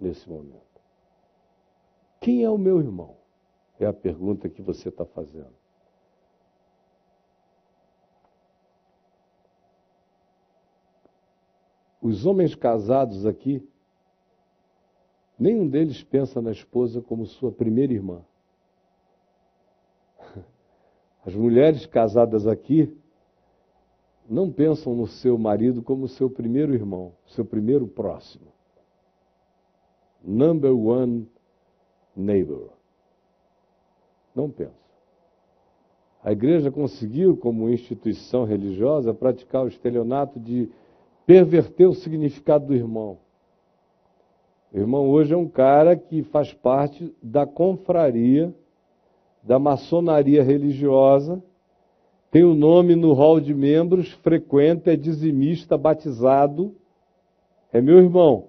nesse 0.00 0.28
momento. 0.28 0.62
Quem 2.20 2.44
é 2.44 2.50
o 2.50 2.58
meu 2.58 2.78
irmão? 2.78 3.25
É 3.78 3.86
a 3.86 3.92
pergunta 3.92 4.48
que 4.48 4.62
você 4.62 4.88
está 4.88 5.04
fazendo. 5.04 5.54
Os 12.00 12.24
homens 12.24 12.54
casados 12.54 13.26
aqui, 13.26 13.68
nenhum 15.38 15.68
deles 15.68 16.02
pensa 16.04 16.40
na 16.40 16.52
esposa 16.52 17.02
como 17.02 17.26
sua 17.26 17.50
primeira 17.50 17.92
irmã. 17.92 18.24
As 21.26 21.34
mulheres 21.34 21.84
casadas 21.84 22.46
aqui 22.46 22.96
não 24.28 24.52
pensam 24.52 24.94
no 24.94 25.08
seu 25.08 25.36
marido 25.36 25.82
como 25.82 26.06
seu 26.06 26.30
primeiro 26.30 26.72
irmão, 26.72 27.12
seu 27.26 27.44
primeiro 27.44 27.88
próximo. 27.88 28.52
Number 30.22 30.72
one 30.72 31.28
neighbor. 32.14 32.75
Não 34.36 34.50
penso. 34.50 34.86
A 36.22 36.30
igreja 36.30 36.70
conseguiu, 36.70 37.36
como 37.36 37.70
instituição 37.70 38.44
religiosa, 38.44 39.14
praticar 39.14 39.64
o 39.64 39.68
estelionato 39.68 40.38
de 40.38 40.68
perverter 41.24 41.88
o 41.88 41.94
significado 41.94 42.66
do 42.66 42.74
irmão. 42.74 43.18
O 44.72 44.78
irmão 44.78 45.08
hoje 45.08 45.32
é 45.32 45.36
um 45.36 45.48
cara 45.48 45.96
que 45.96 46.22
faz 46.24 46.52
parte 46.52 47.14
da 47.22 47.46
confraria, 47.46 48.54
da 49.42 49.58
maçonaria 49.58 50.42
religiosa, 50.42 51.42
tem 52.30 52.44
o 52.44 52.50
um 52.50 52.54
nome 52.54 52.94
no 52.94 53.14
hall 53.14 53.40
de 53.40 53.54
membros, 53.54 54.12
frequenta, 54.12 54.92
é 54.92 54.96
dizimista, 54.96 55.78
batizado, 55.78 56.74
é 57.72 57.80
meu 57.80 57.98
irmão 57.98 58.48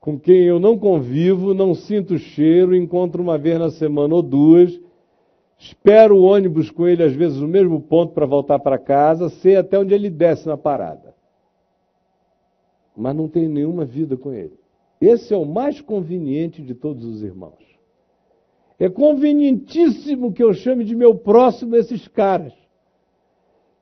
com 0.00 0.18
quem 0.18 0.44
eu 0.44 0.58
não 0.58 0.78
convivo, 0.78 1.52
não 1.52 1.74
sinto 1.74 2.18
cheiro, 2.18 2.74
encontro 2.74 3.22
uma 3.22 3.36
vez 3.36 3.58
na 3.58 3.70
semana 3.70 4.14
ou 4.14 4.22
duas, 4.22 4.80
espero 5.58 6.16
o 6.16 6.22
ônibus 6.22 6.70
com 6.70 6.88
ele, 6.88 7.02
às 7.02 7.12
vezes, 7.12 7.38
no 7.38 7.46
mesmo 7.46 7.80
ponto 7.82 8.14
para 8.14 8.24
voltar 8.24 8.58
para 8.58 8.78
casa, 8.78 9.28
sei 9.28 9.56
até 9.56 9.78
onde 9.78 9.92
ele 9.92 10.08
desce 10.08 10.48
na 10.48 10.56
parada. 10.56 11.14
Mas 12.96 13.14
não 13.14 13.28
tenho 13.28 13.50
nenhuma 13.50 13.84
vida 13.84 14.16
com 14.16 14.32
ele. 14.32 14.58
Esse 15.00 15.34
é 15.34 15.36
o 15.36 15.44
mais 15.44 15.80
conveniente 15.82 16.62
de 16.62 16.74
todos 16.74 17.04
os 17.04 17.22
irmãos. 17.22 17.60
É 18.78 18.88
convenientíssimo 18.88 20.32
que 20.32 20.42
eu 20.42 20.54
chame 20.54 20.84
de 20.84 20.96
meu 20.96 21.14
próximo 21.14 21.76
esses 21.76 22.08
caras, 22.08 22.54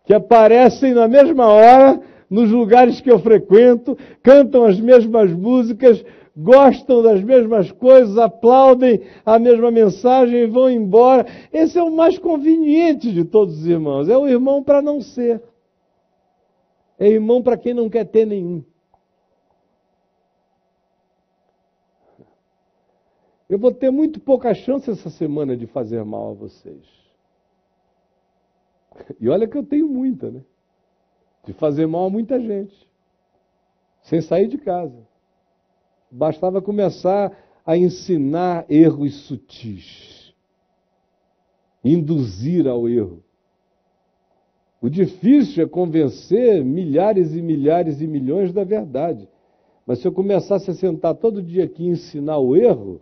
que 0.04 0.12
aparecem 0.12 0.92
na 0.92 1.06
mesma 1.06 1.46
hora 1.46 2.02
nos 2.28 2.50
lugares 2.50 3.00
que 3.00 3.10
eu 3.10 3.18
frequento, 3.18 3.96
cantam 4.22 4.64
as 4.64 4.78
mesmas 4.78 5.32
músicas, 5.32 6.04
gostam 6.36 7.02
das 7.02 7.22
mesmas 7.22 7.72
coisas, 7.72 8.16
aplaudem 8.16 9.02
a 9.26 9.38
mesma 9.38 9.70
mensagem 9.70 10.40
e 10.40 10.46
vão 10.46 10.70
embora. 10.70 11.26
Esse 11.52 11.78
é 11.78 11.82
o 11.82 11.90
mais 11.90 12.18
conveniente 12.18 13.12
de 13.12 13.24
todos 13.24 13.58
os 13.58 13.66
irmãos. 13.66 14.08
É 14.08 14.16
o 14.16 14.28
irmão 14.28 14.62
para 14.62 14.80
não 14.80 15.00
ser. 15.00 15.42
É 16.98 17.08
irmão 17.08 17.42
para 17.42 17.56
quem 17.56 17.74
não 17.74 17.88
quer 17.88 18.04
ter 18.04 18.26
nenhum. 18.26 18.62
Eu 23.48 23.58
vou 23.58 23.72
ter 23.72 23.90
muito 23.90 24.20
pouca 24.20 24.52
chance 24.52 24.90
essa 24.90 25.08
semana 25.08 25.56
de 25.56 25.66
fazer 25.66 26.04
mal 26.04 26.32
a 26.32 26.34
vocês. 26.34 26.84
E 29.18 29.28
olha 29.28 29.48
que 29.48 29.56
eu 29.56 29.64
tenho 29.64 29.88
muita, 29.88 30.30
né? 30.30 30.42
De 31.48 31.54
fazer 31.54 31.86
mal 31.86 32.04
a 32.04 32.10
muita 32.10 32.38
gente. 32.38 32.76
Sem 34.02 34.20
sair 34.20 34.48
de 34.48 34.58
casa. 34.58 35.08
Bastava 36.10 36.60
começar 36.60 37.34
a 37.64 37.74
ensinar 37.74 38.66
erros 38.68 39.26
sutis. 39.26 40.34
Induzir 41.82 42.68
ao 42.68 42.86
erro. 42.86 43.24
O 44.78 44.90
difícil 44.90 45.64
é 45.64 45.66
convencer 45.66 46.62
milhares 46.62 47.34
e 47.34 47.40
milhares 47.40 48.02
e 48.02 48.06
milhões 48.06 48.52
da 48.52 48.62
verdade. 48.62 49.26
Mas 49.86 50.00
se 50.00 50.06
eu 50.06 50.12
começasse 50.12 50.70
a 50.70 50.74
sentar 50.74 51.14
todo 51.14 51.42
dia 51.42 51.64
aqui 51.64 51.82
e 51.84 51.88
ensinar 51.88 52.36
o 52.36 52.54
erro, 52.54 53.00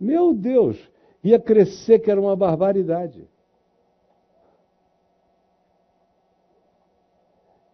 meu 0.00 0.32
Deus, 0.32 0.78
ia 1.22 1.38
crescer 1.38 1.98
que 1.98 2.10
era 2.10 2.18
uma 2.18 2.34
barbaridade. 2.34 3.28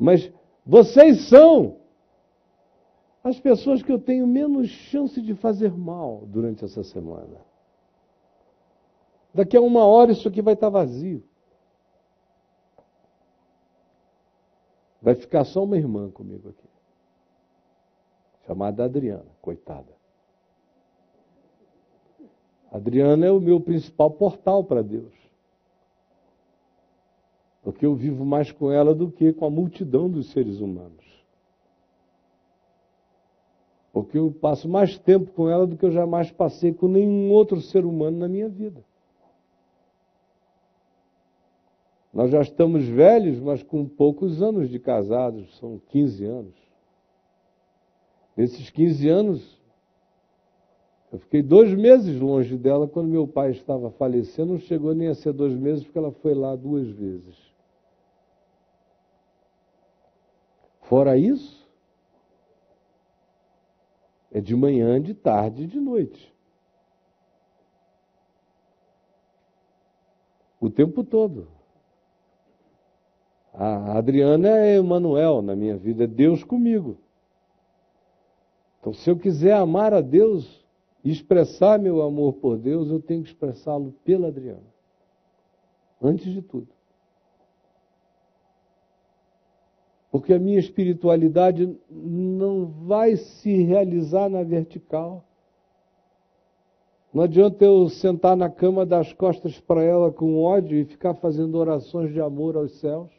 Mas 0.02 0.32
vocês 0.66 1.28
são 1.28 1.76
as 3.22 3.38
pessoas 3.38 3.84
que 3.84 3.92
eu 3.92 4.00
tenho 4.00 4.26
menos 4.26 4.68
chance 4.68 5.22
de 5.22 5.32
fazer 5.32 5.70
mal 5.70 6.24
durante 6.26 6.64
essa 6.64 6.82
semana. 6.82 7.40
Daqui 9.32 9.56
a 9.56 9.60
uma 9.60 9.86
hora 9.86 10.10
isso 10.10 10.26
aqui 10.26 10.42
vai 10.42 10.54
estar 10.54 10.70
vazio. 10.70 11.22
Vai 15.00 15.14
ficar 15.14 15.44
só 15.44 15.62
uma 15.62 15.76
irmã 15.76 16.10
comigo 16.10 16.48
aqui, 16.48 16.68
chamada 18.44 18.84
Adriana, 18.84 19.30
coitada. 19.40 19.92
Adriana 22.72 23.26
é 23.26 23.30
o 23.30 23.40
meu 23.40 23.60
principal 23.60 24.10
portal 24.10 24.64
para 24.64 24.82
Deus. 24.82 25.21
Porque 27.62 27.86
eu 27.86 27.94
vivo 27.94 28.24
mais 28.24 28.50
com 28.50 28.70
ela 28.70 28.94
do 28.94 29.10
que 29.10 29.32
com 29.32 29.46
a 29.46 29.50
multidão 29.50 30.10
dos 30.10 30.30
seres 30.30 30.60
humanos. 30.60 31.04
Porque 33.92 34.18
eu 34.18 34.32
passo 34.32 34.68
mais 34.68 34.98
tempo 34.98 35.30
com 35.32 35.48
ela 35.48 35.66
do 35.66 35.76
que 35.76 35.84
eu 35.84 35.92
jamais 35.92 36.30
passei 36.30 36.72
com 36.72 36.88
nenhum 36.88 37.30
outro 37.30 37.60
ser 37.60 37.84
humano 37.84 38.18
na 38.18 38.26
minha 38.26 38.48
vida. 38.48 38.82
Nós 42.12 42.30
já 42.30 42.42
estamos 42.42 42.84
velhos, 42.84 43.38
mas 43.38 43.62
com 43.62 43.86
poucos 43.86 44.42
anos 44.42 44.68
de 44.68 44.78
casados, 44.78 45.56
são 45.58 45.80
15 45.88 46.24
anos. 46.24 46.54
Nesses 48.36 48.70
15 48.70 49.08
anos, 49.08 49.60
eu 51.12 51.18
fiquei 51.18 51.42
dois 51.42 51.72
meses 51.74 52.18
longe 52.20 52.56
dela 52.56 52.88
quando 52.88 53.08
meu 53.08 53.26
pai 53.26 53.50
estava 53.50 53.90
falecendo, 53.90 54.52
não 54.52 54.58
chegou 54.58 54.94
nem 54.94 55.08
a 55.08 55.14
ser 55.14 55.32
dois 55.32 55.54
meses, 55.54 55.84
porque 55.84 55.98
ela 55.98 56.10
foi 56.10 56.34
lá 56.34 56.56
duas 56.56 56.88
vezes. 56.88 57.51
Fora 60.92 61.16
isso, 61.16 61.66
é 64.30 64.42
de 64.42 64.54
manhã, 64.54 65.00
de 65.00 65.14
tarde 65.14 65.62
e 65.62 65.66
de 65.66 65.80
noite. 65.80 66.30
O 70.60 70.68
tempo 70.68 71.02
todo. 71.02 71.48
A 73.54 73.96
Adriana 73.96 74.50
é 74.50 74.76
Emanuel 74.76 75.40
na 75.40 75.56
minha 75.56 75.78
vida, 75.78 76.04
é 76.04 76.06
Deus 76.06 76.44
comigo. 76.44 76.98
Então, 78.78 78.92
se 78.92 79.08
eu 79.08 79.18
quiser 79.18 79.54
amar 79.54 79.94
a 79.94 80.02
Deus, 80.02 80.62
expressar 81.02 81.78
meu 81.78 82.02
amor 82.02 82.34
por 82.34 82.58
Deus, 82.58 82.90
eu 82.90 83.00
tenho 83.00 83.22
que 83.22 83.30
expressá-lo 83.30 83.92
pela 84.04 84.28
Adriana. 84.28 84.60
Antes 86.02 86.30
de 86.30 86.42
tudo. 86.42 86.68
Porque 90.12 90.34
a 90.34 90.38
minha 90.38 90.58
espiritualidade 90.58 91.74
não 91.90 92.66
vai 92.66 93.16
se 93.16 93.62
realizar 93.62 94.28
na 94.28 94.42
vertical. 94.42 95.24
Não 97.14 97.22
adianta 97.22 97.64
eu 97.64 97.88
sentar 97.88 98.36
na 98.36 98.50
cama, 98.50 98.84
dar 98.84 99.00
as 99.00 99.12
costas 99.14 99.58
para 99.58 99.82
ela 99.82 100.12
com 100.12 100.42
ódio 100.42 100.76
e 100.78 100.84
ficar 100.84 101.14
fazendo 101.14 101.54
orações 101.56 102.12
de 102.12 102.20
amor 102.20 102.58
aos 102.58 102.78
céus. 102.78 103.10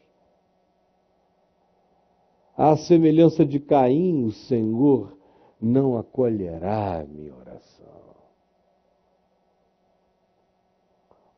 À 2.55 2.77
semelhança 2.77 3.43
de 3.43 3.59
Caim, 3.59 4.25
o 4.25 4.31
Senhor 4.31 5.17
não 5.59 5.97
acolherá 5.97 6.99
a 6.99 7.05
minha 7.05 7.33
oração. 7.35 7.87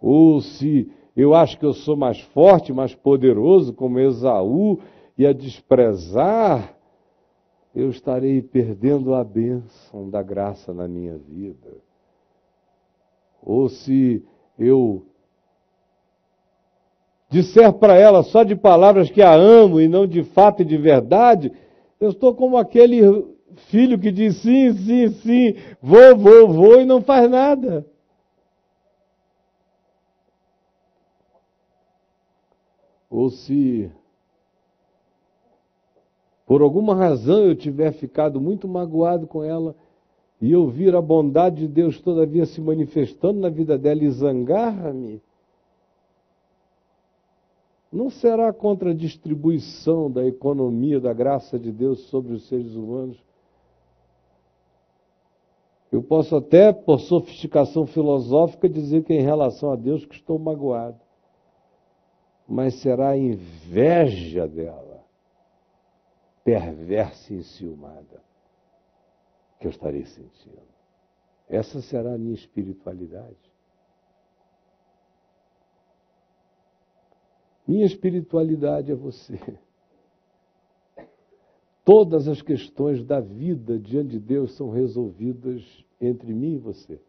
Ou 0.01 0.41
se 0.41 0.91
eu 1.15 1.33
acho 1.33 1.57
que 1.57 1.65
eu 1.65 1.73
sou 1.73 1.95
mais 1.95 2.19
forte, 2.19 2.73
mais 2.73 2.93
poderoso, 2.93 3.73
como 3.73 3.99
Esaú, 3.99 4.79
e 5.17 5.25
a 5.25 5.33
desprezar, 5.33 6.75
eu 7.73 7.89
estarei 7.89 8.41
perdendo 8.41 9.13
a 9.13 9.23
bênção 9.23 10.09
da 10.09 10.21
graça 10.21 10.73
na 10.73 10.87
minha 10.87 11.17
vida. 11.17 11.71
Ou 13.41 13.69
se 13.69 14.23
eu 14.57 15.05
disser 17.29 17.73
para 17.73 17.95
ela 17.95 18.23
só 18.23 18.43
de 18.43 18.55
palavras 18.55 19.09
que 19.09 19.21
a 19.21 19.33
amo 19.33 19.81
e 19.81 19.87
não 19.87 20.07
de 20.07 20.23
fato 20.23 20.61
e 20.61 20.65
de 20.65 20.77
verdade, 20.77 21.51
eu 21.99 22.09
estou 22.09 22.33
como 22.33 22.57
aquele 22.57 23.01
filho 23.67 23.99
que 23.99 24.11
diz 24.11 24.37
sim, 24.37 24.73
sim, 24.73 25.09
sim, 25.09 25.55
vou, 25.81 26.15
vou, 26.15 26.47
vou 26.47 26.81
e 26.81 26.85
não 26.85 27.01
faz 27.01 27.29
nada. 27.29 27.85
Ou 33.09 33.29
se 33.29 33.91
por 36.45 36.61
alguma 36.61 36.95
razão 36.95 37.43
eu 37.43 37.55
tiver 37.55 37.91
ficado 37.93 38.39
muito 38.39 38.67
magoado 38.67 39.25
com 39.27 39.43
ela 39.43 39.75
e 40.41 40.51
eu 40.51 40.67
vir 40.67 40.95
a 40.95 41.01
bondade 41.01 41.57
de 41.57 41.67
Deus 41.67 41.99
todavia 41.99 42.45
se 42.45 42.61
manifestando 42.61 43.39
na 43.39 43.49
vida 43.49 43.77
dela 43.77 44.03
e 44.03 44.09
zangar-me, 44.09 45.21
não 47.91 48.09
será 48.09 48.51
contra 48.51 48.91
a 48.91 48.93
distribuição 48.93 50.11
da 50.11 50.25
economia 50.25 50.99
da 50.99 51.13
graça 51.13 51.57
de 51.57 51.71
Deus 51.71 52.01
sobre 52.07 52.33
os 52.33 52.47
seres 52.47 52.75
humanos 52.75 53.17
eu 55.95 56.03
posso 56.03 56.35
até, 56.35 56.73
por 56.73 56.99
sofisticação 56.99 57.85
filosófica, 57.85 58.67
dizer 58.67 59.05
que 59.05 59.13
em 59.13 59.21
relação 59.21 59.71
a 59.71 59.77
Deus 59.77 60.05
que 60.05 60.15
estou 60.15 60.37
magoado. 60.37 60.99
Mas 62.45 62.75
será 62.81 63.11
a 63.11 63.17
inveja 63.17 64.45
dela, 64.45 64.94
perversa 66.45 67.33
e 67.33 67.37
enciumada, 67.37 68.23
que 69.59 69.67
eu 69.67 69.71
estarei 69.71 70.05
sentindo. 70.05 70.61
Essa 71.49 71.81
será 71.81 72.13
a 72.13 72.17
minha 72.17 72.35
espiritualidade. 72.35 73.51
Minha 77.67 77.85
espiritualidade 77.85 78.89
é 78.89 78.95
você 78.95 79.37
todas 81.85 82.27
as 82.27 82.41
questões 82.41 83.05
da 83.05 83.21
vida 83.21 83.77
diante 83.77 84.09
de 84.09 84.19
Deus 84.19 84.55
são 84.55 84.71
resolvidas 84.71 85.63
entre 86.01 86.33
mim 86.33 86.55
e 86.55 86.57
você. 86.57 86.99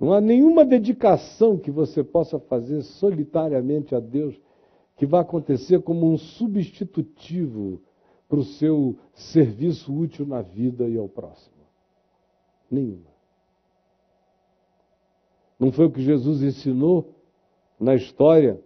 Não 0.00 0.12
há 0.12 0.20
nenhuma 0.20 0.64
dedicação 0.64 1.56
que 1.56 1.70
você 1.70 2.02
possa 2.02 2.40
fazer 2.40 2.82
solitariamente 2.82 3.94
a 3.94 4.00
Deus 4.00 4.36
que 4.96 5.06
vá 5.06 5.20
acontecer 5.20 5.82
como 5.82 6.10
um 6.10 6.16
substitutivo 6.16 7.80
para 8.28 8.38
o 8.38 8.44
seu 8.44 8.96
serviço 9.12 9.92
útil 9.92 10.26
na 10.26 10.42
vida 10.42 10.88
e 10.88 10.96
ao 10.96 11.08
próximo. 11.08 11.54
Nenhuma. 12.70 13.12
Não 15.58 15.70
foi 15.72 15.86
o 15.86 15.90
que 15.90 16.02
Jesus 16.02 16.42
ensinou 16.42 17.14
na 17.78 17.94
história 17.94 18.60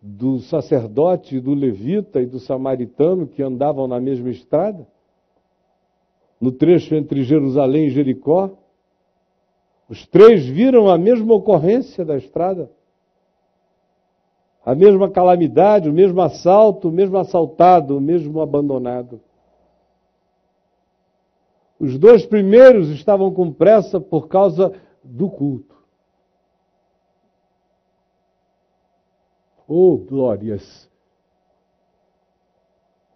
do 0.00 0.38
sacerdote, 0.40 1.40
do 1.40 1.54
levita 1.54 2.20
e 2.20 2.26
do 2.26 2.38
samaritano 2.38 3.26
que 3.26 3.42
andavam 3.42 3.86
na 3.86 4.00
mesma 4.00 4.30
estrada? 4.30 4.86
No 6.40 6.52
trecho 6.52 6.94
entre 6.94 7.22
Jerusalém 7.22 7.86
e 7.86 7.90
Jericó? 7.90 8.58
Os 9.88 10.06
três 10.06 10.46
viram 10.46 10.88
a 10.88 10.98
mesma 10.98 11.34
ocorrência 11.34 12.04
da 12.04 12.16
estrada 12.16 12.70
a 14.64 14.74
mesma 14.74 15.10
calamidade, 15.10 15.90
o 15.90 15.92
mesmo 15.92 16.20
assalto, 16.22 16.88
o 16.88 16.92
mesmo 16.92 17.18
assaltado, 17.18 17.96
o 17.96 18.00
mesmo 18.00 18.40
abandonado. 18.40 19.20
Os 21.78 21.98
dois 21.98 22.24
primeiros 22.24 22.88
estavam 22.88 23.32
com 23.32 23.52
pressa 23.52 24.00
por 24.00 24.26
causa 24.26 24.72
do 25.02 25.28
culto. 25.28 25.74
Oh, 29.68 29.98
glórias! 29.98 30.88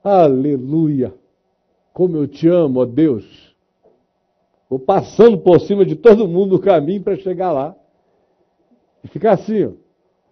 Aleluia! 0.05 1.15
Como 1.95 2.17
eu 2.17 2.29
te 2.29 2.47
amo, 2.47 2.81
ó 2.81 2.85
Deus! 2.85 3.57
Vou 4.69 4.79
passando 4.79 5.39
por 5.39 5.61
cima 5.61 5.85
de 5.85 5.97
todo 5.97 6.29
mundo 6.29 6.57
no 6.57 6.61
caminho 6.61 7.03
para 7.03 7.17
chegar 7.17 7.53
lá. 7.53 7.75
E 9.03 9.09
ficar 9.09 9.33
assim, 9.33 9.65
ó. 9.65 9.88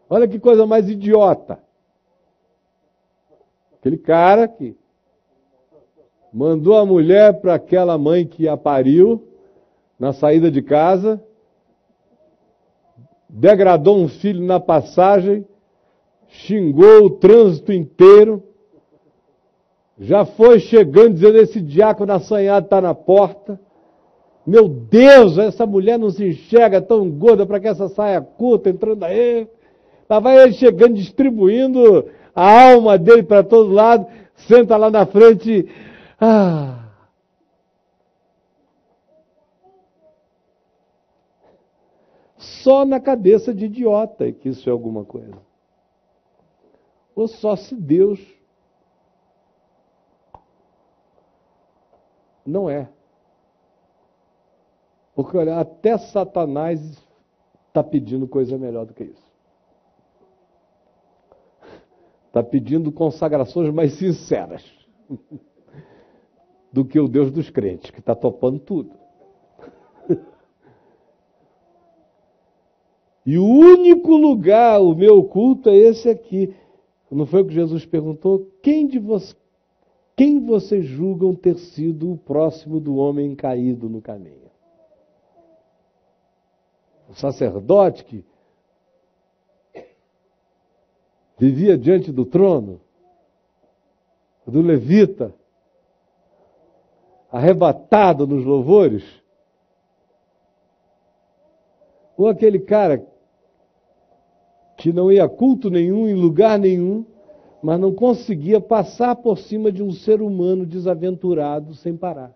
Olha 0.08 0.28
que 0.28 0.38
coisa 0.38 0.66
mais 0.66 0.88
idiota. 0.88 1.58
Aquele 3.78 3.98
cara 3.98 4.46
que 4.46 4.76
mandou 6.32 6.76
a 6.76 6.84
mulher 6.84 7.40
para 7.40 7.54
aquela 7.54 7.96
mãe 7.96 8.26
que 8.26 8.48
a 8.48 8.56
pariu 8.56 9.26
na 9.98 10.12
saída 10.12 10.50
de 10.50 10.62
casa, 10.62 11.22
degradou 13.28 13.96
um 13.96 14.08
filho 14.08 14.44
na 14.44 14.60
passagem, 14.60 15.46
xingou 16.28 17.04
o 17.04 17.10
trânsito 17.10 17.72
inteiro, 17.72 18.42
já 19.98 20.24
foi 20.24 20.60
chegando 20.60 21.14
dizendo: 21.14 21.38
esse 21.38 21.60
diácono 21.60 22.12
assanhado 22.12 22.66
está 22.66 22.80
na 22.80 22.94
porta. 22.94 23.58
Meu 24.46 24.68
Deus, 24.68 25.38
essa 25.38 25.66
mulher 25.66 25.98
não 25.98 26.10
se 26.10 26.28
enxerga 26.28 26.80
tão 26.80 27.10
gorda 27.10 27.44
para 27.46 27.58
que 27.58 27.66
essa 27.66 27.88
saia 27.88 28.20
curta 28.20 28.70
entrando 28.70 29.02
aí. 29.02 29.48
Lá 30.08 30.20
vai 30.20 30.42
ele 30.42 30.52
chegando, 30.52 30.94
distribuindo 30.94 32.10
a 32.34 32.70
alma 32.70 32.98
dele 32.98 33.22
para 33.22 33.42
todo 33.42 33.72
lado, 33.72 34.06
senta 34.34 34.76
lá 34.76 34.90
na 34.90 35.06
frente. 35.06 35.68
Ah. 36.20 36.86
Só 42.36 42.84
na 42.84 43.00
cabeça 43.00 43.54
de 43.54 43.66
idiota 43.66 44.30
que 44.30 44.50
isso 44.50 44.68
é 44.68 44.72
alguma 44.72 45.04
coisa. 45.04 45.36
Ou 47.14 47.26
só 47.26 47.56
se 47.56 47.74
Deus 47.74 48.20
não 52.44 52.70
é. 52.70 52.88
Porque 55.14 55.36
olha, 55.36 55.58
até 55.58 55.96
Satanás 55.96 56.80
está 57.68 57.82
pedindo 57.82 58.28
coisa 58.28 58.58
melhor 58.58 58.84
do 58.84 58.94
que 58.94 59.04
isso. 59.04 59.25
Está 62.36 62.46
pedindo 62.46 62.92
consagrações 62.92 63.72
mais 63.72 63.94
sinceras 63.94 64.62
do 66.70 66.84
que 66.84 67.00
o 67.00 67.08
Deus 67.08 67.30
dos 67.30 67.48
crentes, 67.48 67.90
que 67.90 67.98
está 67.98 68.14
topando 68.14 68.58
tudo. 68.58 68.94
E 73.24 73.38
o 73.38 73.44
único 73.44 74.16
lugar, 74.16 74.80
o 74.80 74.94
meu 74.94 75.24
culto, 75.24 75.68
é 75.68 75.76
esse 75.76 76.08
aqui. 76.08 76.54
Não 77.10 77.26
foi 77.26 77.42
o 77.42 77.44
que 77.44 77.54
Jesus 77.54 77.84
perguntou? 77.84 78.48
Quem 78.62 78.86
de 78.86 79.00
vocês, 79.00 79.36
quem 80.14 80.38
vocês 80.46 80.84
julgam 80.84 81.34
ter 81.34 81.56
sido 81.56 82.12
o 82.12 82.16
próximo 82.16 82.78
do 82.78 82.94
homem 82.94 83.34
caído 83.34 83.88
no 83.88 84.00
caminho? 84.00 84.48
O 87.08 87.14
sacerdote 87.14 88.04
que 88.04 88.24
vivia 91.38 91.76
diante 91.76 92.10
do 92.10 92.24
trono, 92.24 92.80
do 94.46 94.60
levita, 94.60 95.34
arrebatado 97.30 98.26
nos 98.26 98.44
louvores, 98.44 99.04
ou 102.16 102.28
aquele 102.28 102.60
cara 102.60 103.06
que 104.76 104.92
não 104.92 105.10
ia 105.10 105.24
a 105.24 105.28
culto 105.28 105.68
nenhum, 105.68 106.08
em 106.08 106.14
lugar 106.14 106.58
nenhum, 106.58 107.04
mas 107.62 107.80
não 107.80 107.94
conseguia 107.94 108.60
passar 108.60 109.16
por 109.16 109.38
cima 109.38 109.72
de 109.72 109.82
um 109.82 109.90
ser 109.90 110.22
humano 110.22 110.64
desaventurado 110.64 111.74
sem 111.74 111.96
parar. 111.96 112.32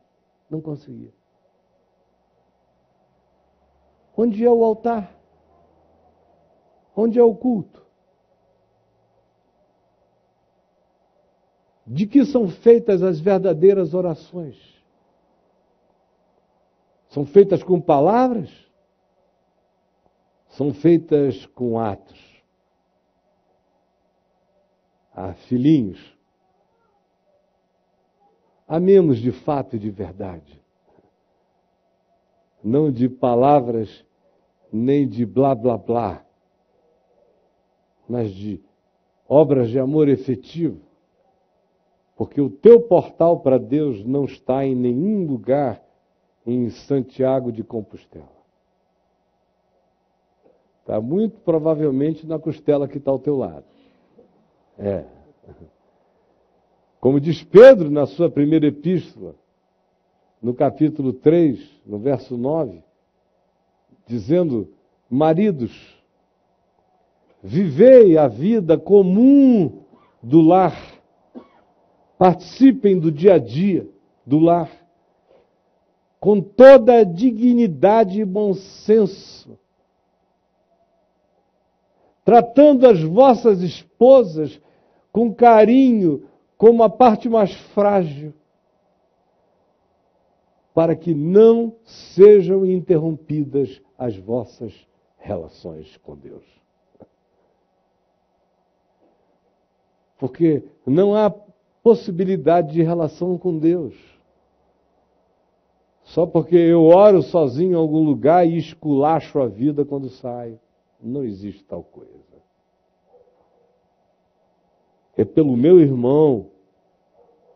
Não 0.51 0.61
conseguia. 0.61 1.13
Onde 4.17 4.45
é 4.45 4.51
o 4.51 4.65
altar? 4.65 5.15
Onde 6.97 7.19
é 7.19 7.23
o 7.23 7.35
culto? 7.35 7.90
De 11.93 12.07
que 12.07 12.25
são 12.25 12.49
feitas 12.49 13.03
as 13.03 13.19
verdadeiras 13.19 13.95
orações? 13.95 14.57
São 17.09 17.27
feitas 17.27 17.65
com 17.65 17.81
palavras? 17.81 18.49
São 20.51 20.73
feitas 20.73 21.47
com 21.47 21.81
atos. 21.81 22.17
Ah, 25.13 25.35
filhinhos, 25.49 26.17
amemos 28.69 29.19
de 29.19 29.33
fato 29.33 29.75
e 29.75 29.79
de 29.81 29.91
verdade. 29.91 30.63
Não 32.63 32.93
de 32.93 33.09
palavras, 33.09 34.07
nem 34.73 35.09
de 35.09 35.27
blá 35.27 35.57
blá 35.57 35.77
blá, 35.77 36.25
mas 38.09 38.31
de 38.31 38.63
obras 39.29 39.71
de 39.71 39.81
amor 39.81 40.09
efetivo 40.09 40.89
porque 42.21 42.39
o 42.39 42.51
teu 42.51 42.83
portal 42.83 43.41
para 43.41 43.57
Deus 43.57 44.05
não 44.05 44.27
está 44.27 44.63
em 44.63 44.75
nenhum 44.75 45.27
lugar 45.27 45.83
em 46.47 46.69
Santiago 46.69 47.51
de 47.51 47.65
Compostela. 47.65 48.29
Está 50.81 51.01
muito 51.01 51.41
provavelmente 51.41 52.27
na 52.27 52.39
costela 52.39 52.87
que 52.87 52.99
está 52.99 53.11
ao 53.11 53.19
teu 53.19 53.39
lado. 53.39 53.65
É. 54.79 55.07
Como 57.01 57.19
diz 57.19 57.43
Pedro 57.43 57.91
na 57.91 58.05
sua 58.05 58.29
primeira 58.29 58.67
epístola, 58.67 59.35
no 60.43 60.53
capítulo 60.53 61.15
3, 61.15 61.59
no 61.87 61.99
verso 61.99 62.37
9, 62.37 62.85
dizendo: 64.07 64.69
Maridos, 65.09 65.73
vivei 67.43 68.19
a 68.19 68.29
vida 68.29 68.77
comum 68.77 69.85
do 70.23 70.43
lar 70.43 71.00
Participem 72.21 72.99
do 72.99 73.11
dia 73.11 73.37
a 73.37 73.39
dia, 73.39 73.89
do 74.27 74.39
lar, 74.39 74.71
com 76.21 76.39
toda 76.39 76.99
a 76.99 77.03
dignidade 77.03 78.21
e 78.21 78.25
bom 78.27 78.53
senso, 78.53 79.59
tratando 82.23 82.87
as 82.87 83.03
vossas 83.03 83.63
esposas 83.63 84.61
com 85.11 85.35
carinho, 85.35 86.29
como 86.59 86.83
a 86.83 86.91
parte 86.91 87.27
mais 87.27 87.55
frágil, 87.55 88.35
para 90.75 90.95
que 90.95 91.15
não 91.15 91.75
sejam 91.87 92.67
interrompidas 92.67 93.81
as 93.97 94.15
vossas 94.19 94.75
relações 95.17 95.97
com 95.97 96.15
Deus. 96.19 96.45
Porque 100.19 100.63
não 100.85 101.15
há 101.15 101.35
possibilidade 101.83 102.73
de 102.73 102.83
relação 102.83 103.39
com 103.39 103.59
Deus. 103.59 103.95
Só 106.05 106.27
porque 106.27 106.57
eu 106.57 106.85
oro 106.85 107.23
sozinho 107.23 107.73
em 107.73 107.77
algum 107.77 108.03
lugar 108.03 108.47
e 108.47 108.59
esculacho 108.59 109.39
a 109.39 109.47
vida 109.47 109.85
quando 109.85 110.09
saio. 110.09 110.59
Não 111.01 111.25
existe 111.25 111.65
tal 111.65 111.83
coisa. 111.83 112.11
É 115.17 115.25
pelo 115.25 115.57
meu 115.57 115.79
irmão 115.79 116.51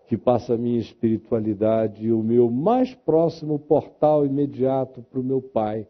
que 0.06 0.16
passa 0.16 0.54
a 0.54 0.56
minha 0.56 0.78
espiritualidade 0.78 2.06
e 2.06 2.12
o 2.12 2.22
meu 2.22 2.50
mais 2.50 2.94
próximo 2.94 3.58
portal 3.58 4.24
imediato 4.24 5.02
para 5.02 5.18
o 5.18 5.24
meu 5.24 5.40
Pai 5.40 5.86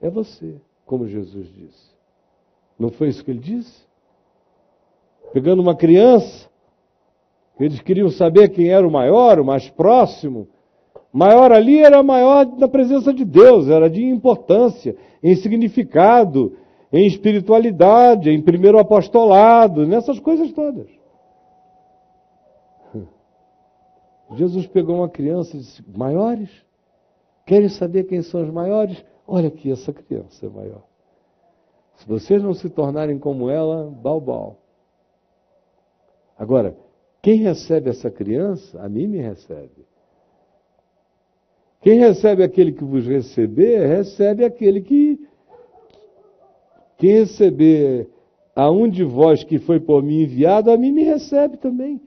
é 0.00 0.10
você, 0.10 0.60
como 0.84 1.08
Jesus 1.08 1.48
disse. 1.52 1.92
Não 2.78 2.90
foi 2.90 3.08
isso 3.08 3.24
que 3.24 3.30
ele 3.30 3.40
disse? 3.40 3.86
Pegando 5.32 5.62
uma 5.62 5.74
criança, 5.74 6.50
eles 7.58 7.80
queriam 7.80 8.08
saber 8.08 8.48
quem 8.48 8.68
era 8.68 8.86
o 8.86 8.90
maior, 8.90 9.38
o 9.38 9.44
mais 9.44 9.68
próximo. 9.68 10.48
Maior 11.12 11.52
ali 11.52 11.78
era 11.78 12.02
maior 12.02 12.46
na 12.58 12.66
presença 12.66 13.12
de 13.12 13.24
Deus, 13.24 13.68
era 13.68 13.88
de 13.90 14.02
importância, 14.02 14.96
em 15.22 15.36
significado, 15.36 16.56
em 16.92 17.06
espiritualidade, 17.06 18.30
em 18.30 18.42
primeiro 18.42 18.78
apostolado, 18.78 19.86
nessas 19.86 20.18
coisas 20.18 20.50
todas. 20.52 20.88
Jesus 24.36 24.66
pegou 24.66 24.96
uma 24.96 25.08
criança 25.08 25.56
e 25.56 25.60
disse: 25.60 25.84
Maiores? 25.96 26.50
Querem 27.44 27.68
saber 27.68 28.04
quem 28.04 28.22
são 28.22 28.42
os 28.42 28.50
maiores? 28.50 29.04
Olha 29.26 29.48
aqui, 29.48 29.70
essa 29.70 29.92
criança 29.92 30.46
é 30.46 30.48
maior. 30.48 30.82
Se 31.96 32.08
vocês 32.08 32.42
não 32.42 32.54
se 32.54 32.70
tornarem 32.70 33.18
como 33.18 33.50
ela, 33.50 33.90
balbal. 33.90 34.58
Agora, 36.38 36.76
quem 37.22 37.36
recebe 37.36 37.88
essa 37.88 38.10
criança, 38.10 38.82
a 38.82 38.88
mim 38.88 39.06
me 39.06 39.18
recebe. 39.18 39.86
Quem 41.80 42.00
recebe 42.00 42.42
aquele 42.42 42.72
que 42.72 42.82
vos 42.82 43.06
receber, 43.06 43.86
recebe 43.86 44.44
aquele 44.44 44.80
que. 44.80 45.28
Quem 46.98 47.20
receber 47.20 48.08
a 48.54 48.70
um 48.70 48.88
de 48.88 49.04
vós 49.04 49.44
que 49.44 49.58
foi 49.58 49.78
por 49.80 50.02
mim 50.02 50.22
enviado, 50.22 50.70
a 50.70 50.76
mim 50.76 50.92
me 50.92 51.04
recebe 51.04 51.56
também. 51.56 52.00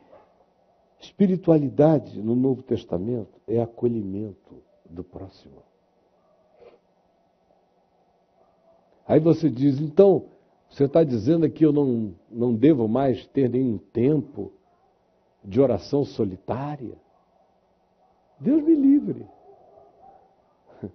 Espiritualidade 1.00 2.22
no 2.22 2.36
Novo 2.36 2.62
Testamento 2.62 3.40
é 3.48 3.62
acolhimento 3.62 4.62
do 4.90 5.04
próximo. 5.04 5.64
Aí 9.08 9.20
você 9.20 9.50
diz, 9.50 9.80
então, 9.80 10.26
você 10.70 10.86
está 10.86 11.04
dizendo 11.04 11.50
que 11.50 11.66
eu 11.66 11.72
não, 11.72 12.14
não 12.30 12.56
devo 12.56 12.88
mais 12.88 13.26
ter 13.28 13.50
nenhum 13.50 13.78
tempo 13.78 14.52
de 15.46 15.62
oração 15.62 16.04
solitária? 16.04 16.98
Deus 18.40 18.64
me 18.64 18.76
livre. 18.76 19.26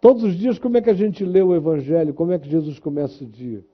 Todos 0.00 0.24
os 0.24 0.34
dias, 0.34 0.58
como 0.58 0.76
é 0.76 0.82
que 0.82 0.90
a 0.90 0.94
gente 0.94 1.24
lê 1.24 1.42
o 1.42 1.54
Evangelho? 1.54 2.14
Como 2.14 2.32
é 2.32 2.38
que 2.38 2.48
Jesus 2.48 2.78
começa 2.78 3.22
o 3.22 3.26
dia? 3.26 3.64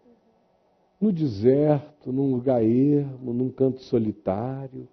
no 1.01 1.11
deserto, 1.11 2.13
num 2.13 2.31
lugar 2.31 2.63
ermo, 2.63 3.33
num 3.33 3.49
canto 3.49 3.81
solitário. 3.81 4.87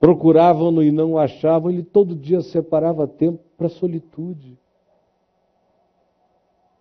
Procuravam-no 0.00 0.82
e 0.82 0.90
não 0.90 1.12
o 1.12 1.18
achavam, 1.18 1.70
ele 1.70 1.82
todo 1.82 2.16
dia 2.16 2.40
separava 2.40 3.06
tempo 3.06 3.42
para 3.56 3.66
a 3.66 3.70
solitude. 3.70 4.58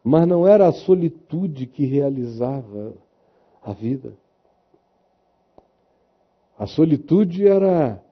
Mas 0.03 0.25
não 0.25 0.47
era 0.47 0.67
a 0.67 0.71
solitude 0.71 1.65
que 1.65 1.85
realizava 1.85 2.93
a 3.61 3.73
vida. 3.73 4.13
A 6.57 6.65
solitude 6.65 7.47
era 7.47 8.03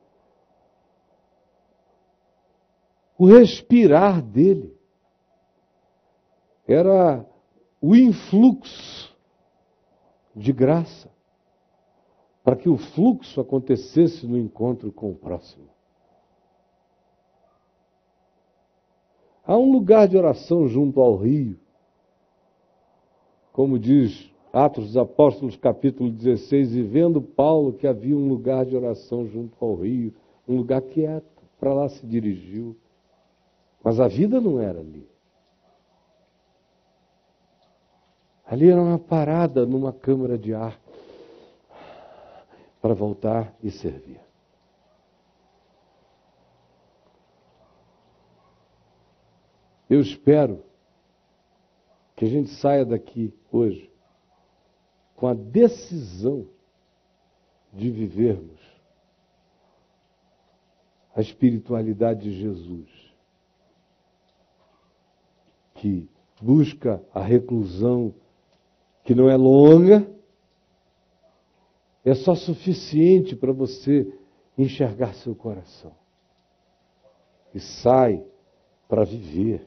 o 3.18 3.26
respirar 3.26 4.22
dele, 4.22 4.78
era 6.68 7.26
o 7.82 7.96
influxo 7.96 9.16
de 10.36 10.52
graça, 10.52 11.10
para 12.44 12.56
que 12.56 12.70
o 12.70 12.78
fluxo 12.78 13.42
acontecesse 13.42 14.28
no 14.28 14.38
encontro 14.38 14.92
com 14.92 15.12
o 15.12 15.16
próximo. 15.16 15.70
Há 19.44 19.58
um 19.58 19.72
lugar 19.72 20.08
de 20.08 20.18
oração 20.18 20.68
junto 20.68 21.00
ao 21.00 21.16
rio, 21.16 21.60
como 23.52 23.80
diz 23.80 24.35
Atos 24.56 24.86
dos 24.86 24.96
Apóstolos, 24.96 25.58
capítulo 25.58 26.10
16, 26.10 26.76
e 26.76 26.82
vendo 26.82 27.22
Paulo 27.22 27.74
que 27.74 27.86
havia 27.86 28.16
um 28.16 28.30
lugar 28.30 28.66
de 28.66 28.74
oração 28.74 29.28
junto 29.28 29.54
ao 29.60 29.76
rio, 29.76 30.16
um 30.48 30.56
lugar 30.56 30.82
quieto, 30.82 31.44
para 31.60 31.74
lá 31.74 31.90
se 31.90 32.08
dirigiu. 32.08 32.74
Mas 33.84 34.00
a 34.00 34.08
vida 34.08 34.40
não 34.40 34.58
era 34.58 34.80
ali. 34.80 35.06
Ali 38.46 38.70
era 38.70 38.82
uma 38.82 38.98
parada 38.98 39.66
numa 39.66 39.92
câmara 39.92 40.38
de 40.38 40.54
ar 40.54 40.80
para 42.82 42.94
voltar 42.94 43.54
e 43.62 43.70
servir. 43.70 44.22
Eu 49.90 50.00
espero 50.00 50.64
que 52.16 52.24
a 52.24 52.30
gente 52.30 52.52
saia 52.52 52.86
daqui 52.86 53.34
hoje 53.52 53.94
com 55.16 55.28
a 55.28 55.34
decisão 55.34 56.48
de 57.74 57.90
vivermos 57.90 58.76
a 61.16 61.22
espiritualidade 61.22 62.30
de 62.30 62.42
Jesus, 62.42 62.90
que 65.76 66.10
busca 66.42 67.02
a 67.14 67.22
reclusão 67.22 68.14
que 69.06 69.16
não 69.16 69.30
é 69.30 69.38
longa, 69.38 70.06
é 72.04 72.14
só 72.14 72.36
suficiente 72.36 73.36
para 73.36 73.54
você 73.54 74.14
enxergar 74.58 75.14
seu 75.16 75.34
coração. 75.34 75.96
E 77.54 77.60
sai 77.62 78.22
para 78.88 79.06
viver, 79.06 79.66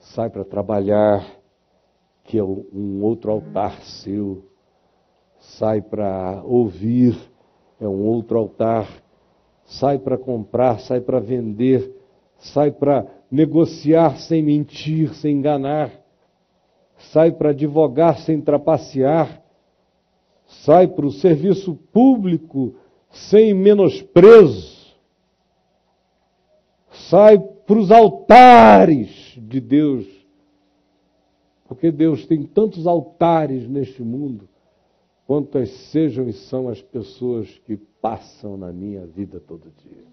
sai 0.00 0.28
para 0.28 0.44
trabalhar, 0.44 1.35
que 2.26 2.38
é 2.38 2.44
um 2.44 3.02
outro 3.02 3.30
altar 3.30 3.80
seu, 3.82 4.44
sai 5.38 5.80
para 5.80 6.42
ouvir, 6.44 7.16
é 7.80 7.86
um 7.86 8.04
outro 8.04 8.38
altar, 8.38 8.88
sai 9.64 9.98
para 9.98 10.18
comprar, 10.18 10.80
sai 10.80 11.00
para 11.00 11.20
vender, 11.20 11.94
sai 12.38 12.70
para 12.70 13.06
negociar 13.30 14.18
sem 14.18 14.42
mentir, 14.42 15.14
sem 15.14 15.36
enganar 15.36 15.90
sai 16.98 17.30
para 17.30 17.50
advogar 17.50 18.18
sem 18.18 18.40
trapacear, 18.40 19.42
sai 20.64 20.86
para 20.86 21.06
o 21.06 21.12
serviço 21.12 21.74
público 21.92 22.74
sem 23.10 23.54
menosprezo, 23.54 24.94
sai 26.90 27.38
para 27.38 27.78
os 27.78 27.90
altares 27.90 29.34
de 29.36 29.60
Deus, 29.60 30.06
porque 31.66 31.90
Deus 31.90 32.26
tem 32.26 32.42
tantos 32.44 32.86
altares 32.86 33.68
neste 33.68 34.02
mundo, 34.02 34.48
quantas 35.26 35.70
sejam 35.90 36.28
e 36.28 36.32
são 36.32 36.68
as 36.68 36.80
pessoas 36.80 37.58
que 37.60 37.76
passam 37.76 38.56
na 38.56 38.72
minha 38.72 39.06
vida 39.06 39.40
todo 39.40 39.72
dia. 39.82 40.04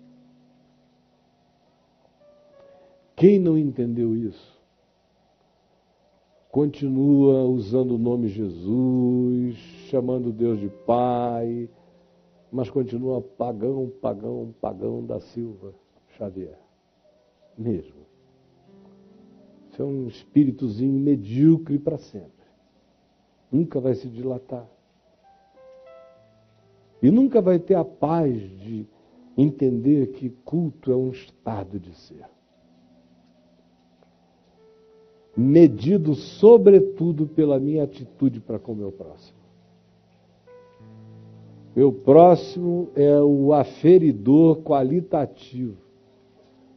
Quem 3.16 3.40
não 3.40 3.58
entendeu 3.58 4.16
isso? 4.16 4.54
continua 6.54 7.46
usando 7.46 7.96
o 7.96 7.98
nome 7.98 8.28
Jesus, 8.28 9.56
chamando 9.90 10.32
Deus 10.32 10.60
de 10.60 10.70
Pai, 10.86 11.68
mas 12.52 12.70
continua 12.70 13.20
pagão, 13.20 13.92
pagão, 14.00 14.54
pagão 14.62 15.04
da 15.04 15.20
Silva 15.20 15.74
Xavier. 16.16 16.60
Mesmo. 17.58 18.03
Isso 19.74 19.82
é 19.82 19.86
um 19.86 20.08
espíritozinho 20.08 20.94
medíocre 20.94 21.80
para 21.80 21.98
sempre. 21.98 22.45
Nunca 23.52 23.80
vai 23.80 23.95
se 23.95 24.08
dilatar. 24.08 24.70
E 27.02 27.10
nunca 27.10 27.41
vai 27.41 27.58
ter 27.58 27.74
a 27.74 27.84
paz 27.84 28.40
de 28.60 28.86
entender 29.36 30.12
que 30.12 30.30
culto 30.30 30.91
é 30.91 30.95
um 30.95 31.10
estado 31.10 31.80
de 31.80 31.91
ser 31.95 32.24
medido 35.36 36.14
sobretudo 36.14 37.26
pela 37.26 37.60
minha 37.60 37.84
atitude 37.84 38.40
para 38.40 38.60
com 38.60 38.74
o 38.74 38.76
meu 38.76 38.91
próximo. 38.91 39.40
Meu 41.76 41.91
próximo 41.91 42.91
é 42.94 43.20
o 43.20 43.52
aferidor 43.52 44.62
qualitativo 44.62 45.76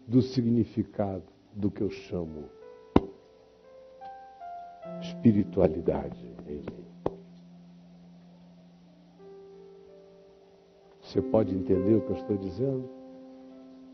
do 0.09 0.23
significado 0.23 1.25
do 1.55 1.71
que 1.71 1.83
eu 1.83 1.91
chamo 1.91 2.56
espiritualidade 5.01 6.19
em 6.49 6.53
mim. 6.53 6.65
Você 11.03 11.23
pode 11.23 11.55
entender 11.55 11.95
o 11.95 12.01
que 12.01 12.11
eu 12.11 12.17
estou 12.17 12.37
dizendo? 12.37 12.89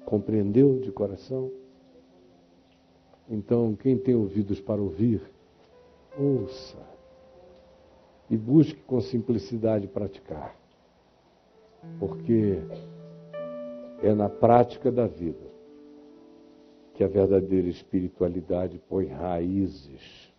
Compreendeu 0.05 0.81
de 0.81 0.91
coração? 0.91 1.51
Então, 3.29 3.77
quem 3.77 3.97
tem 3.97 4.15
ouvidos 4.15 4.61
para 4.61 4.81
ouvir, 4.81 5.23
ouça 6.19 6.79
e 8.29 8.37
busque 8.37 8.81
com 8.83 9.01
simplicidade 9.01 9.87
praticar, 9.87 10.57
porque 11.99 12.59
é 14.03 14.15
na 14.15 14.29
prática 14.29 14.91
da 14.91 15.07
vida 15.07 15.53
que 16.95 17.05
a 17.05 17.09
verdadeira 17.09 17.69
espiritualidade 17.69 18.79
põe 18.89 19.07
raízes 19.07 20.32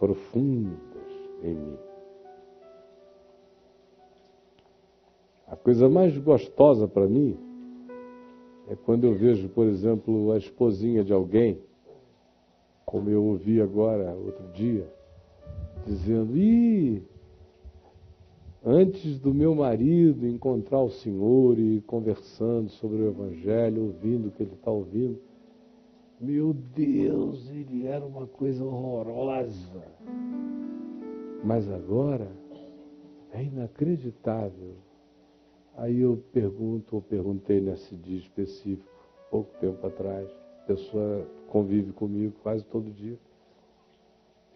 profundas 0.00 0.78
em 1.44 1.54
mim. 1.54 1.76
A 5.46 5.54
coisa 5.54 5.88
mais 5.90 6.16
gostosa 6.16 6.88
para 6.88 7.06
mim 7.06 7.36
é 8.68 8.74
quando 8.74 9.04
eu 9.04 9.14
vejo, 9.14 9.48
por 9.50 9.66
exemplo, 9.66 10.32
a 10.32 10.38
esposinha 10.38 11.04
de 11.04 11.12
alguém, 11.12 11.60
como 12.86 13.10
eu 13.10 13.22
ouvi 13.22 13.60
agora, 13.60 14.14
outro 14.14 14.48
dia, 14.54 14.90
dizendo: 15.84 16.36
Ih, 16.36 17.02
antes 18.64 19.18
do 19.18 19.34
meu 19.34 19.54
marido 19.54 20.26
encontrar 20.26 20.80
o 20.80 20.90
Senhor 20.90 21.58
e 21.58 21.82
conversando 21.82 22.70
sobre 22.70 23.02
o 23.02 23.08
Evangelho, 23.08 23.86
ouvindo 23.86 24.28
o 24.28 24.30
que 24.30 24.44
ele 24.44 24.54
está 24.54 24.70
ouvindo, 24.70 25.20
meu 26.20 26.52
Deus, 26.52 27.48
ele 27.48 27.86
era 27.86 28.04
uma 28.04 28.26
coisa 28.26 28.62
horrorosa. 28.62 29.82
Mas 31.42 31.66
agora 31.70 32.30
é 33.32 33.42
inacreditável. 33.42 34.74
Aí 35.76 36.00
eu 36.00 36.22
pergunto, 36.30 36.96
ou 36.96 37.02
perguntei 37.02 37.60
nesse 37.60 37.96
dia 37.96 38.18
específico, 38.18 38.90
pouco 39.30 39.50
tempo 39.58 39.86
atrás, 39.86 40.28
a 40.62 40.66
pessoa 40.66 41.26
convive 41.48 41.92
comigo 41.92 42.34
quase 42.42 42.64
todo 42.66 42.90
dia. 42.90 43.18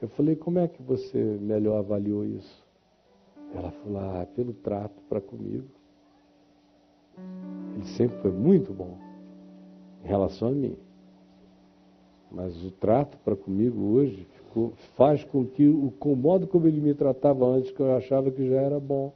Eu 0.03 0.09
falei, 0.09 0.37
como 0.37 0.59
é 0.59 0.69
que 0.69 0.83
você 0.83 1.19
melhor 1.41 1.79
avaliou 1.79 2.27
isso? 2.27 2.63
Ela 3.55 3.71
falou, 3.71 3.99
ah, 4.01 4.27
pelo 4.35 4.53
trato 4.53 5.01
para 5.09 5.21
comigo. 5.21 5.69
Ele 7.75 7.87
sempre 7.97 8.19
foi 8.19 8.33
muito 8.33 8.73
bom 8.73 8.99
em 10.05 10.09
relação 10.09 10.49
a 10.49 10.53
mim. 10.53 10.77
Mas 12.35 12.65
o 12.65 12.71
trato 12.73 13.17
para 13.19 13.37
comigo 13.37 13.81
hoje 13.95 14.27
ficou, 14.33 14.73
faz 14.97 15.23
com 15.23 15.45
que 15.45 15.69
o, 15.69 15.93
o 15.99 16.17
modo 16.17 16.49
como 16.49 16.67
ele 16.67 16.81
me 16.81 16.93
tratava 16.93 17.47
antes, 17.47 17.71
que 17.71 17.81
eu 17.81 17.95
achava 17.97 18.31
que 18.31 18.49
já 18.49 18.61
era 18.61 18.81
bom, 18.81 19.13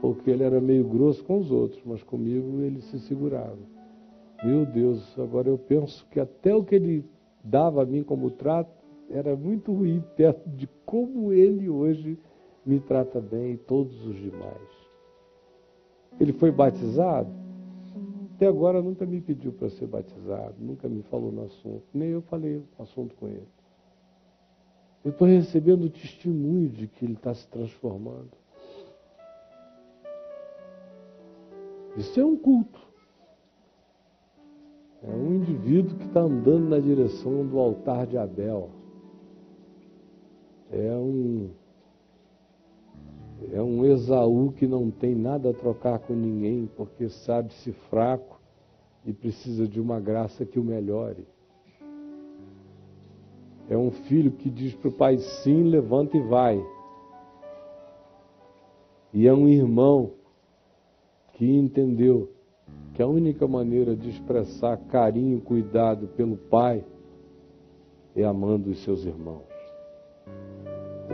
porque 0.00 0.30
ele 0.30 0.42
era 0.42 0.58
meio 0.60 0.84
grosso 0.84 1.22
com 1.22 1.38
os 1.38 1.50
outros, 1.50 1.82
mas 1.84 2.02
comigo 2.02 2.62
ele 2.62 2.80
se 2.80 2.98
segurava. 3.00 3.58
Meu 4.42 4.64
Deus, 4.64 5.18
agora 5.18 5.48
eu 5.48 5.58
penso 5.58 6.06
que 6.10 6.18
até 6.18 6.54
o 6.54 6.64
que 6.64 6.74
ele 6.74 7.04
dava 7.42 7.82
a 7.82 7.86
mim 7.86 8.02
como 8.02 8.30
trato 8.30 8.72
era 9.10 9.36
muito 9.36 9.70
ruim 9.72 10.02
perto 10.16 10.48
de 10.48 10.66
como 10.86 11.30
ele 11.30 11.68
hoje 11.68 12.18
me 12.64 12.80
trata 12.80 13.20
bem 13.20 13.52
e 13.52 13.56
todos 13.58 14.06
os 14.06 14.16
demais. 14.16 14.68
Ele 16.18 16.32
foi 16.32 16.50
batizado? 16.50 17.43
Até 18.34 18.46
agora 18.46 18.82
nunca 18.82 19.06
me 19.06 19.20
pediu 19.20 19.52
para 19.52 19.70
ser 19.70 19.86
batizado, 19.86 20.56
nunca 20.58 20.88
me 20.88 21.02
falou 21.02 21.30
no 21.30 21.44
assunto, 21.44 21.84
nem 21.94 22.08
eu 22.08 22.22
falei 22.22 22.56
o 22.56 22.82
assunto 22.82 23.14
com 23.14 23.28
ele. 23.28 23.46
Eu 25.04 25.12
estou 25.12 25.28
recebendo 25.28 25.88
testemunho 25.88 26.68
de 26.68 26.88
que 26.88 27.04
ele 27.04 27.12
está 27.12 27.32
se 27.32 27.46
transformando. 27.48 28.30
Isso 31.96 32.18
é 32.18 32.24
um 32.24 32.36
culto. 32.36 32.80
É 35.02 35.10
um 35.10 35.34
indivíduo 35.34 35.96
que 35.96 36.06
está 36.06 36.20
andando 36.20 36.70
na 36.70 36.80
direção 36.80 37.46
do 37.46 37.58
altar 37.58 38.06
de 38.06 38.18
Abel. 38.18 38.70
É 40.72 40.92
um 40.96 41.50
é 43.52 43.62
um 43.62 43.84
Esaú 43.84 44.52
que 44.52 44.66
não 44.66 44.90
tem 44.90 45.14
nada 45.14 45.50
a 45.50 45.54
trocar 45.54 45.98
com 45.98 46.14
ninguém, 46.14 46.68
porque 46.76 47.08
sabe-se 47.08 47.72
fraco 47.90 48.40
e 49.04 49.12
precisa 49.12 49.66
de 49.66 49.80
uma 49.80 50.00
graça 50.00 50.44
que 50.44 50.58
o 50.58 50.64
melhore. 50.64 51.26
É 53.68 53.76
um 53.76 53.90
filho 53.90 54.30
que 54.30 54.50
diz 54.50 54.74
para 54.74 54.88
o 54.88 54.92
pai 54.92 55.18
sim, 55.18 55.62
levanta 55.64 56.16
e 56.16 56.20
vai. 56.20 56.64
E 59.12 59.26
é 59.26 59.32
um 59.32 59.48
irmão 59.48 60.12
que 61.34 61.46
entendeu 61.46 62.30
que 62.94 63.02
a 63.02 63.06
única 63.06 63.46
maneira 63.46 63.96
de 63.96 64.10
expressar 64.10 64.76
carinho 64.88 65.38
e 65.38 65.40
cuidado 65.40 66.06
pelo 66.08 66.36
pai 66.36 66.84
é 68.14 68.24
amando 68.24 68.70
os 68.70 68.82
seus 68.84 69.04
irmãos. 69.04 69.53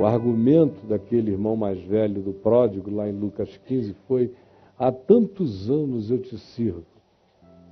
O 0.00 0.06
argumento 0.06 0.86
daquele 0.86 1.30
irmão 1.30 1.54
mais 1.54 1.78
velho 1.78 2.22
do 2.22 2.32
pródigo, 2.32 2.90
lá 2.90 3.06
em 3.06 3.12
Lucas 3.12 3.54
15, 3.66 3.92
foi: 4.08 4.32
Há 4.78 4.90
tantos 4.90 5.68
anos 5.68 6.10
eu 6.10 6.18
te 6.18 6.38
sirvo, 6.38 6.86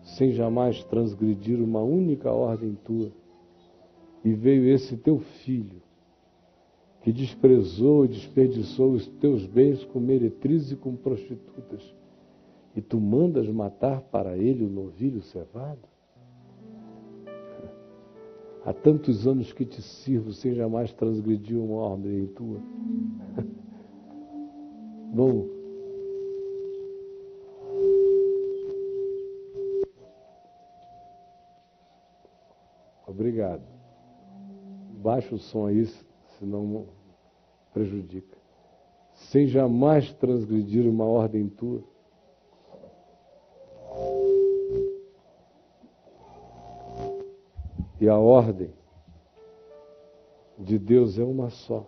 sem 0.03 0.33
jamais 0.33 0.85
transgredir 0.85 1.59
uma 1.59 1.81
única 1.81 2.31
ordem 2.31 2.77
tua. 2.85 3.11
E 4.23 4.35
veio 4.35 4.69
esse 4.69 4.95
teu 4.99 5.21
filho, 5.21 5.81
que 7.01 7.15
desprezou 7.15 8.05
e 8.05 8.09
desperdiçou 8.09 8.93
os 8.93 9.07
teus 9.07 9.47
bens 9.47 9.83
com 9.87 9.99
meretrizes 9.99 10.73
e 10.73 10.77
com 10.77 10.95
prostitutas, 10.95 11.95
e 12.77 12.83
tu 12.83 13.01
mandas 13.01 13.49
matar 13.49 14.03
para 14.03 14.37
ele 14.37 14.67
o 14.67 14.69
novilho 14.69 15.23
cevado? 15.23 15.81
Há 18.69 18.73
tantos 18.75 19.27
anos 19.27 19.51
que 19.51 19.65
te 19.65 19.81
sirvo 19.81 20.31
sem 20.31 20.53
jamais 20.53 20.93
transgredir 20.93 21.59
uma 21.59 21.77
ordem 21.77 22.27
tua. 22.27 22.61
Bom, 25.11 25.49
obrigado. 33.07 33.63
Baixa 35.03 35.35
o 35.35 35.39
som 35.39 35.65
aí, 35.65 35.89
senão 36.39 36.89
prejudica. 37.73 38.37
Sem 39.15 39.47
jamais 39.47 40.13
transgredir 40.13 40.87
uma 40.87 41.07
ordem 41.07 41.49
tua. 41.49 41.83
E 48.01 48.09
a 48.09 48.17
ordem 48.17 48.73
de 50.59 50.79
Deus 50.79 51.19
é 51.19 51.25
uma 51.25 51.51
só. 51.51 51.87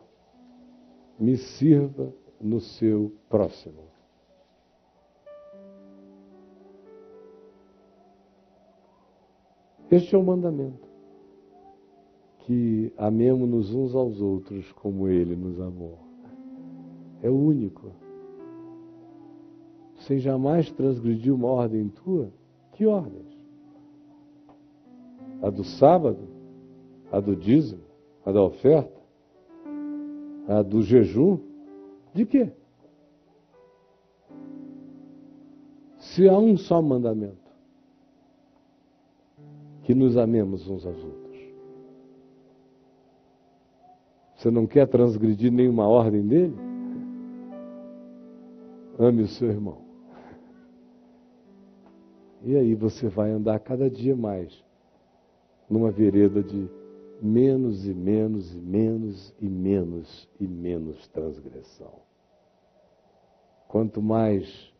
Me 1.18 1.36
sirva 1.36 2.12
no 2.40 2.60
seu 2.60 3.12
próximo. 3.28 3.90
Este 9.90 10.14
é 10.14 10.18
o 10.18 10.22
mandamento. 10.22 10.88
Que 12.40 12.92
amemos-nos 12.96 13.74
uns 13.74 13.94
aos 13.94 14.20
outros 14.20 14.72
como 14.72 15.08
Ele 15.08 15.36
nos 15.36 15.60
amou. 15.60 15.98
É 17.22 17.28
o 17.28 17.34
único. 17.34 17.92
Sem 20.06 20.18
jamais 20.18 20.70
transgredir 20.72 21.34
uma 21.34 21.48
ordem 21.48 21.88
tua, 21.88 22.32
que 22.72 22.86
ordem? 22.86 23.29
A 25.42 25.48
do 25.48 25.64
sábado, 25.64 26.28
a 27.10 27.18
do 27.18 27.34
dízimo, 27.34 27.82
a 28.24 28.32
da 28.32 28.42
oferta, 28.42 29.00
a 30.46 30.62
do 30.62 30.82
jejum. 30.82 31.38
De 32.12 32.26
quê? 32.26 32.52
Se 35.98 36.28
há 36.28 36.36
um 36.36 36.56
só 36.56 36.82
mandamento, 36.82 37.50
que 39.82 39.94
nos 39.94 40.16
amemos 40.16 40.68
uns 40.68 40.84
aos 40.84 41.02
outros. 41.02 41.20
Você 44.36 44.50
não 44.50 44.66
quer 44.66 44.88
transgredir 44.88 45.52
nenhuma 45.52 45.86
ordem 45.86 46.26
dele? 46.26 46.56
Ame 48.98 49.22
o 49.22 49.28
seu 49.28 49.48
irmão. 49.48 49.78
E 52.42 52.56
aí 52.56 52.74
você 52.74 53.08
vai 53.08 53.30
andar 53.30 53.58
cada 53.60 53.90
dia 53.90 54.16
mais 54.16 54.64
numa 55.70 55.92
vereda 55.92 56.42
de 56.42 56.68
menos 57.22 57.86
e 57.86 57.94
menos 57.94 58.52
e 58.52 58.58
menos 58.58 59.34
e 59.40 59.48
menos 59.48 60.28
e 60.40 60.48
menos 60.48 61.06
transgressão. 61.08 62.00
Quanto 63.68 64.02
mais 64.02 64.72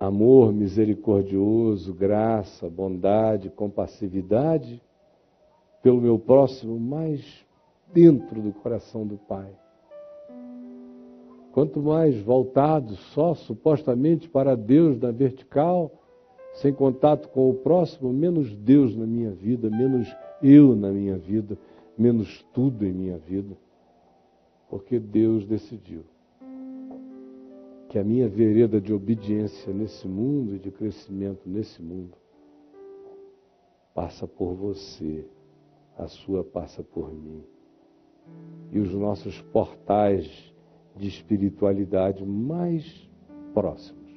amor 0.00 0.52
misericordioso, 0.52 1.92
graça, 1.92 2.70
bondade, 2.70 3.50
compassividade 3.50 4.80
pelo 5.82 6.00
meu 6.00 6.18
próximo, 6.18 6.78
mais 6.78 7.44
dentro 7.92 8.40
do 8.40 8.52
coração 8.52 9.06
do 9.06 9.16
Pai. 9.16 9.50
Quanto 11.52 11.80
mais 11.80 12.18
voltado 12.20 12.94
só 12.96 13.34
supostamente 13.34 14.28
para 14.28 14.56
Deus 14.56 15.00
na 15.00 15.10
vertical, 15.10 15.90
sem 16.54 16.72
contato 16.72 17.28
com 17.28 17.50
o 17.50 17.54
próximo, 17.54 18.12
menos 18.12 18.54
Deus 18.56 18.96
na 18.96 19.06
minha 19.06 19.30
vida, 19.30 19.70
menos 19.70 20.08
eu 20.42 20.74
na 20.74 20.90
minha 20.90 21.16
vida, 21.16 21.56
menos 21.96 22.42
tudo 22.52 22.84
em 22.84 22.92
minha 22.92 23.18
vida. 23.18 23.56
Porque 24.68 24.98
Deus 24.98 25.46
decidiu 25.46 26.04
que 27.88 27.98
a 27.98 28.04
minha 28.04 28.28
vereda 28.28 28.80
de 28.80 28.92
obediência 28.92 29.72
nesse 29.72 30.06
mundo 30.06 30.56
e 30.56 30.58
de 30.58 30.70
crescimento 30.70 31.48
nesse 31.48 31.80
mundo 31.80 32.12
passa 33.94 34.26
por 34.26 34.54
você, 34.54 35.24
a 35.96 36.06
sua 36.06 36.44
passa 36.44 36.82
por 36.82 37.12
mim. 37.12 37.42
E 38.70 38.78
os 38.78 38.92
nossos 38.92 39.40
portais 39.40 40.52
de 40.94 41.08
espiritualidade 41.08 42.24
mais 42.24 43.08
próximos 43.54 44.07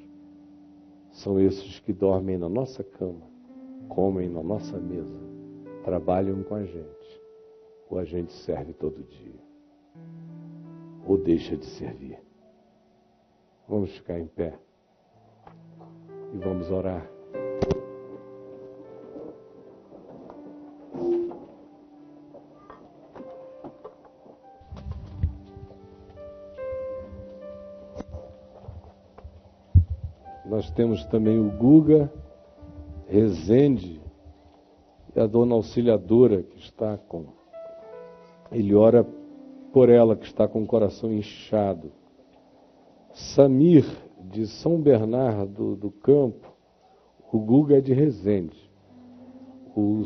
são 1.12 1.38
esses 1.38 1.78
que 1.80 1.92
dormem 1.92 2.38
na 2.38 2.48
nossa 2.48 2.82
cama, 2.82 3.30
comem 3.88 4.28
na 4.28 4.42
nossa 4.42 4.78
mesa, 4.78 5.20
trabalham 5.84 6.42
com 6.42 6.54
a 6.54 6.64
gente, 6.64 7.22
ou 7.88 7.98
a 7.98 8.04
gente 8.04 8.32
serve 8.32 8.72
todo 8.72 9.04
dia, 9.04 9.40
ou 11.06 11.18
deixa 11.18 11.56
de 11.56 11.66
servir. 11.66 12.18
Vamos 13.68 13.94
ficar 13.94 14.18
em 14.18 14.26
pé 14.26 14.58
e 16.32 16.38
vamos 16.38 16.70
orar. 16.70 17.11
Temos 30.74 31.04
também 31.06 31.38
o 31.38 31.50
Guga 31.50 32.10
Rezende 33.06 34.00
e 35.14 35.20
a 35.20 35.26
dona 35.26 35.54
auxiliadora 35.54 36.42
que 36.42 36.58
está 36.58 36.96
com. 36.96 37.26
Ele 38.50 38.74
ora 38.74 39.06
por 39.72 39.90
ela 39.90 40.16
que 40.16 40.24
está 40.24 40.48
com 40.48 40.62
o 40.62 40.66
coração 40.66 41.12
inchado. 41.12 41.92
Samir 43.12 43.84
de 44.30 44.46
São 44.46 44.80
Bernardo 44.80 45.76
do 45.76 45.90
Campo, 45.90 46.50
o 47.30 47.38
Guga 47.38 47.78
é 47.78 47.80
de 47.80 47.92
Rezende. 47.92 48.70
O 49.76 50.04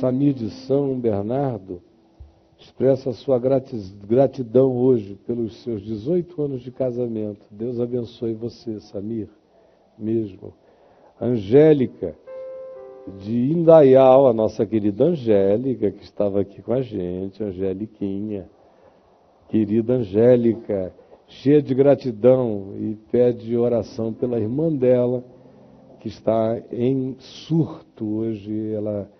Samir 0.00 0.34
de 0.34 0.50
São 0.50 0.98
Bernardo 0.98 1.82
expressa 2.58 3.12
sua 3.12 3.38
gratidão 3.38 4.76
hoje 4.76 5.14
pelos 5.26 5.62
seus 5.62 5.82
18 5.82 6.42
anos 6.42 6.62
de 6.62 6.70
casamento. 6.70 7.46
Deus 7.50 7.80
abençoe 7.80 8.34
você, 8.34 8.80
Samir 8.80 9.28
mesmo. 9.98 10.52
Angélica, 11.20 12.14
de 13.16 13.52
Indaial, 13.52 14.26
a 14.26 14.32
nossa 14.32 14.66
querida 14.66 15.04
Angélica, 15.04 15.90
que 15.90 16.02
estava 16.02 16.40
aqui 16.40 16.62
com 16.62 16.72
a 16.72 16.82
gente, 16.82 17.42
Angeliquinha. 17.42 18.48
Querida 19.48 19.94
Angélica, 19.94 20.92
cheia 21.26 21.62
de 21.62 21.74
gratidão 21.74 22.74
e 22.76 22.94
pede 23.10 23.56
oração 23.56 24.12
pela 24.12 24.38
irmã 24.38 24.70
dela, 24.74 25.24
que 26.00 26.08
está 26.08 26.60
em 26.70 27.16
surto 27.18 28.06
hoje. 28.06 28.72
Ela 28.72 29.10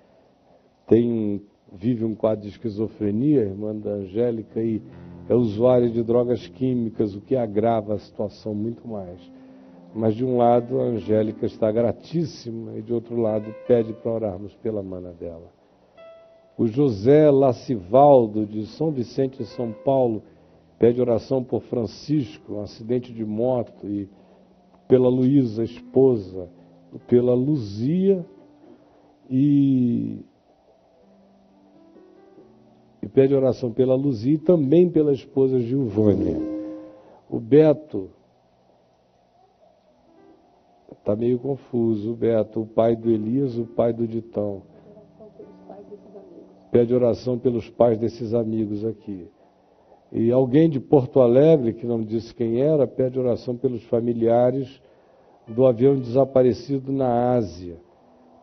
tem, 0.86 1.42
vive 1.72 2.04
um 2.04 2.14
quadro 2.14 2.42
de 2.42 2.50
esquizofrenia, 2.50 3.40
irmã 3.40 3.74
da 3.74 3.90
Angélica, 3.90 4.62
e 4.62 4.82
é 5.28 5.34
usuária 5.34 5.88
de 5.88 6.02
drogas 6.02 6.46
químicas, 6.48 7.14
o 7.14 7.20
que 7.20 7.36
agrava 7.36 7.94
a 7.94 7.98
situação 7.98 8.54
muito 8.54 8.86
mais. 8.86 9.18
Mas 9.94 10.14
de 10.14 10.24
um 10.24 10.36
lado 10.36 10.80
a 10.80 10.84
Angélica 10.84 11.46
está 11.46 11.72
gratíssima 11.72 12.76
e 12.76 12.82
de 12.82 12.92
outro 12.92 13.16
lado 13.16 13.54
pede 13.66 13.92
para 13.92 14.12
orarmos 14.12 14.54
pela 14.56 14.82
mana 14.82 15.12
dela. 15.12 15.50
O 16.56 16.66
José 16.66 17.30
Lacivaldo, 17.30 18.44
de 18.44 18.66
São 18.66 18.90
Vicente, 18.90 19.44
São 19.44 19.72
Paulo, 19.72 20.22
pede 20.78 21.00
oração 21.00 21.42
por 21.42 21.62
Francisco, 21.62 22.54
um 22.54 22.60
acidente 22.60 23.12
de 23.12 23.24
moto, 23.24 23.86
e 23.86 24.08
pela 24.88 25.08
Luísa, 25.08 25.62
esposa, 25.62 26.48
pela 27.06 27.34
Luzia 27.34 28.24
e, 29.28 30.24
e 33.02 33.08
pede 33.08 33.34
oração 33.34 33.70
pela 33.70 33.94
Luzia 33.94 34.34
e 34.34 34.38
também 34.38 34.88
pela 34.88 35.12
esposa 35.12 35.60
Gilvânia. 35.60 36.38
O 37.28 37.38
Beto 37.38 38.10
Está 41.08 41.16
meio 41.16 41.38
confuso, 41.38 42.14
Beto. 42.14 42.60
O 42.60 42.66
pai 42.66 42.94
do 42.94 43.08
Elias, 43.08 43.56
o 43.56 43.64
pai 43.64 43.94
do 43.94 44.06
Ditão. 44.06 44.60
Pede 46.70 46.94
oração 46.94 47.38
pelos 47.38 47.70
pais 47.70 47.96
desses 47.96 48.34
amigos 48.34 48.84
aqui. 48.84 49.26
E 50.12 50.30
alguém 50.30 50.68
de 50.68 50.78
Porto 50.78 51.20
Alegre, 51.20 51.72
que 51.72 51.86
não 51.86 52.04
disse 52.04 52.34
quem 52.34 52.60
era, 52.60 52.86
pede 52.86 53.18
oração 53.18 53.56
pelos 53.56 53.82
familiares 53.84 54.82
do 55.46 55.64
avião 55.64 55.98
desaparecido 55.98 56.92
na 56.92 57.32
Ásia. 57.32 57.78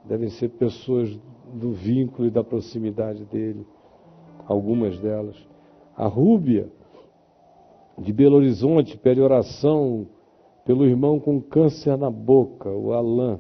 Devem 0.04 0.30
ser 0.30 0.50
pessoas 0.50 1.16
do 1.54 1.72
vínculo 1.72 2.28
e 2.28 2.32
da 2.32 2.44
proximidade 2.44 3.26
dele, 3.26 3.64
algumas 4.48 4.98
delas. 5.00 5.38
A 5.96 6.08
Rúbia, 6.08 6.68
de 8.00 8.12
Belo 8.12 8.38
Horizonte, 8.38 8.98
pede 8.98 9.22
oração 9.22 10.08
pelo 10.66 10.84
irmão 10.84 11.20
com 11.20 11.40
câncer 11.40 11.96
na 11.96 12.10
boca, 12.10 12.70
o 12.70 12.92
Alain. 12.92 13.40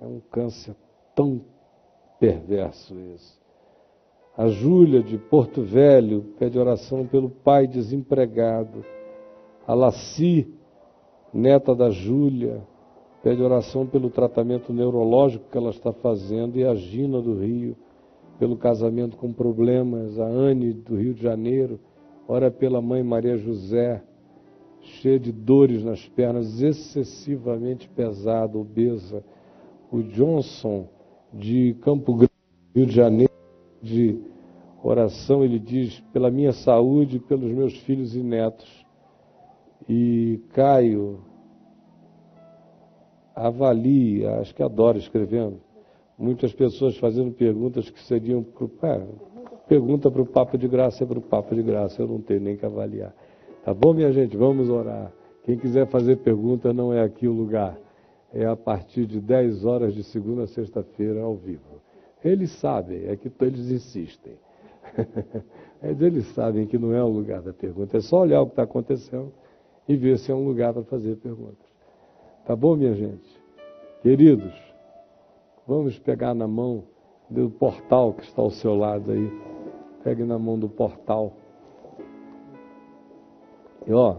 É 0.00 0.06
um 0.06 0.20
câncer 0.30 0.76
tão 1.14 1.40
perverso 2.20 2.94
esse. 3.14 3.38
A 4.36 4.46
Júlia 4.46 5.02
de 5.02 5.18
Porto 5.18 5.62
Velho 5.62 6.26
pede 6.38 6.58
oração 6.58 7.04
pelo 7.06 7.28
pai 7.28 7.66
desempregado. 7.66 8.84
A 9.66 9.74
Laci, 9.74 10.46
neta 11.32 11.74
da 11.74 11.90
Júlia, 11.90 12.62
pede 13.22 13.42
oração 13.42 13.84
pelo 13.84 14.10
tratamento 14.10 14.72
neurológico 14.72 15.50
que 15.50 15.58
ela 15.58 15.70
está 15.70 15.92
fazendo. 15.92 16.56
E 16.56 16.64
a 16.64 16.74
Gina 16.74 17.20
do 17.20 17.40
Rio, 17.40 17.74
pelo 18.38 18.56
casamento 18.56 19.16
com 19.16 19.32
problemas. 19.32 20.20
A 20.20 20.26
Anne 20.26 20.72
do 20.72 20.94
Rio 20.94 21.14
de 21.14 21.22
Janeiro, 21.22 21.80
ora 22.28 22.48
pela 22.48 22.80
mãe 22.80 23.02
Maria 23.02 23.36
José 23.36 24.04
cheia 24.88 25.18
de 25.18 25.32
dores 25.32 25.84
nas 25.84 26.06
pernas, 26.08 26.60
excessivamente 26.60 27.88
pesada, 27.88 28.58
obesa. 28.58 29.24
O 29.90 30.02
Johnson, 30.02 30.88
de 31.32 31.74
Campo 31.80 32.14
Grande, 32.14 32.32
Rio 32.74 32.86
de 32.86 32.94
Janeiro, 32.94 33.32
de 33.82 34.18
oração, 34.82 35.44
ele 35.44 35.58
diz: 35.58 36.00
pela 36.12 36.30
minha 36.30 36.52
saúde, 36.52 37.18
pelos 37.18 37.52
meus 37.52 37.76
filhos 37.80 38.14
e 38.14 38.22
netos. 38.22 38.86
E 39.88 40.40
Caio, 40.52 41.20
avalie, 43.34 44.26
acho 44.26 44.54
que 44.54 44.62
adoro 44.62 44.98
escrevendo. 44.98 45.60
Muitas 46.18 46.52
pessoas 46.52 46.96
fazendo 46.98 47.32
perguntas 47.32 47.88
que 47.88 48.00
seriam. 48.02 48.42
Pro, 48.42 48.70
é, 48.82 49.06
pergunta 49.68 50.10
para 50.10 50.22
o 50.22 50.26
Papa 50.26 50.58
de 50.58 50.66
Graça 50.66 51.04
é 51.04 51.06
para 51.06 51.18
o 51.18 51.22
Papa 51.22 51.54
de 51.54 51.62
Graça, 51.62 52.02
eu 52.02 52.08
não 52.08 52.20
tenho 52.20 52.40
nem 52.40 52.56
que 52.56 52.66
avaliar. 52.66 53.14
Tá 53.68 53.74
bom, 53.74 53.92
minha 53.92 54.10
gente? 54.10 54.34
Vamos 54.34 54.70
orar. 54.70 55.12
Quem 55.44 55.58
quiser 55.58 55.86
fazer 55.88 56.16
pergunta, 56.16 56.72
não 56.72 56.90
é 56.90 57.02
aqui 57.02 57.28
o 57.28 57.34
lugar. 57.34 57.78
É 58.32 58.46
a 58.46 58.56
partir 58.56 59.04
de 59.04 59.20
10 59.20 59.66
horas 59.66 59.92
de 59.92 60.02
segunda 60.02 60.44
a 60.44 60.46
sexta-feira 60.46 61.20
ao 61.20 61.36
vivo. 61.36 61.82
Eles 62.24 62.50
sabem, 62.52 63.04
é 63.08 63.14
que 63.14 63.30
eles 63.42 63.70
insistem. 63.70 64.32
eles 65.84 66.24
sabem 66.28 66.66
que 66.66 66.78
não 66.78 66.94
é 66.94 67.04
o 67.04 67.08
lugar 67.08 67.42
da 67.42 67.52
pergunta. 67.52 67.98
É 67.98 68.00
só 68.00 68.22
olhar 68.22 68.40
o 68.40 68.46
que 68.46 68.52
está 68.52 68.62
acontecendo 68.62 69.30
e 69.86 69.96
ver 69.96 70.16
se 70.16 70.32
é 70.32 70.34
um 70.34 70.46
lugar 70.46 70.72
para 70.72 70.84
fazer 70.84 71.16
perguntas. 71.16 71.68
Tá 72.46 72.56
bom, 72.56 72.74
minha 72.74 72.94
gente? 72.94 73.38
Queridos, 74.00 74.54
vamos 75.66 75.98
pegar 75.98 76.32
na 76.32 76.48
mão 76.48 76.84
do 77.28 77.50
portal 77.50 78.14
que 78.14 78.22
está 78.22 78.40
ao 78.40 78.50
seu 78.50 78.74
lado 78.74 79.12
aí. 79.12 79.30
Pegue 80.02 80.24
na 80.24 80.38
mão 80.38 80.58
do 80.58 80.70
portal. 80.70 81.34
Ó, 83.90 84.16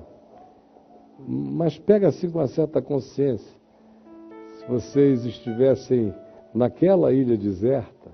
mas 1.27 1.77
pega 1.77 2.07
assim 2.07 2.29
com 2.29 2.39
uma 2.39 2.47
certa 2.47 2.81
consciência. 2.81 3.59
Se 4.57 4.65
vocês 4.67 5.25
estivessem 5.25 6.13
naquela 6.53 7.11
ilha 7.11 7.37
deserta, 7.37 8.09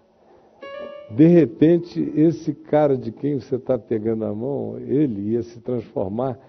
de 1.12 1.28
repente 1.28 2.02
esse 2.16 2.54
cara 2.54 2.98
de 2.98 3.12
quem 3.12 3.40
você 3.40 3.56
está 3.56 3.78
pegando 3.78 4.26
a 4.26 4.34
mão, 4.34 4.78
ele 4.80 5.34
ia 5.34 5.44
se 5.44 5.60
transformar 5.62 6.40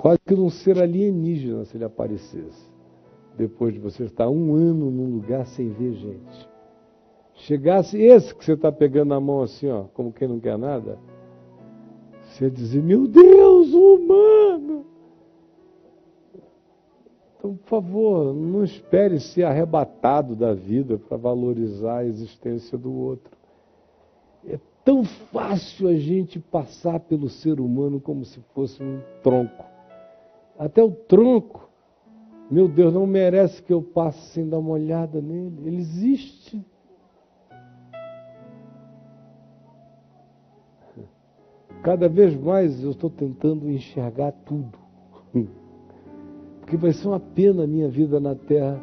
quase 0.00 0.18
que 0.26 0.34
num 0.34 0.50
ser 0.50 0.80
alienígena 0.82 1.64
se 1.64 1.76
ele 1.76 1.84
aparecesse. 1.84 2.72
Depois 3.36 3.72
de 3.72 3.80
você 3.80 4.04
estar 4.04 4.28
um 4.28 4.54
ano 4.54 4.90
num 4.90 5.14
lugar 5.14 5.46
sem 5.46 5.68
ver 5.70 5.92
gente. 5.92 6.48
Chegasse 7.34 8.00
esse 8.00 8.34
que 8.34 8.44
você 8.44 8.52
está 8.52 8.70
pegando 8.70 9.12
a 9.12 9.20
mão 9.20 9.42
assim, 9.42 9.68
ó, 9.68 9.84
como 9.92 10.12
quem 10.12 10.28
não 10.28 10.38
quer 10.38 10.56
nada, 10.56 10.98
você 12.34 12.50
dizer, 12.50 12.82
meu 12.82 13.06
Deus, 13.06 13.72
humano! 13.72 14.84
Então, 17.38 17.56
por 17.56 17.66
favor, 17.66 18.34
não 18.34 18.64
espere 18.64 19.20
ser 19.20 19.44
arrebatado 19.44 20.34
da 20.34 20.52
vida 20.52 20.98
para 20.98 21.16
valorizar 21.16 21.98
a 21.98 22.04
existência 22.06 22.76
do 22.76 22.92
outro. 22.92 23.36
É 24.46 24.58
tão 24.84 25.04
fácil 25.04 25.88
a 25.88 25.94
gente 25.94 26.40
passar 26.40 27.00
pelo 27.00 27.28
ser 27.28 27.60
humano 27.60 28.00
como 28.00 28.24
se 28.24 28.40
fosse 28.54 28.82
um 28.82 29.00
tronco. 29.22 29.64
Até 30.58 30.82
o 30.82 30.90
tronco, 30.90 31.68
meu 32.50 32.66
Deus, 32.68 32.92
não 32.92 33.06
merece 33.06 33.62
que 33.62 33.72
eu 33.72 33.82
passe 33.82 34.32
sem 34.32 34.48
dar 34.48 34.58
uma 34.58 34.70
olhada 34.70 35.20
nele. 35.20 35.66
Ele 35.66 35.76
existe. 35.76 36.64
Cada 41.84 42.08
vez 42.08 42.34
mais 42.34 42.82
eu 42.82 42.92
estou 42.92 43.10
tentando 43.10 43.70
enxergar 43.70 44.32
tudo. 44.32 44.78
Porque 46.60 46.78
vai 46.78 46.94
ser 46.94 47.06
uma 47.06 47.20
pena 47.20 47.64
a 47.64 47.66
minha 47.66 47.90
vida 47.90 48.18
na 48.18 48.34
Terra 48.34 48.82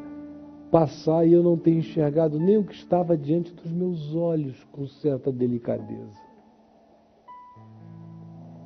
passar 0.69 1.26
e 1.26 1.34
eu 1.34 1.41
não 1.41 1.57
ter 1.57 1.72
enxergado 1.72 2.40
nem 2.40 2.57
o 2.57 2.64
que 2.64 2.76
estava 2.76 3.18
diante 3.18 3.52
dos 3.56 3.72
meus 3.72 4.14
olhos 4.14 4.64
com 4.72 4.86
certa 4.86 5.32
delicadeza. 5.32 6.22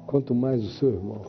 Quanto 0.06 0.36
mais 0.36 0.62
o 0.66 0.70
seu 0.72 0.90
irmão. 0.90 1.22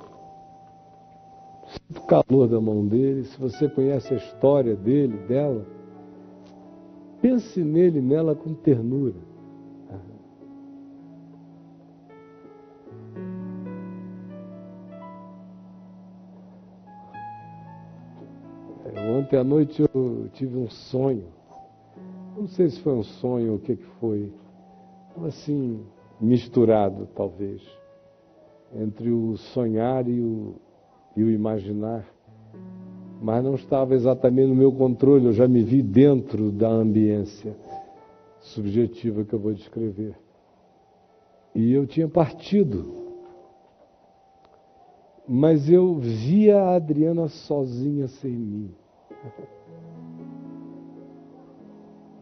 Sinto 1.68 2.00
o 2.00 2.06
calor 2.06 2.48
da 2.48 2.60
mão 2.60 2.84
dele, 2.84 3.22
se 3.22 3.38
você 3.38 3.68
conhece 3.68 4.14
a 4.14 4.16
história 4.16 4.74
dele, 4.74 5.16
dela, 5.28 5.64
pense 7.22 7.62
nele, 7.62 8.00
nela 8.00 8.34
com 8.34 8.52
ternura. 8.52 9.35
Ontem 19.26 19.38
à 19.38 19.42
noite 19.42 19.82
eu 19.82 20.28
tive 20.34 20.56
um 20.56 20.70
sonho. 20.70 21.24
Não 22.38 22.46
sei 22.46 22.70
se 22.70 22.78
foi 22.78 22.92
um 22.92 23.02
sonho 23.02 23.50
ou 23.50 23.56
o 23.56 23.58
que, 23.58 23.74
que 23.74 23.86
foi. 23.98 24.32
Assim, 25.26 25.80
misturado, 26.20 27.08
talvez, 27.12 27.60
entre 28.72 29.10
o 29.10 29.36
sonhar 29.36 30.08
e 30.08 30.20
o, 30.20 30.54
e 31.16 31.24
o 31.24 31.30
imaginar. 31.32 32.06
Mas 33.20 33.42
não 33.42 33.56
estava 33.56 33.96
exatamente 33.96 34.46
no 34.46 34.54
meu 34.54 34.70
controle, 34.70 35.24
eu 35.24 35.32
já 35.32 35.48
me 35.48 35.60
vi 35.60 35.82
dentro 35.82 36.52
da 36.52 36.68
ambiência 36.68 37.56
subjetiva 38.38 39.24
que 39.24 39.32
eu 39.32 39.40
vou 39.40 39.52
descrever. 39.52 40.14
E 41.52 41.72
eu 41.72 41.84
tinha 41.84 42.06
partido. 42.06 42.94
Mas 45.26 45.68
eu 45.68 45.96
via 45.96 46.62
a 46.62 46.76
Adriana 46.76 47.26
sozinha 47.26 48.06
sem 48.06 48.30
mim. 48.30 48.85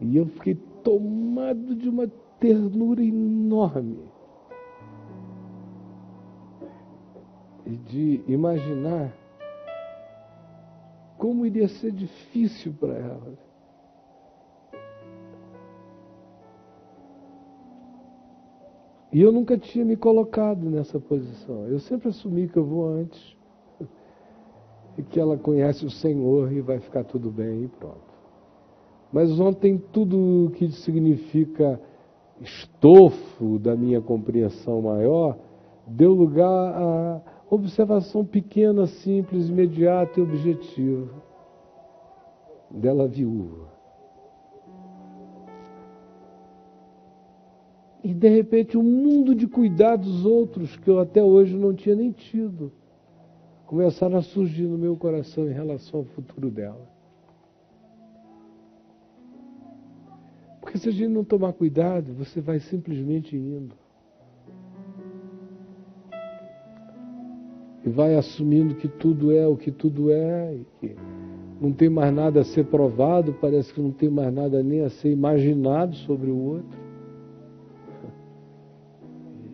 E 0.01 0.17
eu 0.17 0.25
fiquei 0.27 0.55
tomado 0.83 1.75
de 1.75 1.89
uma 1.89 2.07
ternura 2.39 3.01
enorme. 3.03 3.99
E 7.65 7.75
de 7.75 8.23
imaginar 8.27 9.11
como 11.17 11.45
iria 11.45 11.67
ser 11.67 11.91
difícil 11.91 12.73
para 12.79 12.93
ela. 12.93 13.45
E 19.11 19.21
eu 19.21 19.31
nunca 19.31 19.57
tinha 19.57 19.85
me 19.85 19.95
colocado 19.95 20.69
nessa 20.69 20.99
posição. 20.99 21.65
Eu 21.67 21.79
sempre 21.79 22.09
assumi 22.09 22.49
que 22.49 22.57
eu 22.57 22.65
vou 22.65 22.85
antes 22.85 23.35
e 24.97 25.03
que 25.03 25.19
ela 25.19 25.37
conhece 25.37 25.85
o 25.85 25.89
Senhor 25.89 26.51
e 26.51 26.61
vai 26.61 26.79
ficar 26.79 27.03
tudo 27.03 27.29
bem 27.29 27.63
e 27.63 27.67
pronto. 27.67 28.15
Mas 29.11 29.39
ontem 29.39 29.81
tudo 29.91 30.51
que 30.55 30.69
significa 30.71 31.79
estofo 32.41 33.59
da 33.59 33.75
minha 33.75 34.01
compreensão 34.01 34.81
maior 34.81 35.37
deu 35.87 36.13
lugar 36.13 36.47
a 36.47 37.21
observação 37.49 38.25
pequena, 38.25 38.87
simples, 38.87 39.49
imediata 39.49 40.19
e 40.19 40.23
objetiva 40.23 41.23
dela 42.69 43.07
viúva. 43.07 43.73
E 48.03 48.13
de 48.13 48.29
repente 48.29 48.77
um 48.77 48.83
mundo 48.83 49.33
de 49.33 49.47
cuidados 49.47 50.25
outros 50.25 50.75
que 50.77 50.89
eu 50.89 50.99
até 50.99 51.23
hoje 51.23 51.55
não 51.55 51.73
tinha 51.73 51.95
nem 51.95 52.11
tido 52.11 52.71
começaram 53.65 54.17
a 54.17 54.21
surgir 54.21 54.67
no 54.67 54.77
meu 54.77 54.95
coração 54.95 55.49
em 55.49 55.53
relação 55.53 56.01
ao 56.01 56.05
futuro 56.05 56.49
dela. 56.49 56.87
Porque 60.61 60.77
se 60.77 60.89
a 60.89 60.91
gente 60.91 61.09
não 61.09 61.23
tomar 61.23 61.53
cuidado, 61.53 62.13
você 62.13 62.41
vai 62.41 62.59
simplesmente 62.59 63.35
indo. 63.35 63.75
E 67.83 67.89
vai 67.89 68.15
assumindo 68.15 68.75
que 68.75 68.87
tudo 68.87 69.31
é 69.31 69.47
o 69.47 69.55
que 69.55 69.71
tudo 69.71 70.11
é, 70.11 70.55
e 70.55 70.65
que 70.79 70.95
não 71.61 71.71
tem 71.71 71.87
mais 71.87 72.13
nada 72.13 72.41
a 72.41 72.43
ser 72.43 72.65
provado, 72.65 73.33
parece 73.33 73.73
que 73.73 73.81
não 73.81 73.91
tem 73.91 74.09
mais 74.09 74.33
nada 74.33 74.61
nem 74.63 74.81
a 74.81 74.89
ser 74.89 75.11
imaginado 75.11 75.95
sobre 75.97 76.29
o 76.29 76.37
outro. 76.37 76.79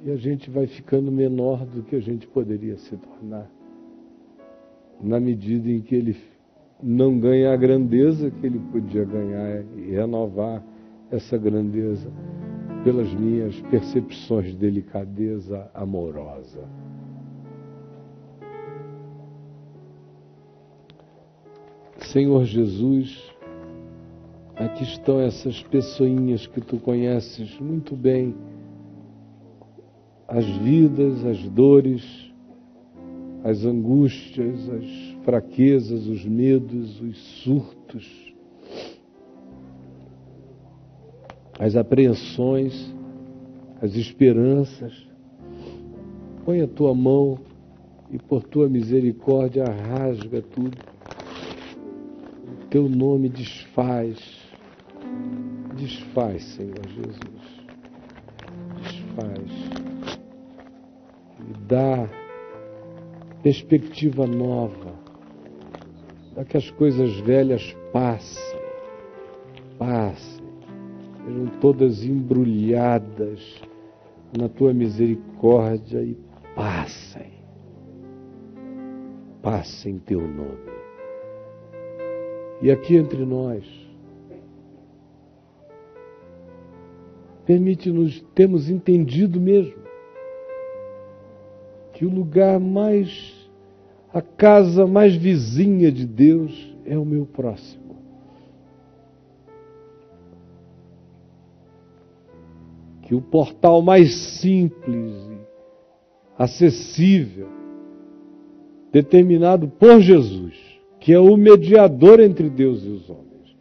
E 0.03 0.09
a 0.09 0.15
gente 0.15 0.49
vai 0.49 0.65
ficando 0.65 1.11
menor 1.11 1.65
do 1.65 1.83
que 1.83 1.95
a 1.95 1.99
gente 1.99 2.25
poderia 2.25 2.77
se 2.77 2.97
tornar 2.97 3.49
na 5.03 5.19
medida 5.19 5.69
em 5.69 5.81
que 5.81 5.95
ele 5.95 6.15
não 6.81 7.19
ganha 7.19 7.53
a 7.53 7.57
grandeza 7.57 8.31
que 8.31 8.45
ele 8.45 8.59
podia 8.71 9.05
ganhar 9.05 9.63
e 9.77 9.91
renovar 9.91 10.63
essa 11.11 11.37
grandeza 11.37 12.09
pelas 12.83 13.13
minhas 13.13 13.59
percepções 13.61 14.47
de 14.47 14.55
delicadeza 14.55 15.69
amorosa. 15.73 16.67
Senhor 21.99 22.43
Jesus, 22.45 23.31
aqui 24.55 24.83
estão 24.83 25.19
essas 25.19 25.61
pessoinhas 25.63 26.47
que 26.47 26.59
tu 26.59 26.77
conheces 26.77 27.57
muito 27.59 27.95
bem, 27.95 28.35
as 30.27 30.45
vidas, 30.45 31.23
as 31.25 31.39
dores, 31.49 32.30
as 33.43 33.65
angústias, 33.65 34.69
as 34.69 35.23
fraquezas, 35.23 36.07
os 36.07 36.25
medos, 36.25 37.01
os 37.01 37.17
surtos, 37.43 38.33
as 41.57 41.75
apreensões, 41.75 42.93
as 43.81 43.95
esperanças. 43.95 45.07
Põe 46.45 46.61
a 46.61 46.67
tua 46.67 46.93
mão 46.93 47.39
e 48.11 48.17
por 48.17 48.43
tua 48.43 48.67
misericórdia 48.69 49.63
rasga 49.65 50.41
tudo. 50.41 50.77
O 52.63 52.67
teu 52.67 52.87
nome 52.87 53.29
desfaz. 53.29 54.17
Desfaz, 55.75 56.43
Senhor 56.43 56.87
Jesus. 56.87 57.61
Desfaz. 58.83 59.51
E 61.39 61.67
dá 61.67 62.20
perspectiva 63.41 64.27
nova, 64.27 64.93
para 66.33 66.45
que 66.45 66.57
as 66.57 66.69
coisas 66.71 67.19
velhas 67.21 67.75
passem, 67.91 68.61
passem, 69.77 70.43
sejam 71.25 71.47
todas 71.59 72.03
embrulhadas 72.03 73.61
na 74.37 74.47
tua 74.47 74.73
misericórdia 74.73 76.01
e 76.01 76.15
passem, 76.55 77.31
passem 79.41 79.97
teu 79.99 80.21
nome. 80.21 80.71
E 82.61 82.69
aqui 82.69 82.95
entre 82.95 83.25
nós, 83.25 83.65
permite-nos, 87.43 88.21
temos 88.35 88.69
entendido 88.69 89.41
mesmo, 89.41 89.80
que 92.01 92.05
o 92.07 92.09
lugar 92.09 92.59
mais, 92.59 93.31
a 94.11 94.23
casa 94.23 94.87
mais 94.87 95.15
vizinha 95.15 95.91
de 95.91 96.03
Deus 96.03 96.75
é 96.83 96.97
o 96.97 97.05
meu 97.05 97.27
próximo. 97.27 97.95
Que 103.03 103.13
o 103.13 103.21
portal 103.21 103.83
mais 103.83 104.15
simples, 104.39 105.13
acessível, 106.35 107.49
determinado 108.91 109.67
por 109.67 110.01
Jesus, 110.01 110.55
que 110.99 111.13
é 111.13 111.19
o 111.19 111.37
mediador 111.37 112.19
entre 112.19 112.49
Deus 112.49 112.83
e 112.83 112.87
os 112.87 113.07
homens, 113.11 113.55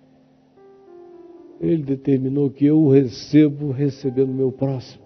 ele 1.61 1.83
determinou 1.83 2.49
que 2.49 2.65
eu 2.65 2.79
o 2.79 2.91
recebo 2.91 3.71
recebendo 3.71 4.31
o 4.31 4.35
meu 4.35 4.51
próximo. 4.51 5.00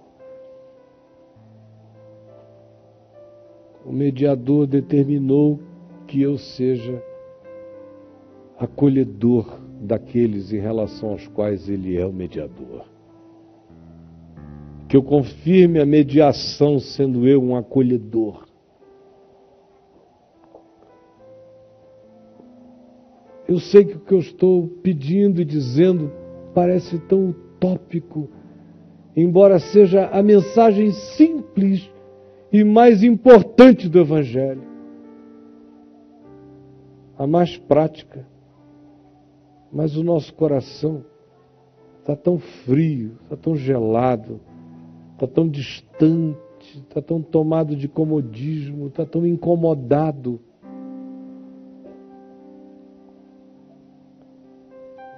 O 3.84 3.92
mediador 3.92 4.66
determinou 4.66 5.60
que 6.06 6.22
eu 6.22 6.38
seja 6.38 7.02
acolhedor 8.58 9.58
daqueles 9.80 10.52
em 10.52 10.58
relação 10.58 11.10
aos 11.10 11.26
quais 11.28 11.68
ele 11.68 11.96
é 11.96 12.06
o 12.06 12.12
mediador. 12.12 12.86
Que 14.88 14.96
eu 14.96 15.02
confirme 15.02 15.80
a 15.80 15.86
mediação 15.86 16.78
sendo 16.78 17.28
eu 17.28 17.42
um 17.42 17.56
acolhedor. 17.56 18.46
Eu 23.46 23.58
sei 23.58 23.84
que 23.84 23.96
o 23.96 24.00
que 24.00 24.14
eu 24.14 24.20
estou 24.20 24.66
pedindo 24.82 25.42
e 25.42 25.44
dizendo 25.44 26.10
parece 26.54 26.98
tão 27.00 27.30
utópico, 27.30 28.30
embora 29.14 29.58
seja 29.58 30.06
a 30.06 30.22
mensagem 30.22 30.90
simples 30.92 31.90
e 32.54 32.62
mais 32.62 33.02
importante 33.02 33.88
do 33.88 33.98
Evangelho. 33.98 34.62
A 37.18 37.26
mais 37.26 37.56
prática, 37.56 38.24
Mas 39.72 39.96
o 39.96 40.04
nosso 40.04 40.32
coração 40.34 41.04
está 41.98 42.14
tão 42.14 42.38
frio, 42.38 43.18
está 43.24 43.36
tão 43.36 43.56
gelado, 43.56 44.40
está 45.14 45.26
tão 45.26 45.48
distante, 45.48 46.38
está 46.76 47.02
tão 47.02 47.20
tomado 47.20 47.74
de 47.74 47.88
comodismo, 47.88 48.86
está 48.86 49.04
tão 49.04 49.26
incomodado. 49.26 50.40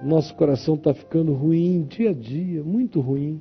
Nosso 0.02 0.34
coração 0.36 0.76
está 0.76 0.94
ficando 0.94 1.34
ruim 1.34 1.82
dia 1.82 2.10
a 2.10 2.14
dia, 2.14 2.64
muito 2.64 2.98
ruim, 2.98 3.38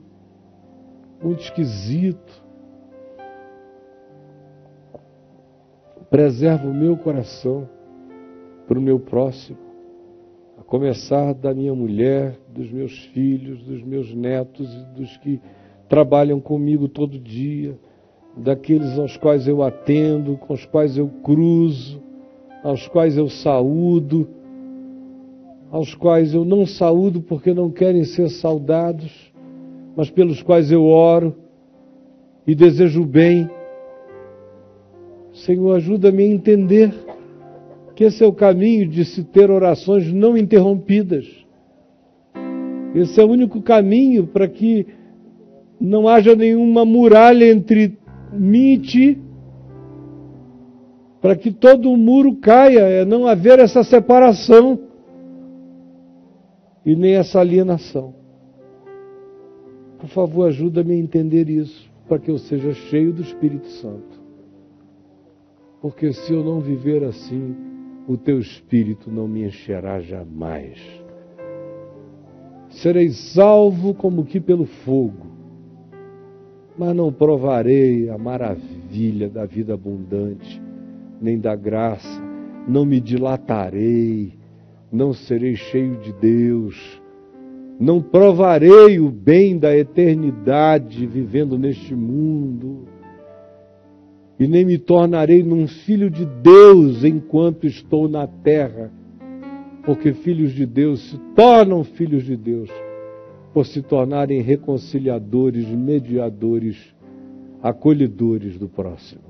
muito 1.24 1.44
esquisito. 1.44 2.45
Preserva 6.10 6.68
o 6.68 6.74
meu 6.74 6.96
coração 6.98 7.68
para 8.68 8.80
o 8.80 8.82
meu 8.82 9.00
próximo, 9.00 9.58
a 10.58 10.64
começar 10.64 11.34
da 11.34 11.54
minha 11.54 11.74
mulher, 11.74 12.40
dos 12.54 12.72
meus 12.72 12.98
filhos, 13.08 13.62
dos 13.64 13.84
meus 13.84 14.14
netos 14.14 14.74
e 14.74 15.00
dos 15.00 15.18
que 15.18 15.40
trabalham 15.88 16.40
comigo 16.40 16.88
todo 16.88 17.20
dia, 17.20 17.78
daqueles 18.36 18.98
aos 18.98 19.16
quais 19.18 19.48
eu 19.48 19.64
atendo, 19.64 20.38
com 20.38 20.54
os 20.54 20.66
quais 20.66 20.98
eu 20.98 21.08
cruzo, 21.24 22.02
aos 22.64 22.88
quais 22.88 23.18
eu 23.18 23.30
saúdo, 23.30 24.28
aos 25.72 25.94
quais 25.94 26.34
eu 26.34 26.44
não 26.44 26.66
saúdo 26.66 27.22
porque 27.22 27.54
não 27.54 27.70
querem 27.70 28.04
ser 28.04 28.30
saudados, 28.30 29.12
mas 29.96 30.10
pelos 30.10 30.42
quais 30.42 30.72
eu 30.72 30.84
oro 30.86 31.36
e 32.46 32.56
desejo 32.56 33.06
bem. 33.06 33.50
Senhor, 35.46 35.76
ajuda-me 35.76 36.24
a 36.24 36.28
entender 36.28 36.92
que 37.96 38.04
esse 38.04 38.24
é 38.24 38.28
o 38.28 38.34
caminho 38.34 38.88
de 38.90 39.06
se 39.06 39.24
ter 39.24 39.52
orações 39.52 40.12
não 40.12 40.36
interrompidas. 40.36 41.26
Esse 42.96 43.22
é 43.22 43.24
o 43.24 43.30
único 43.30 43.62
caminho 43.62 44.26
para 44.26 44.48
que 44.48 44.88
não 45.80 46.08
haja 46.08 46.36
nenhuma 46.36 46.84
muralha 46.84 47.46
entre 47.46 47.98
mim 48.34 48.74
e 48.74 48.78
ti. 48.80 49.22
Para 51.22 51.36
que 51.36 51.52
todo 51.52 51.92
o 51.92 51.98
muro 51.98 52.36
caia, 52.38 52.80
é 52.80 53.06
não 53.06 53.28
haver 53.28 53.60
essa 53.60 53.84
separação 53.84 54.80
e 56.84 56.96
nem 56.96 57.16
essa 57.16 57.40
alienação. 57.40 58.16
Por 60.00 60.10
favor, 60.10 60.48
ajuda-me 60.48 60.94
a 60.94 60.98
entender 60.98 61.50
isso, 61.50 61.90
para 62.08 62.20
que 62.20 62.30
eu 62.30 62.38
seja 62.38 62.74
cheio 62.74 63.14
do 63.14 63.22
Espírito 63.22 63.68
Santo. 63.68 64.15
Porque 65.86 66.12
se 66.12 66.34
eu 66.34 66.44
não 66.44 66.60
viver 66.60 67.04
assim, 67.04 67.56
o 68.08 68.18
teu 68.18 68.40
espírito 68.40 69.12
não 69.12 69.28
me 69.28 69.44
encherá 69.44 70.02
jamais. 70.02 70.80
Serei 72.70 73.10
salvo 73.10 73.94
como 73.94 74.26
que 74.26 74.40
pelo 74.40 74.66
fogo, 74.66 75.28
mas 76.76 76.96
não 76.96 77.14
provarei 77.14 78.10
a 78.10 78.18
maravilha 78.18 79.30
da 79.30 79.46
vida 79.46 79.76
abundante, 79.76 80.60
nem 81.22 81.38
da 81.38 81.56
graça, 81.56 82.20
não 82.68 82.84
me 82.84 83.00
dilatarei, 83.00 84.34
não 84.92 85.14
serei 85.14 85.56
cheio 85.56 85.98
de 85.98 86.12
Deus, 86.14 87.00
não 87.80 88.02
provarei 88.02 89.00
o 89.00 89.12
bem 89.12 89.56
da 89.56 89.78
eternidade 89.78 91.06
vivendo 91.06 91.60
neste 91.60 91.94
mundo 91.94 92.95
e 94.40 94.48
nem 94.48 94.66
me 94.66 94.78
tornarei 94.78 95.42
num 95.44 95.68
filho 95.68 96.10
de 96.10 96.26
Deus 96.26 97.04
enquanto 97.04 97.66
estou 97.66 98.08
na 98.10 98.28
terra, 98.28 98.92
porque 99.86 100.14
filhos 100.14 100.52
de 100.52 100.66
Deus 100.66 101.10
se 101.10 101.18
tornam 101.36 101.84
filhos 101.84 102.24
de 102.24 102.36
Deus 102.36 102.70
por 103.54 103.66
se 103.66 103.82
tornarem 103.82 104.42
reconciliadores, 104.42 105.68
mediadores, 105.70 106.94
acolhedores 107.64 108.58
do 108.58 108.68
próximo. 108.68 109.24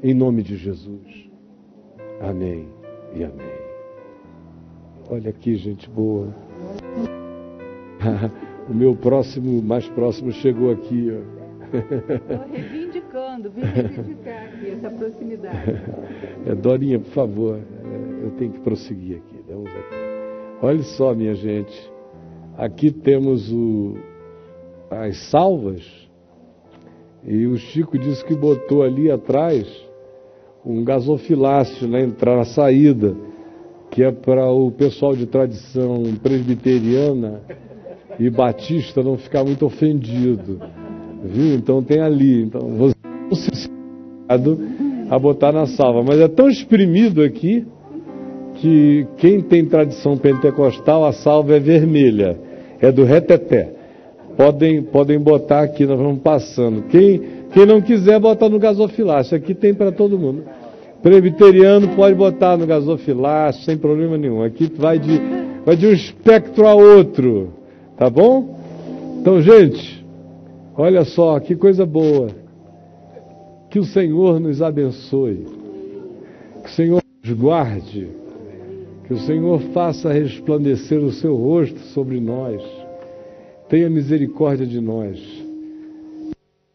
Em 0.00 0.14
nome 0.14 0.44
de 0.44 0.56
Jesus. 0.56 1.28
Amém 2.20 2.68
e 3.16 3.24
amém. 3.24 3.58
Olha 5.10 5.30
aqui, 5.30 5.56
gente 5.56 5.90
boa. 5.90 6.32
O 8.68 8.74
meu 8.74 8.94
próximo, 8.94 9.62
mais 9.62 9.88
próximo, 9.88 10.30
chegou 10.30 10.70
aqui. 10.70 11.08
Estou 11.72 12.46
reivindicando, 12.52 13.50
vim 13.50 13.62
reivindicar 13.62 14.44
aqui 14.44 14.70
essa 14.70 14.90
proximidade. 14.90 15.82
É, 16.46 16.54
Dorinha, 16.54 16.98
por 16.98 17.10
favor, 17.12 17.56
é, 17.56 18.24
eu 18.24 18.30
tenho 18.32 18.52
que 18.52 18.60
prosseguir 18.60 19.16
aqui. 19.16 19.40
Vamos 19.48 19.70
aqui. 19.70 19.96
Olha 20.60 20.82
só, 20.82 21.14
minha 21.14 21.34
gente. 21.34 21.90
Aqui 22.58 22.90
temos 22.90 23.50
o, 23.50 23.96
as 24.90 25.16
salvas. 25.30 25.82
E 27.24 27.46
o 27.46 27.56
Chico 27.56 27.98
disse 27.98 28.22
que 28.24 28.34
botou 28.34 28.82
ali 28.82 29.10
atrás 29.10 29.66
um 30.64 30.84
gasofilácio 30.84 31.88
na 31.88 32.02
entrada, 32.02 32.38
na 32.38 32.44
saída, 32.44 33.16
que 33.90 34.02
é 34.02 34.12
para 34.12 34.46
o 34.50 34.70
pessoal 34.70 35.16
de 35.16 35.26
tradição 35.26 36.02
presbiteriana 36.22 37.40
e 38.18 38.28
Batista 38.28 39.02
não 39.02 39.16
ficar 39.16 39.44
muito 39.44 39.64
ofendido. 39.64 40.60
Viu? 41.24 41.54
Então 41.54 41.82
tem 41.82 42.00
ali. 42.00 42.42
Então 42.42 42.60
você 42.76 42.94
não 43.04 43.36
se 43.36 43.68
a 45.10 45.18
botar 45.18 45.52
na 45.52 45.66
salva. 45.66 46.02
Mas 46.02 46.20
é 46.20 46.28
tão 46.28 46.48
exprimido 46.48 47.22
aqui 47.22 47.66
que 48.56 49.06
quem 49.16 49.40
tem 49.40 49.64
tradição 49.64 50.16
pentecostal, 50.16 51.04
a 51.04 51.12
salva 51.12 51.56
é 51.56 51.60
vermelha. 51.60 52.38
É 52.80 52.92
do 52.92 53.04
reteté. 53.04 53.72
Podem, 54.36 54.82
podem 54.82 55.18
botar 55.18 55.62
aqui, 55.62 55.84
nós 55.84 55.98
vamos 55.98 56.20
passando. 56.20 56.82
Quem, 56.82 57.20
quem 57.52 57.66
não 57.66 57.80
quiser, 57.80 58.20
bota 58.20 58.48
no 58.48 58.58
gasofilácio. 58.58 59.36
Aqui 59.36 59.54
tem 59.54 59.74
para 59.74 59.90
todo 59.90 60.18
mundo. 60.18 60.44
Presbiteriano 61.02 61.88
pode 61.88 62.14
botar 62.14 62.56
no 62.56 62.66
gasofilácio, 62.66 63.64
sem 63.64 63.76
problema 63.76 64.16
nenhum. 64.16 64.42
Aqui 64.42 64.70
vai 64.76 64.98
de, 64.98 65.20
vai 65.64 65.76
de 65.76 65.86
um 65.86 65.92
espectro 65.92 66.66
a 66.66 66.74
outro. 66.74 67.57
Tá 67.98 68.08
bom? 68.08 68.56
Então, 69.20 69.42
gente, 69.42 70.06
olha 70.76 71.04
só 71.04 71.40
que 71.40 71.56
coisa 71.56 71.84
boa. 71.84 72.28
Que 73.68 73.80
o 73.80 73.84
Senhor 73.84 74.38
nos 74.38 74.62
abençoe. 74.62 75.44
Que 76.62 76.68
o 76.68 76.72
Senhor 76.72 77.02
nos 77.24 77.32
guarde. 77.32 78.08
Que 79.04 79.14
o 79.14 79.18
Senhor 79.18 79.60
faça 79.72 80.12
resplandecer 80.12 81.00
o 81.00 81.10
seu 81.10 81.34
rosto 81.34 81.80
sobre 81.92 82.20
nós. 82.20 82.62
Tenha 83.68 83.90
misericórdia 83.90 84.64
de 84.64 84.80
nós. 84.80 85.18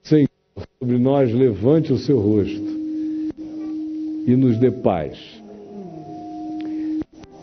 Senhor, 0.03 0.27
sobre 0.77 0.97
nós 0.97 1.33
levante 1.33 1.93
o 1.93 1.97
seu 1.97 2.19
rosto 2.19 2.83
e 4.27 4.35
nos 4.35 4.57
dê 4.57 4.71
paz. 4.71 5.17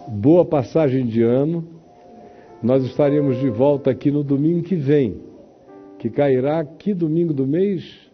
Boa 0.07 0.45
passagem 0.45 1.07
de 1.07 1.23
ano 1.23 1.80
nós 2.63 2.85
estaremos 2.85 3.39
de 3.39 3.49
volta 3.49 3.91
aqui 3.91 4.11
no 4.11 4.23
domingo 4.23 4.63
que 4.63 4.77
vem, 4.77 5.17
que 5.99 6.11
cairá 6.11 6.65
que 6.65 6.93
domingo 6.93 7.33
do 7.33 7.47
mês? 7.47 8.11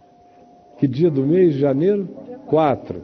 Que 0.78 0.86
dia 0.86 1.10
do 1.10 1.24
mês? 1.24 1.54
Janeiro? 1.54 2.08
4. 2.46 3.00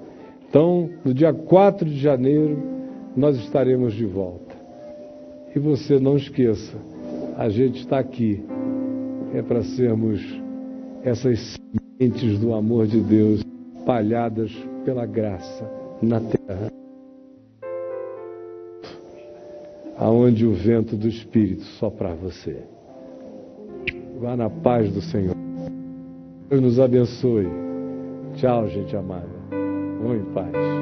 Então, 0.49 0.91
no 1.05 1.15
dia 1.15 1.33
4 1.33 1.89
de 1.89 1.99
janeiro, 1.99 2.59
nós 3.17 3.37
estaremos 3.39 3.95
de 3.95 4.05
volta. 4.05 4.55
E 5.55 5.59
você 5.59 5.99
não 5.99 6.17
esqueça, 6.17 6.77
a 7.37 7.49
gente 7.49 7.81
está 7.81 7.99
aqui, 7.99 8.43
é 9.35 9.43
para 9.43 9.63
sermos 9.63 10.21
essas 11.03 11.57
sementes 11.99 12.39
do 12.39 12.55
amor 12.55 12.87
de 12.87 13.01
Deus 13.01 13.43
espalhadas 13.79 14.53
pela 14.85 15.05
graça 15.07 15.71
na 16.01 16.21
terra. 16.21 16.82
Aonde 20.03 20.45
o 20.45 20.53
vento 20.53 20.97
do 20.97 21.07
Espírito 21.07 21.63
soprar 21.79 22.17
você. 22.17 22.57
Vá 24.21 24.37
na 24.37 24.51
paz 24.51 24.93
do 24.93 25.01
Senhor. 25.01 25.37
Deus 26.49 26.61
nos 26.61 26.81
abençoe. 26.81 27.47
Tchau, 28.35 28.69
gente 28.69 28.97
amada. 28.97 29.29
Vão 30.03 30.17
em 30.17 30.25
paz. 30.33 30.82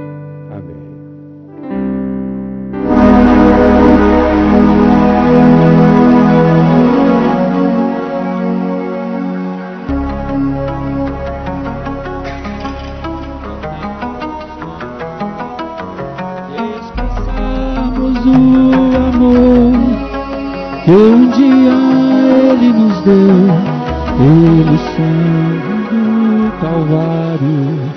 Pelo 23.11 24.79
sangue 24.79 25.75
do 25.91 26.61
Calvário, 26.61 27.91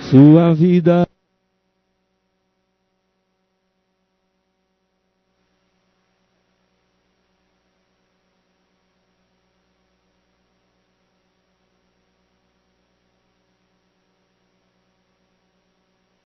sua 0.00 0.54
vida 0.54 1.05